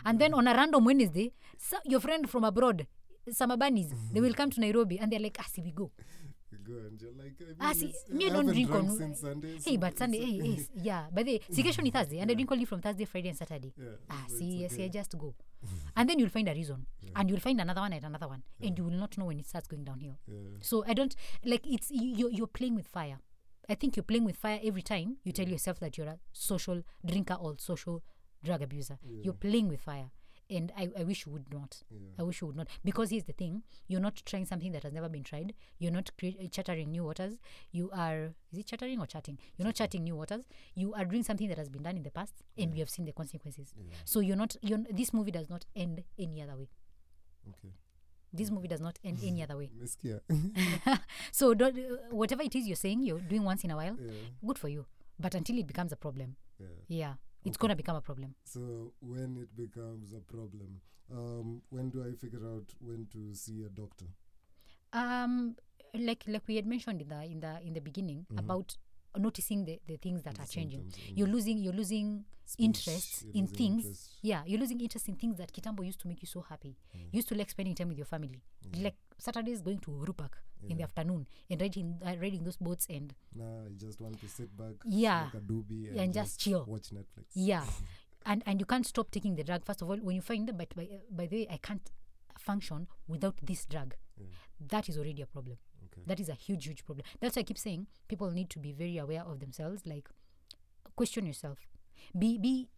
And 0.05 0.17
then 0.19 0.33
on 0.33 0.47
a 0.47 0.53
random 0.53 0.85
Wednesday, 0.85 1.33
so 1.57 1.77
your 1.85 1.99
friend 1.99 2.27
from 2.29 2.43
abroad, 2.43 2.87
Samabanis, 3.29 3.93
they 4.11 4.21
will 4.21 4.33
come 4.33 4.49
to 4.49 4.59
Nairobi 4.59 4.99
and 4.99 5.11
they're 5.11 5.19
like, 5.19 5.39
asi 5.39 5.61
we 5.61 5.71
go. 5.71 5.91
You 6.51 6.57
go 6.59 6.73
and 6.87 7.01
you're 7.01 7.11
like, 7.13 7.33
I 7.41 7.73
mean, 7.73 7.93
Ah, 8.09 8.13
me, 8.13 8.29
don't 8.29 8.45
drink 8.47 8.69
on- 8.71 9.15
Sunday. 9.15 9.57
Hey, 9.65 9.77
but 9.77 9.97
Sunday, 9.97 10.19
hey, 10.19 10.39
hey, 10.39 10.65
yeah. 10.83 11.05
But 11.11 11.25
the 11.25 11.41
is 11.49 11.75
Thursday, 11.93 12.19
and 12.19 12.29
I 12.29 12.33
drink 12.35 12.51
only 12.51 12.65
from 12.65 12.79
Thursday, 12.81 13.05
Friday, 13.05 13.29
and 13.29 13.37
Saturday. 13.37 13.73
Yeah, 13.75 13.85
Ah, 14.09 14.25
so 14.27 14.35
see, 14.37 14.63
it's 14.63 14.75
see, 14.75 14.83
I 14.83 14.87
just 14.89 15.17
go. 15.17 15.33
And 15.95 16.07
then 16.09 16.19
you'll 16.19 16.29
find 16.29 16.47
a 16.47 16.53
reason. 16.53 16.85
Yeah. 17.01 17.09
And 17.15 17.29
you'll 17.29 17.39
find 17.39 17.59
another 17.59 17.81
one 17.81 17.93
at 17.93 18.03
another 18.03 18.27
one. 18.27 18.43
And 18.61 18.77
you 18.77 18.83
will 18.83 18.91
not 18.91 19.17
know 19.17 19.25
when 19.25 19.39
it 19.39 19.47
starts 19.47 19.67
going 19.67 19.83
downhill. 19.83 20.17
Yeah. 20.27 20.35
So 20.61 20.83
I 20.87 20.93
don't, 20.93 21.15
like, 21.43 21.65
it's, 21.65 21.89
you, 21.89 22.29
you're, 22.31 22.47
playing 22.47 22.75
with 22.75 22.87
fire. 22.87 23.17
I 23.69 23.75
think 23.75 23.95
you're 23.95 24.03
playing 24.03 24.25
with 24.25 24.35
fire 24.35 24.59
every 24.63 24.81
time 24.83 25.17
you 25.23 25.31
tell 25.31 25.47
yourself 25.47 25.79
that 25.79 25.97
you're 25.97 26.07
a 26.07 26.19
social 26.33 26.83
drinker 27.05 27.35
or 27.35 27.55
social 27.57 28.03
drug 28.43 28.61
abuser. 28.61 28.99
Yeah. 29.03 29.21
You're 29.23 29.33
playing 29.33 29.69
with 29.69 29.81
fire. 29.81 30.11
And 30.49 30.71
I, 30.77 30.89
I 30.99 31.03
wish 31.03 31.25
you 31.25 31.31
would 31.31 31.51
not. 31.53 31.83
Yeah. 31.89 31.99
I 32.19 32.23
wish 32.23 32.41
you 32.41 32.47
would 32.47 32.55
not. 32.55 32.67
Because 32.83 33.09
here's 33.11 33.23
the 33.23 33.33
thing 33.33 33.63
you're 33.87 34.01
not 34.01 34.21
trying 34.25 34.45
something 34.45 34.71
that 34.73 34.83
has 34.83 34.91
never 34.93 35.09
been 35.09 35.23
tried. 35.23 35.53
You're 35.79 35.91
not 35.91 36.11
cre- 36.19 36.45
chattering 36.51 36.91
new 36.91 37.03
waters. 37.05 37.35
You 37.71 37.89
are, 37.93 38.33
is 38.51 38.59
it 38.59 38.65
chattering 38.67 38.99
or 38.99 39.05
chatting? 39.07 39.39
You're 39.57 39.65
not 39.65 39.75
chatting 39.75 40.03
new 40.03 40.15
waters. 40.15 40.43
You 40.75 40.93
are 40.93 41.05
doing 41.05 41.23
something 41.23 41.47
that 41.47 41.57
has 41.57 41.69
been 41.69 41.83
done 41.83 41.95
in 41.97 42.03
the 42.03 42.11
past 42.11 42.33
and 42.57 42.71
Yeah. 42.71 42.75
you 42.75 42.81
have 42.81 42.89
seen 42.89 43.05
the 43.05 43.13
consequences. 43.13 43.73
Yeah. 43.77 43.93
So 44.05 44.19
you're 44.19 44.35
not, 44.35 44.55
you're, 44.61 44.79
this 44.91 45.13
movie 45.13 45.31
does 45.31 45.49
not 45.49 45.65
end 45.75 46.03
any 46.19 46.41
other 46.41 46.55
way. 46.57 46.69
Okay. 47.49 47.73
This 48.35 48.49
movie 48.51 48.67
does 48.67 48.81
not 48.81 48.99
end 49.03 49.19
any 49.23 49.43
other 49.43 49.57
way. 49.57 49.69
So 51.31 51.53
don't, 51.53 51.77
uh, 51.77 51.81
whatever 52.11 52.41
it 52.43 52.55
is 52.55 52.67
you're 52.67 52.75
saying, 52.75 53.03
you're 53.03 53.19
doing 53.19 53.43
once 53.43 53.63
in 53.63 53.71
a 53.71 53.75
while, 53.75 53.95
yeah. 53.99 54.11
good 54.45 54.57
for 54.57 54.67
you. 54.67 54.85
But 55.19 55.35
until 55.35 55.57
it 55.57 55.67
becomes 55.67 55.91
a 55.91 55.95
problem, 55.95 56.35
Yeah. 56.59 56.67
yeah, 56.87 57.13
it's 57.45 57.55
Okay. 57.57 57.61
going 57.61 57.69
to 57.69 57.75
become 57.75 57.95
a 57.95 58.01
problem. 58.01 58.35
So 58.43 58.93
when 59.01 59.37
it 59.37 59.55
becomes 59.55 60.13
a 60.13 60.19
problem, 60.21 60.81
um, 61.11 61.61
when 61.69 61.89
do 61.89 62.03
I 62.03 62.13
figure 62.15 62.45
out 62.47 62.73
when 62.79 63.07
to 63.13 63.33
see 63.33 63.63
a 63.63 63.69
doctor? 63.69 64.05
Um, 64.93 65.55
like 65.93 66.23
like 66.27 66.43
we 66.47 66.55
had 66.55 66.65
mentioned 66.65 67.01
in 67.01 67.09
the 67.09 67.23
in 67.23 67.39
the 67.39 67.59
in 67.61 67.73
the 67.73 67.81
beginning 67.81 68.25
Mhm. 68.31 68.39
about 68.39 68.77
noticing 69.17 69.63
the, 69.65 69.79
the 69.87 69.97
things 69.97 70.23
that 70.23 70.35
The 70.35 70.41
are 70.43 70.47
changing. 70.47 70.91
You're 71.15 71.27
losing 71.27 71.57
you're 71.59 71.73
losing 71.73 72.25
speech, 72.45 72.65
interest 72.65 73.21
you're 73.23 73.33
in 73.35 73.41
losing 73.45 73.55
things. 73.57 73.85
interest. 73.85 74.11
yeah, 74.21 74.43
you're 74.45 74.59
losing 74.59 74.79
interest 74.81 75.07
in 75.07 75.15
things 75.15 75.37
that 75.37 75.51
Kitambo 75.53 75.85
used 75.85 75.99
to 75.99 76.07
make 76.07 76.21
you 76.21 76.27
so 76.27 76.41
happy. 76.41 76.75
Mm. 76.95 76.99
You 77.11 77.17
used 77.21 77.27
to 77.29 77.35
like 77.35 77.49
spending 77.49 77.75
time 77.75 77.89
with 77.89 77.97
your 77.97 78.07
family. 78.07 78.41
Mm. 78.67 78.83
Like 78.83 78.95
Saturdays 79.17 79.61
going 79.61 79.79
to 79.79 79.91
Rupak 79.91 80.31
yeah. 80.61 80.71
in 80.71 80.77
the 80.77 80.83
afternoon 80.83 81.27
and 81.49 81.61
riding 81.61 81.99
uh, 82.05 82.15
riding 82.21 82.43
those 82.43 82.57
boats 82.57 82.87
and 82.89 83.13
Nah, 83.35 83.65
I 83.65 83.69
just 83.77 83.99
want 84.01 84.19
to 84.21 84.27
sit 84.29 84.55
back, 84.57 84.75
Yeah. 84.85 85.29
smoke 85.31 85.41
a 85.43 85.45
doobie, 85.45 85.89
and, 85.91 85.99
and 85.99 86.13
just 86.13 86.39
chill. 86.39 86.65
watch 86.67 86.89
Netflix. 86.91 87.25
yeah. 87.33 87.65
and 88.25 88.41
and 88.45 88.59
you 88.59 88.65
can't 88.65 88.85
stop 88.85 89.11
taking 89.11 89.35
the 89.35 89.43
drug 89.43 89.65
first 89.65 89.81
of 89.81 89.89
all 89.89 89.97
when 89.97 90.15
you 90.15 90.21
find 90.21 90.45
but 90.57 90.73
by, 90.75 90.87
by 91.11 91.25
the 91.25 91.35
way 91.37 91.47
I 91.49 91.57
can't 91.57 91.91
function 92.39 92.87
without 93.07 93.35
this 93.43 93.65
drug. 93.65 93.95
Yeah. 94.17 94.27
that 94.69 94.87
is 94.89 94.97
already 94.97 95.21
a 95.21 95.25
problem 95.25 95.57
Okay. 95.85 96.03
that 96.07 96.19
is 96.19 96.29
a 96.29 96.33
huge 96.33 96.65
huge 96.65 96.85
problem 96.85 97.03
that's 97.19 97.35
why 97.35 97.41
i 97.41 97.43
keep 97.43 97.57
saying 97.57 97.87
people 98.07 98.29
need 98.31 98.49
to 98.51 98.59
be 98.59 98.71
very 98.71 98.97
aware 98.97 99.23
of 99.31 99.39
themselves 99.39 99.85
like 99.85 100.07
question 100.95 101.25
yourself 101.25 101.59
be 102.17 102.37
be 102.37 102.69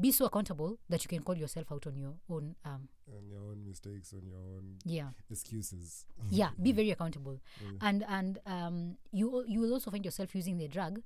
be 0.00 0.12
so 0.12 0.24
accountable 0.26 0.78
that 0.88 1.02
you 1.04 1.08
can 1.08 1.22
call 1.22 1.36
yourself 1.36 1.70
out 1.72 1.86
on 1.86 1.96
your 1.96 2.14
own 2.30 2.54
um 2.64 2.88
on 3.16 3.26
your 3.28 3.40
own 3.40 3.64
mistakes, 3.66 4.12
on 4.12 4.26
your 4.26 4.38
own 4.38 4.76
yeah 4.84 5.08
excuses. 5.30 6.06
yeah 6.30 6.50
be 6.62 6.72
very 6.72 6.90
accountable 6.90 7.40
Yeah. 7.60 7.88
and 7.88 8.04
and 8.08 8.38
um 8.46 8.96
you 9.10 9.44
you 9.46 9.60
will 9.60 9.72
also 9.72 9.90
find 9.90 10.04
yourself 10.04 10.34
using 10.34 10.58
the 10.58 10.68
drug 10.68 11.00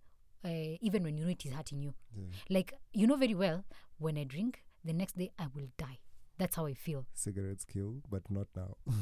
uh, 0.44 0.76
even 0.80 1.02
when 1.02 1.16
you 1.16 1.24
know 1.24 1.30
it 1.30 1.44
is 1.44 1.52
hurting 1.52 1.80
you 1.82 1.94
Yeah. 2.16 2.26
like 2.50 2.74
you 2.92 3.06
know 3.06 3.16
very 3.16 3.34
well 3.34 3.64
when 3.98 4.18
i 4.18 4.24
drink 4.24 4.62
the 4.84 4.92
next 4.92 5.16
day 5.16 5.30
i 5.38 5.46
will 5.54 5.68
die 5.78 5.98
that's 6.38 6.56
how 6.56 6.66
i 6.66 6.74
feel 6.74 7.06
Cigarettes 7.14 7.64
kill, 7.64 8.02
but 8.10 8.30
not 8.30 8.48
now. 8.54 8.76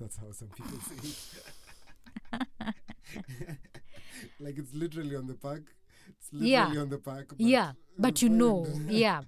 That's 0.00 0.16
how 0.16 0.32
some 0.32 0.48
people 0.48 0.78
say 0.80 0.94
it. 1.04 1.16
like 4.40 4.58
it's 4.58 4.74
literally 4.74 5.16
on 5.16 5.26
the 5.26 5.34
pack. 5.34 5.60
It's 6.08 6.32
literally 6.32 6.50
Yeah. 6.50 6.80
on 6.82 6.88
the 6.88 6.98
pack. 6.98 7.28
But 7.28 7.40
yeah 7.40 7.72
but 7.98 8.20
you 8.22 8.28
know. 8.28 8.66
yeah. 8.88 9.22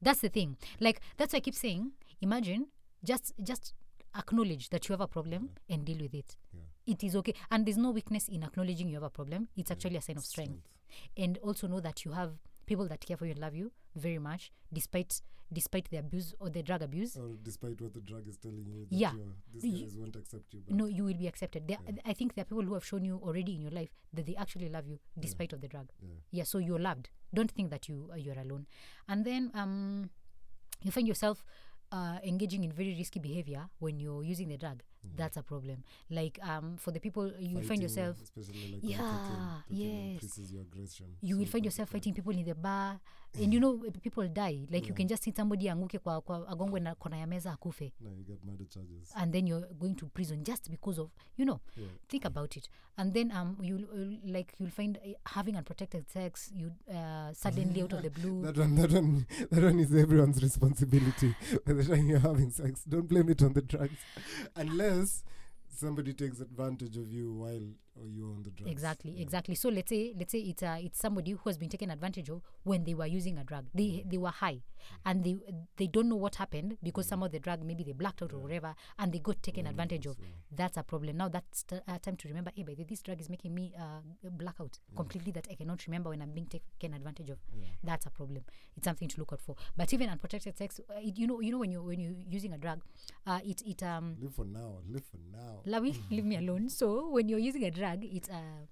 That's 0.00 0.20
the 0.20 0.28
thing. 0.28 0.56
Like 0.80 1.00
that's 1.16 1.32
why 1.32 1.38
i 1.38 1.40
keep 1.40 1.54
saying 1.54 1.92
imagine 2.20 2.66
just 3.04 3.32
just 3.42 3.74
acknowledge 4.16 4.68
that 4.70 4.88
you 4.88 4.92
have 4.92 5.00
a 5.00 5.08
problem 5.08 5.50
and 5.68 5.84
deal 5.84 5.98
with 5.98 6.14
it. 6.14 6.36
Yeah. 6.52 6.60
it 6.94 7.02
is 7.04 7.16
okay. 7.16 7.34
And 7.50 7.66
there's 7.66 7.76
no 7.78 7.90
weakness 7.90 8.28
in 8.28 8.42
acknowledging 8.42 8.88
you 8.88 8.94
have 8.94 9.02
a 9.02 9.10
problem. 9.10 9.48
It's 9.56 9.70
actually 9.70 9.96
a 9.96 10.00
sign 10.02 10.16
of 10.18 10.24
strength. 10.24 10.62
And 11.16 11.38
also 11.42 11.66
know 11.66 11.80
that 11.80 12.04
you 12.04 12.12
have 12.12 12.32
people 12.66 12.88
that 12.88 13.00
care 13.04 13.16
for 13.16 13.26
you 13.26 13.32
and 13.32 13.40
love 13.40 13.54
you 13.54 13.72
very 13.94 14.18
much 14.18 14.50
despite 14.72 15.20
despite 15.52 15.88
the 15.90 15.98
abuse 15.98 16.34
or 16.40 16.48
the 16.50 16.62
drug 16.62 16.82
abuse 16.82 17.16
Or 17.16 17.36
despite 17.42 17.80
what 17.80 17.92
the 17.94 18.00
drug 18.00 18.26
is 18.26 18.36
telling 18.38 18.64
you, 18.66 18.86
that 18.86 18.96
Yeah. 18.96 19.12
these 19.52 19.62
Y- 19.62 19.82
guys 19.82 19.96
won't 19.96 20.16
accept 20.16 20.52
you. 20.54 20.62
No 20.68 20.86
you 20.86 21.04
will 21.04 21.14
be 21.14 21.28
accepted 21.28 21.68
there, 21.68 21.78
Yeah. 21.86 22.00
i 22.04 22.12
think 22.14 22.34
there 22.34 22.42
are 22.42 22.46
people 22.46 22.64
who 22.64 22.74
have 22.74 22.84
shown 22.84 23.04
you 23.04 23.20
already 23.22 23.54
in 23.54 23.60
your 23.60 23.70
life 23.70 23.92
that 24.12 24.26
they 24.26 24.34
actually 24.36 24.68
love 24.68 24.86
you 24.88 24.98
despite 25.20 25.52
of 25.52 25.60
the 25.60 25.68
drug 25.68 25.92
yeah. 26.00 26.16
yeah 26.32 26.44
so 26.44 26.58
you're 26.58 26.80
loved 26.80 27.10
don't 27.32 27.50
think 27.52 27.70
that 27.70 27.88
you 27.88 28.08
uh, 28.12 28.16
you're 28.16 28.38
alone 28.40 28.66
and 29.06 29.24
then 29.24 29.50
um 29.54 30.10
you 30.82 30.90
find 30.90 31.06
yourself 31.06 31.44
uh, 31.92 32.18
engaging 32.24 32.64
in 32.64 32.72
very 32.72 32.94
risky 32.96 33.20
behavior 33.20 33.68
when 33.78 34.00
you're 34.00 34.24
using 34.24 34.48
the 34.48 34.56
drug 34.56 34.82
that's 35.16 35.36
a 35.36 35.42
problem 35.42 35.82
like 36.10 36.38
um 36.42 36.76
for 36.78 36.90
the 36.90 37.00
people 37.00 37.30
you 37.38 37.56
will 37.56 37.62
find 37.64 37.82
yourself 37.82 38.16
especially 38.22 38.72
like 38.72 38.80
Yeah, 38.82 39.60
yes. 39.68 40.12
increases 40.22 40.52
your 40.52 40.62
aggression. 40.62 41.06
you 41.20 41.36
will 41.38 41.46
find 41.46 41.64
yourself 41.64 41.90
fighting 41.90 42.14
people 42.14 42.32
in 42.32 42.44
the 42.44 42.54
bar 42.54 43.00
and 43.42 43.52
you 43.54 43.60
know 43.60 43.78
people 44.02 44.28
die 44.28 44.66
like 44.70 44.88
you 44.88 44.94
can 44.94 45.08
just 45.08 45.22
see 45.24 45.32
somebody 45.36 45.68
anguke 45.68 45.98
kwa, 45.98 46.20
kwa 46.20 46.48
agongwe 46.48 46.80
na 46.80 46.94
kona 46.94 47.16
ya 47.18 47.26
meza 47.26 47.52
akufe 47.52 47.92
No, 48.00 48.10
you 48.10 48.24
get 48.24 48.44
murder 48.44 48.68
charges. 48.68 49.12
and 49.16 49.32
then 49.32 49.46
you're 49.46 49.66
going 49.80 49.94
to 49.94 50.06
prison 50.06 50.44
just 50.44 50.70
because 50.70 51.00
of 51.00 51.10
you 51.36 51.44
know 51.44 51.60
Yeah. 51.76 51.88
think 52.08 52.24
about 52.24 52.56
it 52.56 52.68
and 52.96 53.12
then 53.14 53.32
um 53.32 53.56
you 53.62 53.76
uh, 53.76 54.30
like 54.32 54.54
you'll 54.58 54.70
find 54.72 54.98
uh, 54.98 55.12
having 55.34 55.56
unprotected 55.56 56.08
sex 56.08 56.52
you 56.54 56.70
uh, 56.90 57.32
suddenly 57.32 57.82
out 57.82 57.92
of 57.92 58.02
the 58.02 58.10
blue 58.10 58.42
That 58.42 58.56
one, 58.58 58.74
that 58.76 58.92
one, 58.92 59.26
that 59.50 59.64
one 59.64 59.80
is 59.80 59.92
everyone's 59.94 60.42
responsibility. 60.42 61.34
By 61.66 61.72
the 61.74 61.84
time 61.84 62.08
you're 62.10 62.18
having 62.20 62.50
sex, 62.50 62.84
don't 62.84 63.08
blame 63.08 63.28
it 63.30 63.42
on 63.42 63.52
the 63.52 63.62
drugs, 63.62 63.98
unless 64.56 65.24
somebody 65.68 66.12
takes 66.12 66.40
advantage 66.40 66.96
of 66.96 67.10
you 67.12 67.32
while 67.32 67.62
or 68.00 68.08
you're 68.08 68.30
on 68.30 68.42
the 68.42 68.50
drugs. 68.50 68.70
exactly 68.72 69.12
Yeah. 69.12 69.22
exactly 69.22 69.54
so 69.54 69.68
let's 69.68 69.88
say 69.90 70.14
let's 70.18 70.32
say 70.32 70.38
it's 70.40 70.62
uh, 70.62 70.76
it's 70.80 70.98
somebody 70.98 71.32
who 71.32 71.40
has 71.48 71.56
been 71.58 71.68
taken 71.68 71.90
advantage 71.90 72.28
of 72.28 72.42
when 72.64 72.84
they 72.84 72.94
were 72.94 73.06
using 73.06 73.38
a 73.38 73.44
drug 73.44 73.66
they 73.74 73.84
Mm. 74.04 74.10
they 74.10 74.18
were 74.18 74.30
high 74.30 74.60
and 75.06 75.24
they 75.24 75.36
they 75.76 75.86
don't 75.86 76.08
know 76.08 76.16
what 76.16 76.34
happened 76.36 76.76
because 76.82 77.06
some 77.06 77.22
of 77.22 77.30
the 77.32 77.38
drug 77.38 77.62
maybe 77.64 77.84
they 77.84 77.92
blacked 77.92 78.20
out 78.22 78.32
or 78.32 78.38
whatever 78.38 78.74
and 78.98 79.12
they 79.12 79.18
got 79.18 79.42
taken 79.42 79.64
One 79.64 79.70
advantage 79.70 80.06
of 80.06 80.16
yeah. 80.18 80.26
that's 80.54 80.76
a 80.76 80.82
problem 80.82 81.16
now 81.16 81.28
that's 81.28 81.62
t- 81.62 81.76
uh, 81.88 81.98
time 81.98 82.16
to 82.16 82.28
remember 82.28 82.50
hey 82.54 82.64
by 82.64 82.74
the 82.74 82.84
this 82.84 83.00
drug 83.02 83.20
is 83.20 83.30
making 83.30 83.54
me 83.54 83.72
uh, 83.78 84.00
black 84.30 84.56
out 84.60 84.78
completely 84.96 85.32
that 85.32 85.46
i 85.50 85.54
cannot 85.54 85.86
remember 85.86 86.10
when 86.10 86.20
i'm 86.20 86.32
being 86.32 86.46
taken 86.46 86.92
advantage 86.94 87.30
of 87.30 87.38
Yeah. 87.56 87.66
that's 87.82 88.06
a 88.06 88.10
problem 88.10 88.42
it's 88.76 88.84
something 88.84 89.08
to 89.08 89.18
look 89.20 89.32
out 89.32 89.40
for 89.40 89.56
but 89.76 89.92
even 89.92 90.08
unprotected 90.10 90.58
sex 90.58 90.80
uh, 90.90 90.94
it, 91.00 91.16
you 91.18 91.26
know 91.26 91.40
you 91.40 91.50
know 91.52 91.58
when 91.58 91.70
you 91.70 91.82
when 91.82 92.00
you're 92.00 92.12
using 92.28 92.52
a 92.52 92.58
drug 92.58 92.80
uh, 93.26 93.40
it 93.44 93.62
it 93.66 93.82
um 93.82 94.16
Live 94.20 94.34
for 94.34 94.44
now. 94.44 94.78
Live 94.88 95.04
for 95.04 95.18
now. 95.32 95.60
Lawi, 95.66 95.94
leave 96.10 96.24
me 96.24 96.36
alone. 96.36 96.68
So 96.68 97.08
when 97.10 97.28
you're 97.28 97.38
using 97.50 97.64
a 97.64 97.70
drug, 97.70 97.83
it's 97.92 98.28
uh, 98.28 98.66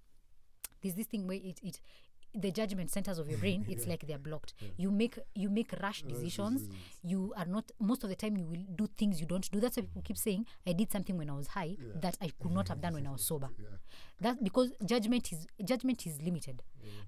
there's 0.83 0.95
this 0.95 1.07
thing 1.07 1.27
where 1.27 1.37
it 1.43 1.59
it 1.63 1.81
the 2.35 2.51
judgment 2.51 2.91
centers 2.91 3.19
of 3.19 3.29
your 3.29 3.39
brain 3.39 3.63
it's 3.69 3.87
like 3.87 4.07
they're 4.07 4.19
blocked. 4.19 4.55
You 4.79 4.91
make 4.91 5.19
you 5.35 5.51
make 5.51 5.71
rash 5.83 6.03
decisions. 6.03 6.67
you 7.03 7.35
are 7.37 7.45
not 7.45 7.71
most 7.79 8.05
of 8.05 8.09
the 8.11 8.17
time 8.17 8.39
you 8.39 8.47
will 8.47 8.65
do 8.75 8.89
things 8.97 9.21
you 9.21 9.27
don't 9.27 9.51
do. 9.51 9.61
That's 9.61 9.77
why 9.77 9.83
people 9.83 10.03
keep 10.03 10.17
saying 10.17 10.47
i 10.67 10.73
did 10.73 10.91
something 10.91 11.19
when 11.19 11.29
i 11.29 11.35
was 11.35 11.49
high 11.49 11.77
Yeah. 11.79 12.01
that 12.01 12.17
i 12.23 12.31
could 12.41 12.53
not 12.53 12.69
have 12.69 12.81
done 12.81 12.95
when 12.95 13.07
i 13.07 13.11
was 13.11 13.23
sober. 13.23 13.51
Yeah. 13.59 13.77
that 14.23 14.43
because 14.43 14.73
judgment 14.85 15.31
is 15.33 15.47
judgment 15.63 16.07
is 16.07 16.21
limited. 16.23 16.63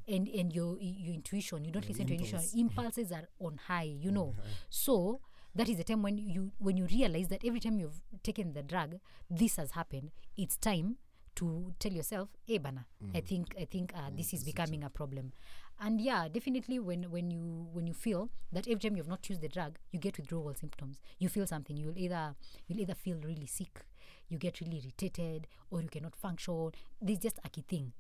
And 0.07 0.29
and 0.29 0.53
your 0.55 0.77
your 0.81 1.15
intuition 1.15 1.65
you 1.65 1.73
don't 1.73 1.85
Yeah, 1.85 1.91
listen 1.93 2.07
to 2.09 2.15
your 2.15 2.25
intuition. 2.25 2.61
impulses 2.61 3.11
are 3.11 3.27
on 3.41 3.59
high 3.67 3.91
you 4.05 4.11
know. 4.11 4.35
so 4.69 5.21
that 5.55 5.69
is 5.71 5.79
the 5.79 5.85
time 5.85 6.03
when 6.03 6.19
you 6.19 6.53
when 6.59 6.77
you 6.77 6.85
realize 6.87 7.29
that 7.29 7.43
every 7.47 7.61
time 7.61 7.79
you've 7.79 8.03
taken 8.23 8.53
the 8.53 8.63
drug 8.63 8.97
this 9.31 9.57
has 9.57 9.71
happened 9.71 10.11
it's 10.37 10.57
time 10.59 10.97
to 11.37 11.73
tell 11.79 11.93
yourself 11.93 12.29
hey 12.47 12.59
bana 12.59 12.87
i 13.15 13.21
think 13.21 13.55
i 13.61 13.65
think 13.65 13.93
uh, 13.95 14.11
this 14.17 14.33
is 14.33 14.45
becoming 14.45 14.83
a 14.85 14.91
problem. 14.91 15.33
And 15.81 16.01
yeah 16.01 16.29
definitely 16.29 16.79
when 16.79 17.11
when 17.11 17.31
you 17.33 17.67
when 17.73 17.87
you 17.89 17.95
feel 17.95 18.29
that 18.53 18.69
every 18.69 18.79
time 18.79 18.97
you've 18.97 19.09
not 19.09 19.29
used 19.29 19.41
the 19.41 19.49
drug 19.49 19.77
you 19.91 19.99
get 19.99 20.17
withdrawal 20.17 20.55
symptoms. 20.55 21.01
You 21.19 21.29
feel 21.29 21.47
something 21.49 21.77
you'll 21.77 21.99
either 21.99 22.37
you'll 22.69 22.81
either 22.81 22.95
feel 22.95 23.17
really 23.25 23.47
sick 23.47 23.81
you 24.29 24.39
get 24.39 24.61
really 24.61 24.79
irritated 24.85 25.47
or 25.71 25.83
you 25.83 25.89
cannot 25.89 26.15
function. 26.17 26.71
There's 27.03 27.19
just 27.19 27.39
a 27.45 27.49
key 27.49 27.65
thing. 27.69 27.93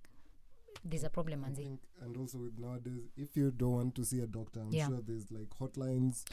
There's 0.85 1.05
a 1.05 1.11
problem 1.11 1.45
think, 1.55 1.80
and 2.03 2.16
also 2.16 2.39
with 2.39 2.59
nowadays, 2.59 3.05
if 3.16 3.37
you 3.37 3.51
don't 3.51 3.72
want 3.72 3.95
to 3.97 4.05
see 4.05 4.20
a 4.20 4.26
doctor, 4.26 4.61
I'm 4.61 4.72
Yeah. 4.72 4.89
sure 4.89 5.01
there's 5.07 5.26
like 5.30 5.49
hotlines. 5.61 6.24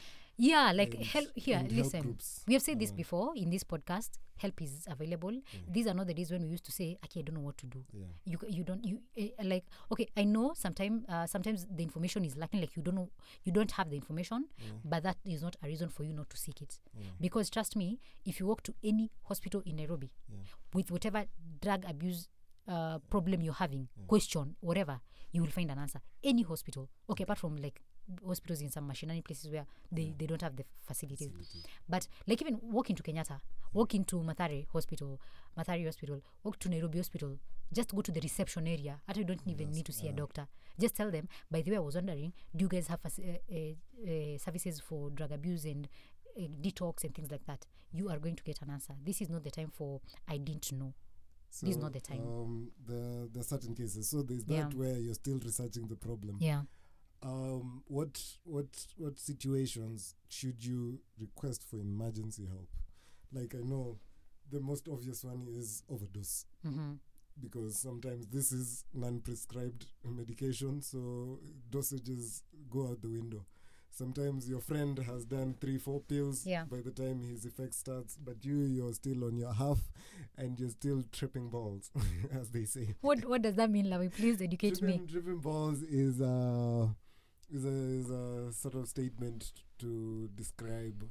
Yeah 0.42 0.72
like 0.74 0.94
help 1.14 1.28
here 1.36 1.62
listen. 1.70 2.02
groups. 2.02 2.42
we 2.48 2.54
have 2.56 2.64
said 2.64 2.80
this 2.80 2.90
Uh, 2.92 2.96
before 2.96 3.34
in 3.38 3.50
this 3.54 3.64
podcast 3.64 4.18
help 4.42 4.60
is 4.60 4.88
available. 4.90 5.36
These 5.72 5.86
are 5.86 5.94
not 5.94 6.08
the 6.08 6.16
days 6.16 6.32
when 6.32 6.42
we 6.42 6.50
used 6.50 6.66
to 6.66 6.72
say 6.72 6.98
okay 7.06 7.20
i 7.20 7.24
don't 7.24 7.36
know 7.36 7.46
what 7.46 7.58
to 7.60 7.68
do. 7.68 7.84
You 8.26 8.40
you 8.50 8.64
don't 8.64 8.84
you 8.84 8.98
uh, 9.20 9.44
like 9.44 9.66
okay 9.92 10.08
i 10.18 10.24
know 10.24 10.54
sometimes 10.56 11.06
uh, 11.08 11.28
sometimes 11.28 11.68
the 11.70 11.84
information 11.84 12.26
is 12.26 12.36
lacking 12.36 12.60
like 12.62 12.76
you 12.76 12.82
don't 12.82 12.96
know 12.96 13.10
you 13.44 13.52
don't 13.52 13.70
have 13.78 13.92
the 13.92 13.96
information 14.02 14.46
but 14.84 15.04
that 15.04 15.18
is 15.26 15.44
not 15.44 15.56
a 15.64 15.68
reason 15.68 15.90
for 15.90 16.04
you 16.04 16.14
not 16.14 16.30
to 16.32 16.38
seek 16.38 16.62
it. 16.62 16.80
Because 17.20 17.50
trust 17.52 17.76
me 17.76 18.00
if 18.26 18.40
you 18.40 18.48
walk 18.48 18.64
to 18.64 18.74
any 18.84 19.12
hospital 19.30 19.62
in 19.66 19.76
nairobi 19.76 20.10
with 20.74 20.90
whatever 20.90 21.26
drug 21.62 21.86
abuse 21.88 22.28
uh, 22.68 22.98
problem 23.10 23.42
you're 23.42 23.54
having 23.62 23.88
question 24.08 24.56
whatever 24.62 25.00
you 25.32 25.42
will 25.44 25.50
find 25.52 25.70
an 25.72 25.78
answer. 25.78 26.02
Any 26.24 26.42
hospital 26.42 26.90
okay 27.10 27.24
apart 27.26 27.38
from 27.40 27.58
like 27.58 27.80
hospitals 28.28 28.62
in 28.62 28.70
some 28.70 28.88
mashinani 28.90 29.24
places 29.24 29.50
where 29.52 29.66
they, 29.92 30.14
they 30.18 30.26
don't 30.26 30.42
have 30.42 30.56
the 30.56 30.66
facilities. 30.86 31.30
But 31.88 32.08
like 32.28 32.42
even 32.42 32.60
walk 32.62 32.90
into 32.90 33.04
kenyatta 33.04 33.40
walk 33.74 33.96
into 33.96 34.18
mathare 34.22 34.66
hospital 34.74 35.20
mathare 35.58 35.86
hospital 35.86 36.22
walk 36.44 36.60
to 36.60 36.68
nairobi 36.70 36.98
hospital 36.98 37.38
just 37.74 37.96
go 37.96 38.02
to 38.02 38.12
the 38.12 38.20
reception 38.20 38.68
area 38.68 39.00
Hata 39.08 39.20
you 39.20 39.26
don't 39.26 39.42
even 39.48 39.72
need 39.72 39.86
to 39.86 39.94
see 39.94 40.08
a 40.10 40.12
doctor. 40.12 40.46
Just 40.80 40.96
tell 40.96 41.10
them 41.12 41.28
by 41.50 41.62
the 41.62 41.72
way 41.72 41.78
i 41.78 41.80
was 41.80 41.96
wondering 41.96 42.34
do 42.56 42.66
you 42.66 42.70
guys 42.70 42.88
have 42.88 43.00
uh, 43.06 43.10
uh, 43.54 43.56
uh, 44.12 44.38
services 44.38 44.80
for 44.82 45.10
drug 45.12 45.32
abuse 45.32 45.64
and 45.66 45.88
uh, 46.38 46.42
detox 46.62 47.04
and 47.06 47.14
things 47.16 47.32
like 47.32 47.46
that? 47.46 47.66
You 47.94 48.10
are 48.10 48.20
going 48.20 48.36
to 48.36 48.44
get 48.44 48.62
an 48.62 48.70
answer. 48.72 48.94
This 49.06 49.22
is 49.22 49.30
not 49.30 49.44
the 49.44 49.52
time 49.52 49.72
for 49.74 50.02
i 50.28 50.38
didn't 50.38 50.72
know. 50.74 50.94
So, 51.50 51.66
This 51.66 51.76
is 51.76 51.82
not 51.82 51.92
the 51.94 52.00
time. 52.02 52.20
Um, 52.22 52.72
the 52.86 53.30
the 53.34 53.44
certain 53.44 53.74
cases. 53.76 54.10
So 54.10 54.22
there's 54.22 54.44
that 54.46 54.54
Yeah. 54.54 54.70
where 54.76 54.98
you're 54.98 55.14
still 55.14 55.40
researching 55.40 55.88
the 55.88 55.96
problem. 55.96 56.38
yeah 56.40 56.62
Um, 57.24 57.84
what 57.88 58.20
what 58.44 58.66
what 58.98 59.20
situations 59.20 60.16
should 60.28 60.64
you 60.66 61.00
request 61.20 61.64
for 61.70 61.78
emergency 61.78 62.46
help? 62.48 62.70
Like 63.32 63.54
I 63.56 63.60
know, 63.64 64.00
the 64.52 64.60
most 64.60 64.88
obvious 64.92 65.24
one 65.24 65.46
is 65.48 65.84
overdose 65.90 66.46
mm-hmm. 66.66 66.94
because 67.40 67.78
sometimes 67.78 68.26
this 68.28 68.52
is 68.52 68.86
non-prescribed 68.94 69.86
medication, 70.04 70.82
so 70.82 71.40
dosages 71.70 72.42
go 72.70 72.88
out 72.88 73.02
the 73.02 73.10
window. 73.10 73.46
Sometimes 73.94 74.48
your 74.50 74.62
friend 74.62 74.98
has 75.00 75.26
done 75.26 75.54
three, 75.60 75.78
four 75.78 76.00
pills 76.00 76.46
Yeah. 76.48 76.64
by 76.64 76.80
the 76.80 76.92
time 76.92 77.22
his 77.24 77.44
effect 77.46 77.74
starts, 77.74 78.16
but 78.16 78.44
you, 78.46 78.62
you're 78.62 78.94
still 78.94 79.26
on 79.26 79.36
your 79.36 79.52
half 79.54 79.80
and 80.38 80.58
you're 80.58 80.70
still 80.70 81.04
tripping 81.12 81.50
balls, 81.50 81.92
as 82.32 82.50
they 82.52 82.64
say. 82.66 82.96
what 83.02 83.26
what 83.26 83.42
does 83.42 83.56
that 83.56 83.70
mean 83.70 83.88
Lawi? 83.88 84.10
please 84.12 84.42
educate 84.50 84.82
me 84.82 84.94
Tripping, 84.94 85.08
tripping 85.08 85.38
balls 85.40 85.82
is 85.84 86.22
a, 86.22 86.90
is, 87.52 87.66
a, 87.66 87.70
is 87.70 88.10
a 88.10 88.54
sort 88.54 88.76
of 88.76 88.88
statement 88.88 89.52
to 89.80 90.30
describe 90.36 91.04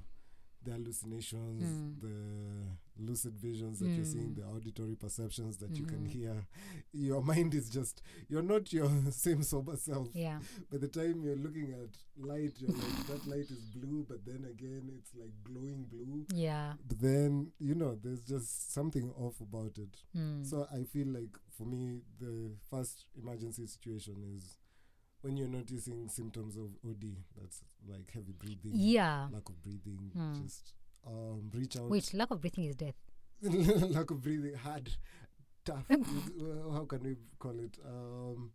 the 0.62 0.72
hallucinations, 0.72 1.62
Mm. 1.62 2.01
the 2.03 3.03
lucid 3.03 3.34
visions 3.38 3.78
that 3.78 3.88
you're 3.88 4.05
seeing, 4.05 4.34
Mm. 4.34 4.36
the 4.36 4.45
auditory 4.45 4.95
perceptions 4.95 5.57
that 5.57 5.74
you 5.74 5.86
can 5.86 6.05
Mhm. 6.05 6.11
hear. 6.11 6.47
Your 6.93 7.22
mind 7.22 7.55
is 7.55 7.70
just, 7.70 8.03
you're 8.28 8.43
not 8.43 8.70
your 8.70 8.86
same 9.11 9.43
sober 9.43 9.74
self. 9.78 10.14
Yeah. 10.14 10.38
By 10.70 10.76
the 10.76 10.88
time 10.88 11.22
you're 11.22 11.36
looking 11.36 11.72
at 11.72 11.97
light, 12.18 12.61
you're 12.61 12.76
like, 12.76 13.07
that 13.07 13.26
light 13.26 13.51
is 13.51 13.64
blue, 13.74 14.05
but 14.07 14.26
then 14.26 14.45
again, 14.45 14.91
it's 14.99 15.14
like 15.14 15.32
glowing 15.45 15.84
blue. 15.84 16.26
Yeah. 16.34 16.74
But 16.86 16.99
then, 17.01 17.53
you 17.59 17.74
know, 17.74 17.95
there's 17.95 18.20
just 18.20 18.70
something 18.70 19.11
off 19.12 19.41
about 19.41 19.78
it. 19.78 20.05
Mm. 20.14 20.45
So 20.45 20.66
I 20.70 20.84
feel 20.84 21.07
like 21.09 21.38
for 21.57 21.64
me, 21.66 22.03
the 22.18 22.53
first 22.68 23.07
emergency 23.16 23.66
situation 23.66 24.22
is 24.36 24.59
when 25.23 25.37
you're 25.37 25.49
noticing 25.49 26.09
symptoms 26.09 26.57
of 26.57 26.71
OD. 26.89 27.16
That's 27.41 27.62
like 27.89 28.11
heavy 28.12 28.33
breathing, 28.33 28.73
yeah. 28.75 29.29
lack 29.33 29.49
of 29.49 29.62
breathing. 29.62 30.11
Hmm. 30.14 30.43
Just 30.43 30.75
um, 31.07 31.51
reach 31.55 31.77
out. 31.77 31.91
Wait, 31.91 32.12
lack 32.14 32.31
of 32.31 32.41
breathing 32.41 32.64
is 32.64 32.77
death. 32.77 32.95
lack 33.43 34.11
of 34.11 34.23
breathing, 34.23 34.55
hard, 34.55 34.91
tough. 35.64 35.85
uh, 35.91 36.73
how 36.73 36.85
can 36.85 37.03
we 37.03 37.16
call 37.39 37.59
it? 37.59 37.79
Um, 37.85 38.53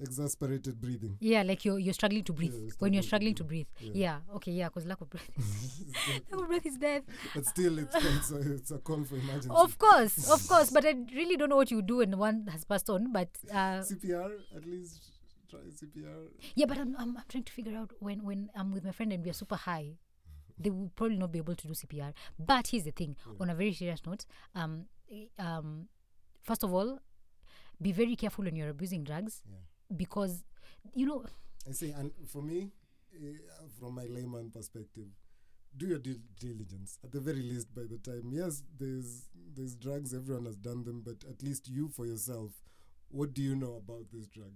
exasperated 0.00 0.80
breathing. 0.80 1.16
Yeah, 1.20 1.42
like 1.42 1.64
you're 1.64 1.78
you're 1.78 1.94
struggling 1.94 2.24
to 2.24 2.32
breathe. 2.32 2.52
you're 2.52 2.70
when 2.78 2.92
you're 2.92 3.02
struggling 3.02 3.34
to 3.36 3.42
to 3.42 3.48
breathe. 3.48 3.66
Yeah. 3.80 3.92
Yeah. 3.94 4.36
Okay. 4.36 4.52
Yeah. 4.52 4.68
Because 4.68 4.86
lack 4.86 5.00
of 5.00 5.10
breath. 5.10 5.30
lack 6.30 6.40
of 6.40 6.48
breath 6.48 6.66
is 6.66 6.78
death. 6.78 7.02
but 7.34 7.46
still, 7.46 7.78
it's, 7.78 7.94
it's, 7.94 8.30
a, 8.32 8.52
it's 8.54 8.70
a 8.70 8.78
call 8.78 9.04
for 9.04 9.16
emergency. 9.16 9.50
Of 9.50 9.78
course, 9.78 10.30
of 10.30 10.46
course. 10.48 10.70
But 10.70 10.84
I 10.84 10.94
really 11.14 11.36
don't 11.36 11.48
know 11.48 11.56
what 11.56 11.70
you 11.70 11.82
do 11.82 11.98
when 11.98 12.18
one 12.18 12.48
has 12.50 12.64
passed 12.64 12.90
on. 12.90 13.12
But 13.12 13.28
uh, 13.50 13.82
CPR, 13.86 14.32
at 14.56 14.66
least 14.66 15.13
try 15.62 15.70
CPR. 15.70 16.28
yeah, 16.54 16.66
but 16.66 16.78
I'm, 16.78 16.94
I'm 16.98 17.16
I'm 17.16 17.22
trying 17.28 17.44
to 17.44 17.52
figure 17.52 17.76
out 17.76 17.92
when 18.00 18.22
when 18.24 18.50
I'm 18.54 18.72
with 18.72 18.84
my 18.84 18.92
friend 18.92 19.12
and 19.12 19.24
we 19.24 19.30
are 19.30 19.34
super 19.34 19.56
high, 19.56 19.98
they 20.58 20.70
will 20.70 20.90
probably 20.96 21.16
not 21.16 21.32
be 21.32 21.38
able 21.38 21.54
to 21.54 21.66
do 21.66 21.74
CPR. 21.74 22.12
But 22.38 22.68
here's 22.68 22.84
the 22.84 22.92
thing. 22.92 23.16
Yeah. 23.26 23.32
On 23.40 23.50
a 23.50 23.54
very 23.54 23.72
serious 23.72 24.02
note, 24.06 24.26
um, 24.54 24.86
eh, 25.10 25.26
um, 25.38 25.88
first 26.42 26.62
of 26.64 26.72
all, 26.72 26.98
be 27.80 27.92
very 27.92 28.16
careful 28.16 28.44
when 28.44 28.56
you're 28.56 28.68
abusing 28.70 29.04
drugs 29.04 29.42
Yeah. 29.48 29.56
because, 29.96 30.44
you 30.94 31.06
know, 31.06 31.24
I 31.68 31.72
say, 31.72 31.90
and 31.90 32.12
for 32.26 32.42
me, 32.42 32.70
uh, 33.16 33.66
from 33.80 33.94
my 33.94 34.04
layman 34.06 34.50
perspective, 34.50 35.06
do 35.76 35.86
your 35.86 35.98
due 35.98 36.20
diligence. 36.38 36.98
At 37.02 37.10
the 37.12 37.20
very 37.20 37.42
least, 37.42 37.74
by 37.74 37.82
the 37.82 37.98
time, 37.98 38.30
yes, 38.32 38.62
there's 38.78 39.28
there's 39.56 39.74
drugs. 39.74 40.14
Everyone 40.14 40.44
has 40.46 40.56
done 40.56 40.84
them, 40.84 41.02
but 41.04 41.24
at 41.28 41.42
least 41.42 41.68
you 41.68 41.88
for 41.88 42.06
yourself, 42.06 42.52
what 43.08 43.34
do 43.34 43.42
you 43.42 43.56
know 43.56 43.74
about 43.74 44.10
this 44.12 44.26
drug? 44.28 44.52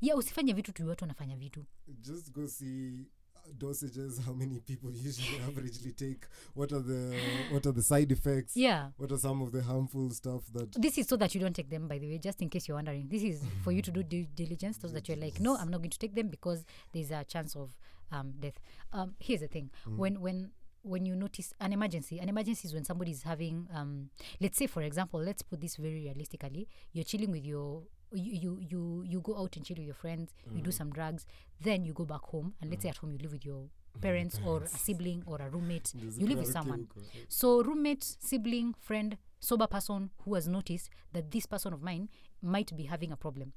Yeah, 0.00 0.18
usifanye 0.18 0.52
vitu 0.52 0.72
tu 0.72 0.88
watu 0.88 1.04
wanafanya 1.04 1.36
vitu. 1.36 1.64
Just 2.00 2.32
go 2.32 2.48
see 2.48 3.06
uh, 3.36 3.52
dosages. 3.58 4.20
How 4.20 4.34
many 4.34 4.60
people 4.60 4.90
usually 4.90 5.38
averagely 5.48 5.92
take? 5.92 6.26
What 6.54 6.72
are 6.72 6.82
the 6.82 7.16
what 7.52 7.66
are 7.66 7.74
the 7.74 7.82
side 7.82 8.12
effects? 8.12 8.56
Yeah. 8.56 8.90
What 8.96 9.12
are 9.12 9.18
some 9.18 9.42
of 9.42 9.52
the 9.52 9.62
harmful 9.62 10.10
stuff 10.10 10.42
that? 10.52 10.72
This 10.82 10.98
is 10.98 11.08
so 11.08 11.16
that 11.16 11.34
you 11.34 11.40
don't 11.40 11.56
take 11.56 11.70
them, 11.70 11.88
by 11.88 11.98
the 11.98 12.08
way, 12.08 12.18
just 12.18 12.42
in 12.42 12.48
case 12.48 12.68
you're 12.68 12.76
wondering. 12.76 13.08
This 13.08 13.22
is 13.22 13.42
for 13.64 13.72
you 13.72 13.82
to 13.82 13.90
do 13.90 14.02
due 14.02 14.26
diligence 14.34 14.78
so 14.80 14.88
that 14.88 15.08
you're 15.08 15.18
like, 15.18 15.40
no, 15.40 15.56
I'm 15.56 15.70
not 15.70 15.78
going 15.78 15.90
to 15.90 15.98
take 15.98 16.14
them 16.14 16.28
because 16.28 16.64
there's 16.92 17.10
a 17.10 17.24
chance 17.24 17.56
of 17.56 17.70
um, 18.12 18.32
death. 18.40 18.60
Um, 18.92 19.14
here's 19.18 19.40
the 19.40 19.48
thing: 19.48 19.70
when 19.96 20.20
when 20.20 20.50
when 20.82 21.04
you 21.06 21.14
notice 21.14 21.52
an 21.60 21.72
emergency, 21.72 22.18
an 22.18 22.28
emergency 22.28 22.66
is 22.68 22.74
when 22.74 22.84
somebody 22.84 23.10
is 23.10 23.22
having, 23.22 23.68
um, 23.74 24.08
let's 24.40 24.56
say, 24.56 24.66
for 24.66 24.82
example, 24.82 25.20
let's 25.20 25.42
put 25.42 25.60
this 25.60 25.76
very 25.76 25.94
realistically: 26.06 26.68
you're 26.92 27.04
chilling 27.04 27.30
with 27.30 27.44
your 27.44 27.82
you 28.12 28.32
you 28.32 28.58
you, 28.60 29.04
you 29.06 29.20
go 29.20 29.36
out 29.38 29.56
and 29.56 29.64
chill 29.64 29.76
with 29.76 29.86
your 29.86 29.94
friends, 29.94 30.32
you 30.54 30.62
do 30.62 30.70
some 30.70 30.90
drugs, 30.90 31.26
then 31.60 31.84
you 31.84 31.92
go 31.92 32.04
back 32.04 32.22
home, 32.22 32.54
and 32.60 32.70
let's 32.70 32.82
say 32.82 32.88
at 32.88 32.96
home 32.98 33.12
you 33.12 33.18
live 33.18 33.32
with 33.32 33.44
your 33.44 33.68
parents 34.00 34.40
or 34.44 34.62
a 34.62 34.66
sibling 34.68 35.22
or 35.26 35.38
a 35.40 35.48
roommate. 35.50 35.92
You 36.16 36.26
live 36.26 36.38
with 36.38 36.48
someone. 36.52 36.88
So, 37.28 37.62
roommate, 37.62 38.04
sibling, 38.04 38.74
friend, 38.78 39.16
sober 39.40 39.66
person 39.66 40.10
who 40.24 40.34
has 40.34 40.46
noticed 40.48 40.90
that 41.12 41.30
this 41.30 41.46
person 41.46 41.72
of 41.72 41.82
mine 41.82 42.08
might 42.42 42.76
be 42.76 42.84
having 42.84 43.12
a 43.12 43.16
problem. 43.16 43.52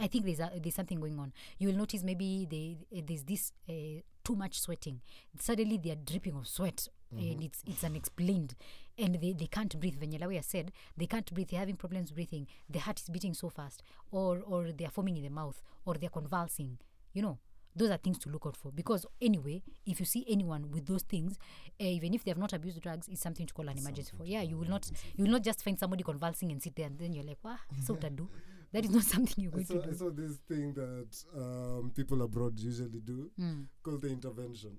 I 0.00 0.06
think 0.06 0.24
there's 0.24 0.38
a, 0.38 0.52
there's 0.62 0.76
something 0.76 1.00
going 1.00 1.18
on. 1.18 1.32
You 1.58 1.68
will 1.68 1.76
notice 1.76 2.04
maybe 2.04 2.46
they, 2.48 3.02
there's 3.02 3.24
this 3.24 3.52
uh, 3.68 4.02
too 4.22 4.36
much 4.36 4.60
sweating. 4.60 5.00
Suddenly 5.38 5.78
they 5.78 5.90
are 5.90 5.96
dripping 5.96 6.36
of 6.36 6.46
sweat, 6.46 6.86
and 7.10 7.42
it's 7.42 7.62
it's 7.66 7.82
unexplained, 7.82 8.54
and 8.98 9.14
they, 9.20 9.32
they 9.32 9.46
can't 9.46 9.78
breathe. 9.80 10.00
Venyelawea 10.00 10.42
said 10.44 10.72
they 10.96 11.06
can't 11.06 11.32
breathe. 11.32 11.48
They're 11.50 11.60
having 11.60 11.76
problems 11.76 12.10
breathing. 12.12 12.46
The 12.68 12.78
heart 12.80 13.00
is 13.00 13.08
beating 13.08 13.34
so 13.34 13.48
fast, 13.48 13.82
or 14.10 14.40
or 14.46 14.72
they 14.72 14.84
are 14.84 14.90
foaming 14.90 15.16
in 15.16 15.24
the 15.24 15.30
mouth, 15.30 15.62
or 15.84 15.94
they're 15.94 16.10
convulsing. 16.10 16.78
You 17.12 17.22
know, 17.22 17.38
those 17.76 17.90
are 17.90 17.96
things 17.96 18.18
to 18.20 18.28
look 18.28 18.44
out 18.46 18.56
for 18.56 18.70
because 18.72 19.04
anyway 19.20 19.62
if 19.86 19.98
you 20.00 20.06
see 20.06 20.24
anyone 20.28 20.70
with 20.70 20.86
those 20.86 21.02
things 21.02 21.36
uh, 21.80 21.84
even 21.84 22.14
if 22.14 22.22
they 22.24 22.30
have 22.30 22.38
not 22.38 22.52
abused 22.52 22.80
drugs 22.80 23.08
it's 23.08 23.20
something 23.20 23.46
to 23.46 23.52
call 23.54 23.68
an 23.68 23.76
emergency 23.76 24.12
for 24.16 24.24
yeah 24.24 24.42
you 24.42 24.56
will 24.56 24.68
not 24.68 24.88
you 25.16 25.24
will 25.24 25.30
not 25.32 25.42
just 25.42 25.64
find 25.64 25.76
somebody 25.78 26.04
convulsing 26.04 26.52
and 26.52 26.62
sit 26.62 26.74
there 26.76 26.86
and 26.86 26.98
then 26.98 27.12
you're 27.12 27.24
like 27.24 27.38
wow 27.42 27.56
so 27.84 27.94
to 28.04 28.10
do 28.10 28.28
that 28.72 28.84
is 28.84 28.90
not 28.90 29.02
something 29.14 29.34
you're 29.42 29.50
going 29.50 29.64
saw, 29.64 29.74
to 29.80 29.88
do 29.90 29.94
saw 29.94 30.10
this 30.10 30.36
thing 30.48 30.72
that 30.74 31.24
um, 31.36 31.90
people 31.94 32.22
abroad 32.22 32.58
usually 32.60 33.00
do 33.00 33.30
Mm. 33.40 33.66
called 33.82 34.02
the 34.02 34.08
intervention. 34.08 34.76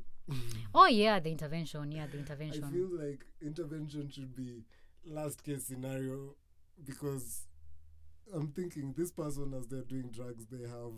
Oh 0.74 0.88
yeah 0.88 1.20
the 1.20 1.30
intervention 1.32 1.92
yeah 1.92 2.08
the 2.08 2.18
intervention. 2.18 2.64
I 2.64 2.72
feel 2.72 2.90
like 2.92 3.26
intervention 3.42 4.10
should 4.10 4.36
be 4.36 4.64
last 5.06 5.44
case 5.44 5.66
scenario 5.66 6.36
because 6.84 7.46
I'm 8.34 8.48
thinking 8.48 8.94
this 8.98 9.12
person, 9.12 9.54
as 9.54 9.68
they're 9.68 9.84
doing 9.84 10.10
drugs, 10.12 10.48
they 10.48 10.68
have 10.68 10.94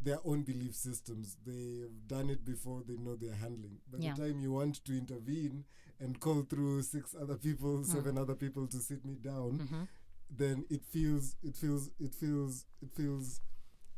their 0.00 0.18
own 0.24 0.42
belief 0.42 0.74
systems. 0.76 1.36
They've 1.44 1.90
done 2.06 2.30
it 2.30 2.44
before, 2.44 2.82
they 2.86 2.96
know 2.96 3.16
they're 3.16 3.34
handling. 3.34 3.78
By 3.90 3.98
Yeah. 3.98 4.14
the 4.14 4.22
time 4.28 4.40
you 4.40 4.52
want 4.52 4.84
to 4.84 4.92
intervene 4.96 5.64
and 5.98 6.20
call 6.20 6.42
through 6.42 6.82
six 6.82 7.14
other 7.20 7.36
people, 7.36 7.78
Hmm. 7.78 7.82
seven 7.84 8.16
other 8.18 8.36
people 8.36 8.68
to 8.68 8.78
sit 8.78 9.04
me 9.04 9.16
down, 9.16 9.58
Mhm. 9.58 9.88
then 10.30 10.64
it 10.70 10.84
feels 10.84 11.36
it 11.42 11.56
feels 11.56 11.90
it 11.98 12.14
feels 12.14 12.64
it 12.80 12.92
feels 12.94 13.40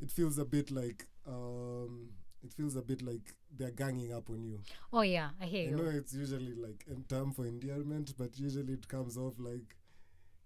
it 0.01 0.11
feels 0.11 0.39
a 0.39 0.45
bit 0.45 0.71
like 0.71 1.07
um 1.27 2.11
it 2.45 2.53
feels 2.53 2.77
a 2.77 2.83
bit 2.83 3.01
like 3.03 3.35
they're 3.57 3.71
ganging 3.71 4.13
up 4.13 4.29
on 4.31 4.43
you. 4.45 4.61
oh 4.93 5.01
yeah 5.03 5.31
i 5.41 5.47
hear 5.47 5.67
I 5.69 5.71
you 5.71 5.77
know 5.77 5.91
it's 6.01 6.15
usually 6.15 6.55
like 6.55 6.85
a 6.91 6.97
term 7.13 7.33
for 7.33 7.47
endearment, 7.47 8.15
but 8.19 8.39
usually 8.39 8.75
it 8.75 8.87
comes 8.89 9.17
off 9.17 9.35
like, 9.39 9.77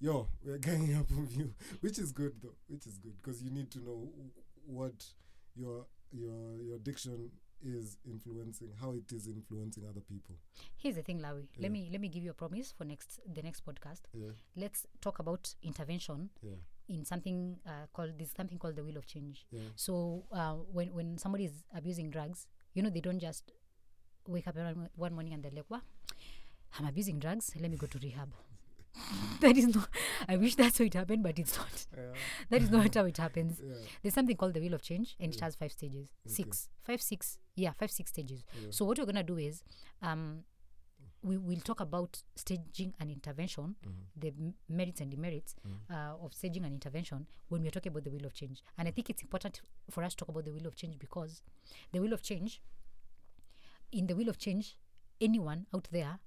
yo, 0.00 0.28
we're 0.44 0.58
ganging 0.58 0.94
up 0.96 1.10
on 1.12 1.28
you, 1.30 1.52
which 1.80 1.98
is 1.98 2.12
good 2.12 2.34
though, 2.42 2.54
which 2.68 2.86
is 2.86 2.98
good 2.98 3.16
because 3.20 3.42
you 3.42 3.50
need 3.50 3.70
to 3.72 3.80
know 3.80 4.08
what 4.66 5.04
your 5.56 5.86
your 6.12 6.60
your 6.62 6.78
diction 6.78 7.30
is 7.60 7.96
influencing, 8.06 8.70
how 8.80 8.92
it 8.92 9.10
is 9.12 9.26
influencing 9.26 9.84
other 9.90 10.00
people. 10.12 10.36
here's 10.76 10.94
the 10.94 11.02
thing 11.02 11.18
lawi 11.18 11.42
Yeah. 11.56 11.62
let 11.64 11.72
me 11.72 11.88
let 11.90 12.00
me 12.00 12.08
give 12.08 12.22
you 12.22 12.30
a 12.30 12.34
promise 12.44 12.70
for 12.76 12.84
next 12.84 13.18
the 13.38 13.42
next 13.42 13.64
podcast 13.66 14.02
Yeah, 14.14 14.30
let's 14.56 14.86
talk 15.00 15.18
about 15.18 15.54
intervention 15.62 16.30
yeah, 16.40 16.60
in 16.88 17.04
something 17.04 17.56
uh, 17.66 17.86
called 17.92 18.12
there's 18.18 18.32
something 18.36 18.58
called 18.58 18.76
the 18.76 18.84
wheel 18.84 18.96
of 18.96 19.06
change 19.06 19.46
yeah. 19.50 19.60
So 19.76 20.24
uh, 20.32 20.54
when 20.72 20.88
when 20.94 21.18
somebody 21.18 21.44
is 21.44 21.64
abusing 21.74 22.10
drugs, 22.10 22.46
you 22.74 22.82
know 22.82 22.90
they 22.90 23.00
don't 23.00 23.20
just 23.20 23.52
wake 24.26 24.46
up 24.48 24.56
one, 24.96 25.14
morning 25.14 25.32
and 25.34 25.42
they're 25.42 25.52
like, 25.54 25.70
"Wow, 25.70 25.82
I'm 26.78 26.86
abusing 26.86 27.18
drugs. 27.18 27.50
Let 27.60 27.70
me 27.70 27.76
go 27.76 27.86
to 27.86 27.98
rehab." 27.98 28.32
that 29.40 29.56
is 29.56 29.74
not. 29.74 29.88
I 30.28 30.36
wish 30.36 30.54
that's 30.56 30.78
how 30.78 30.84
it 30.84 30.94
happened, 30.94 31.22
but 31.22 31.38
it's 31.38 31.56
not. 31.56 31.86
Yeah, 31.96 32.02
That 32.50 32.62
is 32.62 32.70
not 32.70 32.94
how 32.94 33.04
it 33.04 33.16
happens. 33.16 33.60
yeah, 33.64 33.74
There's 34.02 34.14
something 34.14 34.36
called 34.36 34.54
the 34.54 34.60
wheel 34.60 34.74
of 34.74 34.82
change, 34.82 35.14
and 35.20 35.32
it 35.34 35.40
has 35.40 35.54
five 35.54 35.72
stages, 35.72 36.08
Okay. 36.26 36.34
six, 36.34 36.68
five, 36.82 37.00
six, 37.00 37.38
yeah, 37.54 37.72
five, 37.72 37.90
six 37.90 38.10
stages. 38.10 38.44
So 38.70 38.84
what 38.84 38.98
we're 38.98 39.06
gonna 39.06 39.22
do 39.22 39.36
is, 39.38 39.62
um, 40.02 40.44
we 41.22 41.36
will 41.36 41.60
talk 41.60 41.80
about 41.80 42.22
staging 42.36 42.94
and 43.00 43.10
intervention, 43.10 43.74
Mhm. 43.82 43.92
the 44.16 44.28
m- 44.28 44.54
merits 44.68 45.00
and 45.00 45.10
demerits 45.10 45.56
Mhm. 45.66 45.90
uh, 45.90 46.24
of 46.24 46.32
staging 46.32 46.64
and 46.64 46.72
intervention 46.74 47.26
when 47.48 47.62
we're 47.62 47.70
talking 47.72 47.90
about 47.90 48.04
the 48.04 48.10
wheel 48.10 48.24
of 48.26 48.34
change. 48.34 48.62
And 48.76 48.86
I 48.86 48.92
think 48.92 49.10
it's 49.10 49.22
important 49.22 49.60
for 49.90 50.04
us 50.04 50.14
to 50.14 50.18
talk 50.24 50.28
about 50.28 50.44
the 50.44 50.52
wheel 50.52 50.66
of 50.66 50.76
change 50.76 50.98
because 50.98 51.42
the 51.92 52.00
wheel 52.00 52.12
of 52.12 52.22
change, 52.22 52.60
in 53.92 54.06
the 54.06 54.14
wheel 54.14 54.28
of 54.28 54.38
change, 54.38 54.76
anyone 55.20 55.66
out 55.74 55.88
there 55.90 56.20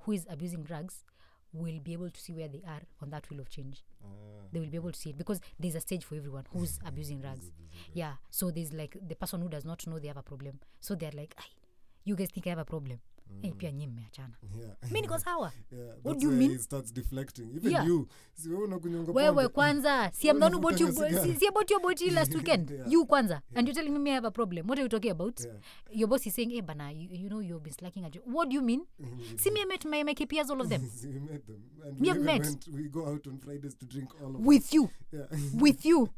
who 0.00 0.12
is 0.12 0.26
abusing 0.28 0.62
drugs 0.62 1.04
will 1.52 1.80
be 1.80 1.92
able 1.94 2.10
to 2.10 2.20
see 2.20 2.32
where 2.32 2.48
they 2.48 2.62
are 2.66 2.82
on 3.00 3.10
that 3.10 3.28
wheel 3.30 3.40
of 3.40 3.48
change. 3.48 3.82
Ah, 4.04 4.08
They 4.52 4.60
will 4.60 4.68
be 4.70 4.76
able 4.76 4.92
to 4.92 4.98
see 4.98 5.10
it 5.10 5.16
because 5.18 5.40
there's 5.58 5.74
a 5.74 5.80
stage 5.80 6.04
for 6.04 6.14
everyone 6.14 6.44
who's 6.50 6.78
abusing 6.84 7.20
drugs. 7.20 7.50
Yeah. 7.94 8.16
So 8.30 8.50
there's 8.50 8.72
like 8.72 8.96
the 9.08 9.14
person 9.16 9.40
who 9.40 9.48
does 9.48 9.64
not 9.64 9.86
know 9.86 9.98
they 9.98 10.08
have 10.08 10.16
a 10.18 10.22
problem. 10.22 10.60
So 10.80 10.94
they're 10.94 11.12
like, 11.12 11.34
you 12.04 12.14
guys 12.14 12.30
think 12.30 12.46
I 12.46 12.50
have 12.50 12.58
a 12.58 12.64
problem? 12.64 13.00
Hey, 13.42 13.52
pia 13.52 13.72
nyi 13.72 13.86
mmeachana. 13.86 14.34
yeah. 14.60 14.92
Mi 14.92 15.00
niko 15.00 15.18
sawa. 15.18 15.52
Yeah, 15.72 15.94
What 16.02 16.18
do 16.18 16.26
you 16.26 16.32
mean? 16.32 16.58
Starts 16.58 16.92
deflecting. 16.92 17.50
Even 17.56 17.70
Yeah. 17.72 17.86
you, 17.86 18.08
si 18.34 18.48
wewe 18.48 19.48
kwanza 19.48 20.10
si 20.14 20.28
I'm 20.28 20.42
you 20.42 22.06
your 22.06 22.12
last 22.14 22.34
weekend 22.34 22.70
Yeah. 22.70 22.86
you 22.88 23.06
kwanza 23.06 23.42
and 23.54 23.68
you're 23.68 23.74
telling 23.74 23.98
me 23.98 24.10
I 24.10 24.14
have 24.14 24.26
a 24.26 24.30
problem 24.30 24.66
what 24.68 24.78
are 24.78 24.82
you 24.82 24.88
talking 24.88 25.10
about 25.10 25.40
Yeah. 25.40 25.54
your 25.90 26.08
boss 26.08 26.26
is 26.26 26.34
saying 26.34 26.50
hey 26.50 26.62
bana 26.62 26.90
you, 26.92 27.08
you 27.12 27.28
know 27.28 27.40
you've 27.40 27.62
been 27.62 27.72
slacking 27.72 28.04
at 28.04 28.14
your 28.14 28.24
what 28.26 28.48
do 28.48 28.54
you 28.54 28.62
mean 28.62 28.86
see 29.36 29.50
me 29.50 29.60
I 29.62 29.64
met 29.64 29.84
my, 29.84 30.02
my 30.04 30.14
KPIs 30.14 30.50
all 30.50 30.60
of 30.60 30.68
them 30.68 30.82
we 31.04 31.20
met 31.20 31.46
them. 31.46 31.62
And 31.84 31.94
We 31.94 32.00
we 32.02 32.08
have 32.08 32.20
met. 32.20 32.40
Went, 32.42 32.68
we 32.68 32.88
go 32.88 33.06
out 33.06 33.26
on 33.26 33.38
Fridays 33.38 33.74
to 33.76 33.86
drink 33.86 34.10
all 34.22 34.34
of 34.36 34.46
with 34.46 34.74
you 34.74 34.90
Yeah. 35.12 35.26
with 35.60 35.84
you 35.86 36.08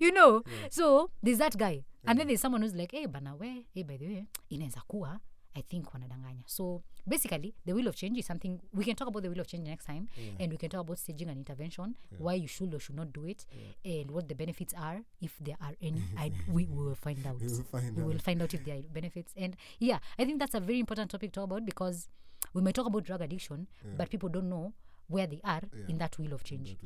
you 0.00 0.12
know 0.12 0.42
Yeah. 0.46 0.68
so 0.70 1.10
there's 1.22 1.38
that 1.38 1.56
guy 1.56 1.84
and 2.06 2.18
then 2.18 2.26
there's 2.26 2.40
someone 2.40 2.62
who's 2.62 2.74
like 2.74 2.92
hey 2.92 3.06
bana 3.06 3.36
we 3.36 3.66
hey 3.74 3.82
by 3.84 3.96
the 3.96 4.06
way 4.06 4.26
inaweza 4.50 4.80
kuwa 4.86 5.20
i 5.56 5.62
think 5.62 5.84
wanadanganya. 5.92 6.42
So 6.46 6.82
basically 7.06 7.54
the 7.66 7.72
will 7.74 7.88
of 7.88 7.96
change 7.96 8.18
is 8.18 8.26
something 8.26 8.60
we 8.72 8.84
can 8.84 8.94
talk 8.94 9.08
about 9.08 9.22
the 9.22 9.28
will 9.30 9.40
of 9.40 9.46
change 9.46 9.66
next 9.68 9.84
time 9.86 10.08
Yeah. 10.16 10.32
and 10.38 10.52
we 10.52 10.56
can 10.56 10.70
talk 10.70 10.82
about 10.82 10.98
staging 10.98 11.28
an 11.28 11.38
intervention 11.38 11.94
Yeah. 12.12 12.18
why 12.18 12.34
you 12.34 12.46
should 12.46 12.74
or 12.74 12.78
should 12.80 12.96
not 12.96 13.12
do 13.12 13.24
it 13.26 13.46
and 13.84 14.10
what 14.10 14.28
the 14.28 14.34
benefits 14.34 14.74
are 14.74 15.02
if 15.20 15.34
there 15.40 15.56
are 15.60 15.74
any. 15.82 16.02
I, 16.16 16.30
we, 16.48 16.66
we 16.66 16.84
will 16.84 16.94
find 16.94 17.26
out. 17.26 17.40
We 17.40 17.48
will 17.48 17.64
find 17.64 17.96
we 17.96 18.02
will 18.04 18.18
find 18.18 18.42
out 18.42 18.54
if 18.54 18.64
there 18.64 18.76
are 18.76 18.82
benefits. 18.92 19.32
And 19.36 19.56
yeah 19.78 19.98
i 20.18 20.24
think 20.24 20.38
that's 20.38 20.54
a 20.54 20.60
very 20.60 20.78
important 20.78 21.10
topic 21.10 21.32
to 21.32 21.40
talk 21.40 21.44
about 21.50 21.64
because 21.64 22.08
we 22.54 22.62
may 22.62 22.72
talk 22.72 22.86
about 22.86 23.04
drug 23.04 23.20
addiction 23.20 23.66
Yeah. 23.84 23.94
but 23.98 24.10
people 24.10 24.28
don't 24.28 24.48
know 24.48 24.72
where 25.08 25.26
they 25.26 25.40
are 25.42 25.62
Yeah. 25.74 25.86
in 25.88 25.98
that 25.98 26.16
will 26.18 26.32
of 26.32 26.44
change. 26.44 26.76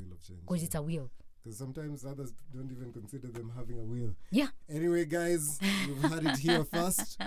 because 0.41 0.63
it's 0.63 0.75
a 0.75 0.83
wheel 0.83 1.11
Because 1.45 1.59
sometimes 1.59 2.07
others 2.07 2.33
don't 2.55 2.71
even 2.73 2.91
consider 2.91 3.29
them 3.29 3.53
having 3.55 3.79
a 3.79 3.85
wheel. 3.85 4.15
yeah 4.31 4.49
Anyway, 4.69 5.05
guys, 5.05 5.59
you've 5.87 6.03
had 6.03 6.25
it 6.25 6.39
here 6.39 6.65
first. 6.73 7.21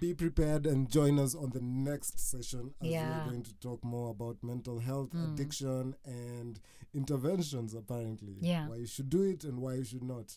Be 0.00 0.12
prepared 0.14 0.66
and 0.66 0.90
join 0.90 1.18
us 1.20 1.34
on 1.36 1.50
the 1.50 1.60
next 1.60 2.18
session 2.18 2.74
as 2.82 2.88
Yeah. 2.88 3.24
we're 3.24 3.30
going 3.30 3.44
to 3.44 3.54
talk 3.60 3.84
more 3.84 4.10
about 4.10 4.36
mental 4.42 4.80
health, 4.80 5.10
Mm. 5.10 5.32
addiction, 5.32 5.94
and 6.04 6.58
interventions, 6.92 7.72
apparently. 7.72 8.36
Yeah. 8.40 8.66
Why 8.68 8.76
you 8.76 8.86
should 8.86 9.08
do 9.08 9.22
it 9.22 9.44
and 9.44 9.60
why 9.60 9.74
you 9.74 9.84
should 9.84 10.02
not. 10.02 10.36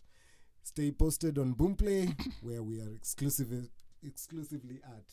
Stay 0.62 0.92
posted 0.92 1.40
on 1.40 1.56
Boomplay, 1.56 2.14
where 2.44 2.62
we 2.62 2.80
are 2.80 2.94
exclusive, 2.94 3.70
exclusively 4.04 4.82
at. 4.84 5.06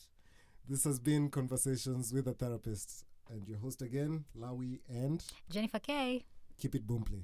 This 0.69 0.83
has 0.83 0.99
been 0.99 1.29
Conversations 1.31 2.13
with 2.13 2.27
a 2.27 2.33
Therapist. 2.33 3.05
And 3.29 3.47
your 3.47 3.57
host 3.57 3.81
again, 3.81 4.23
Lawi, 4.37 4.79
and 4.87 5.21
jennifer 5.49 5.79
k 5.79 6.23
keep 6.57 6.73
it 6.75 6.87
Boomplay. 6.87 7.23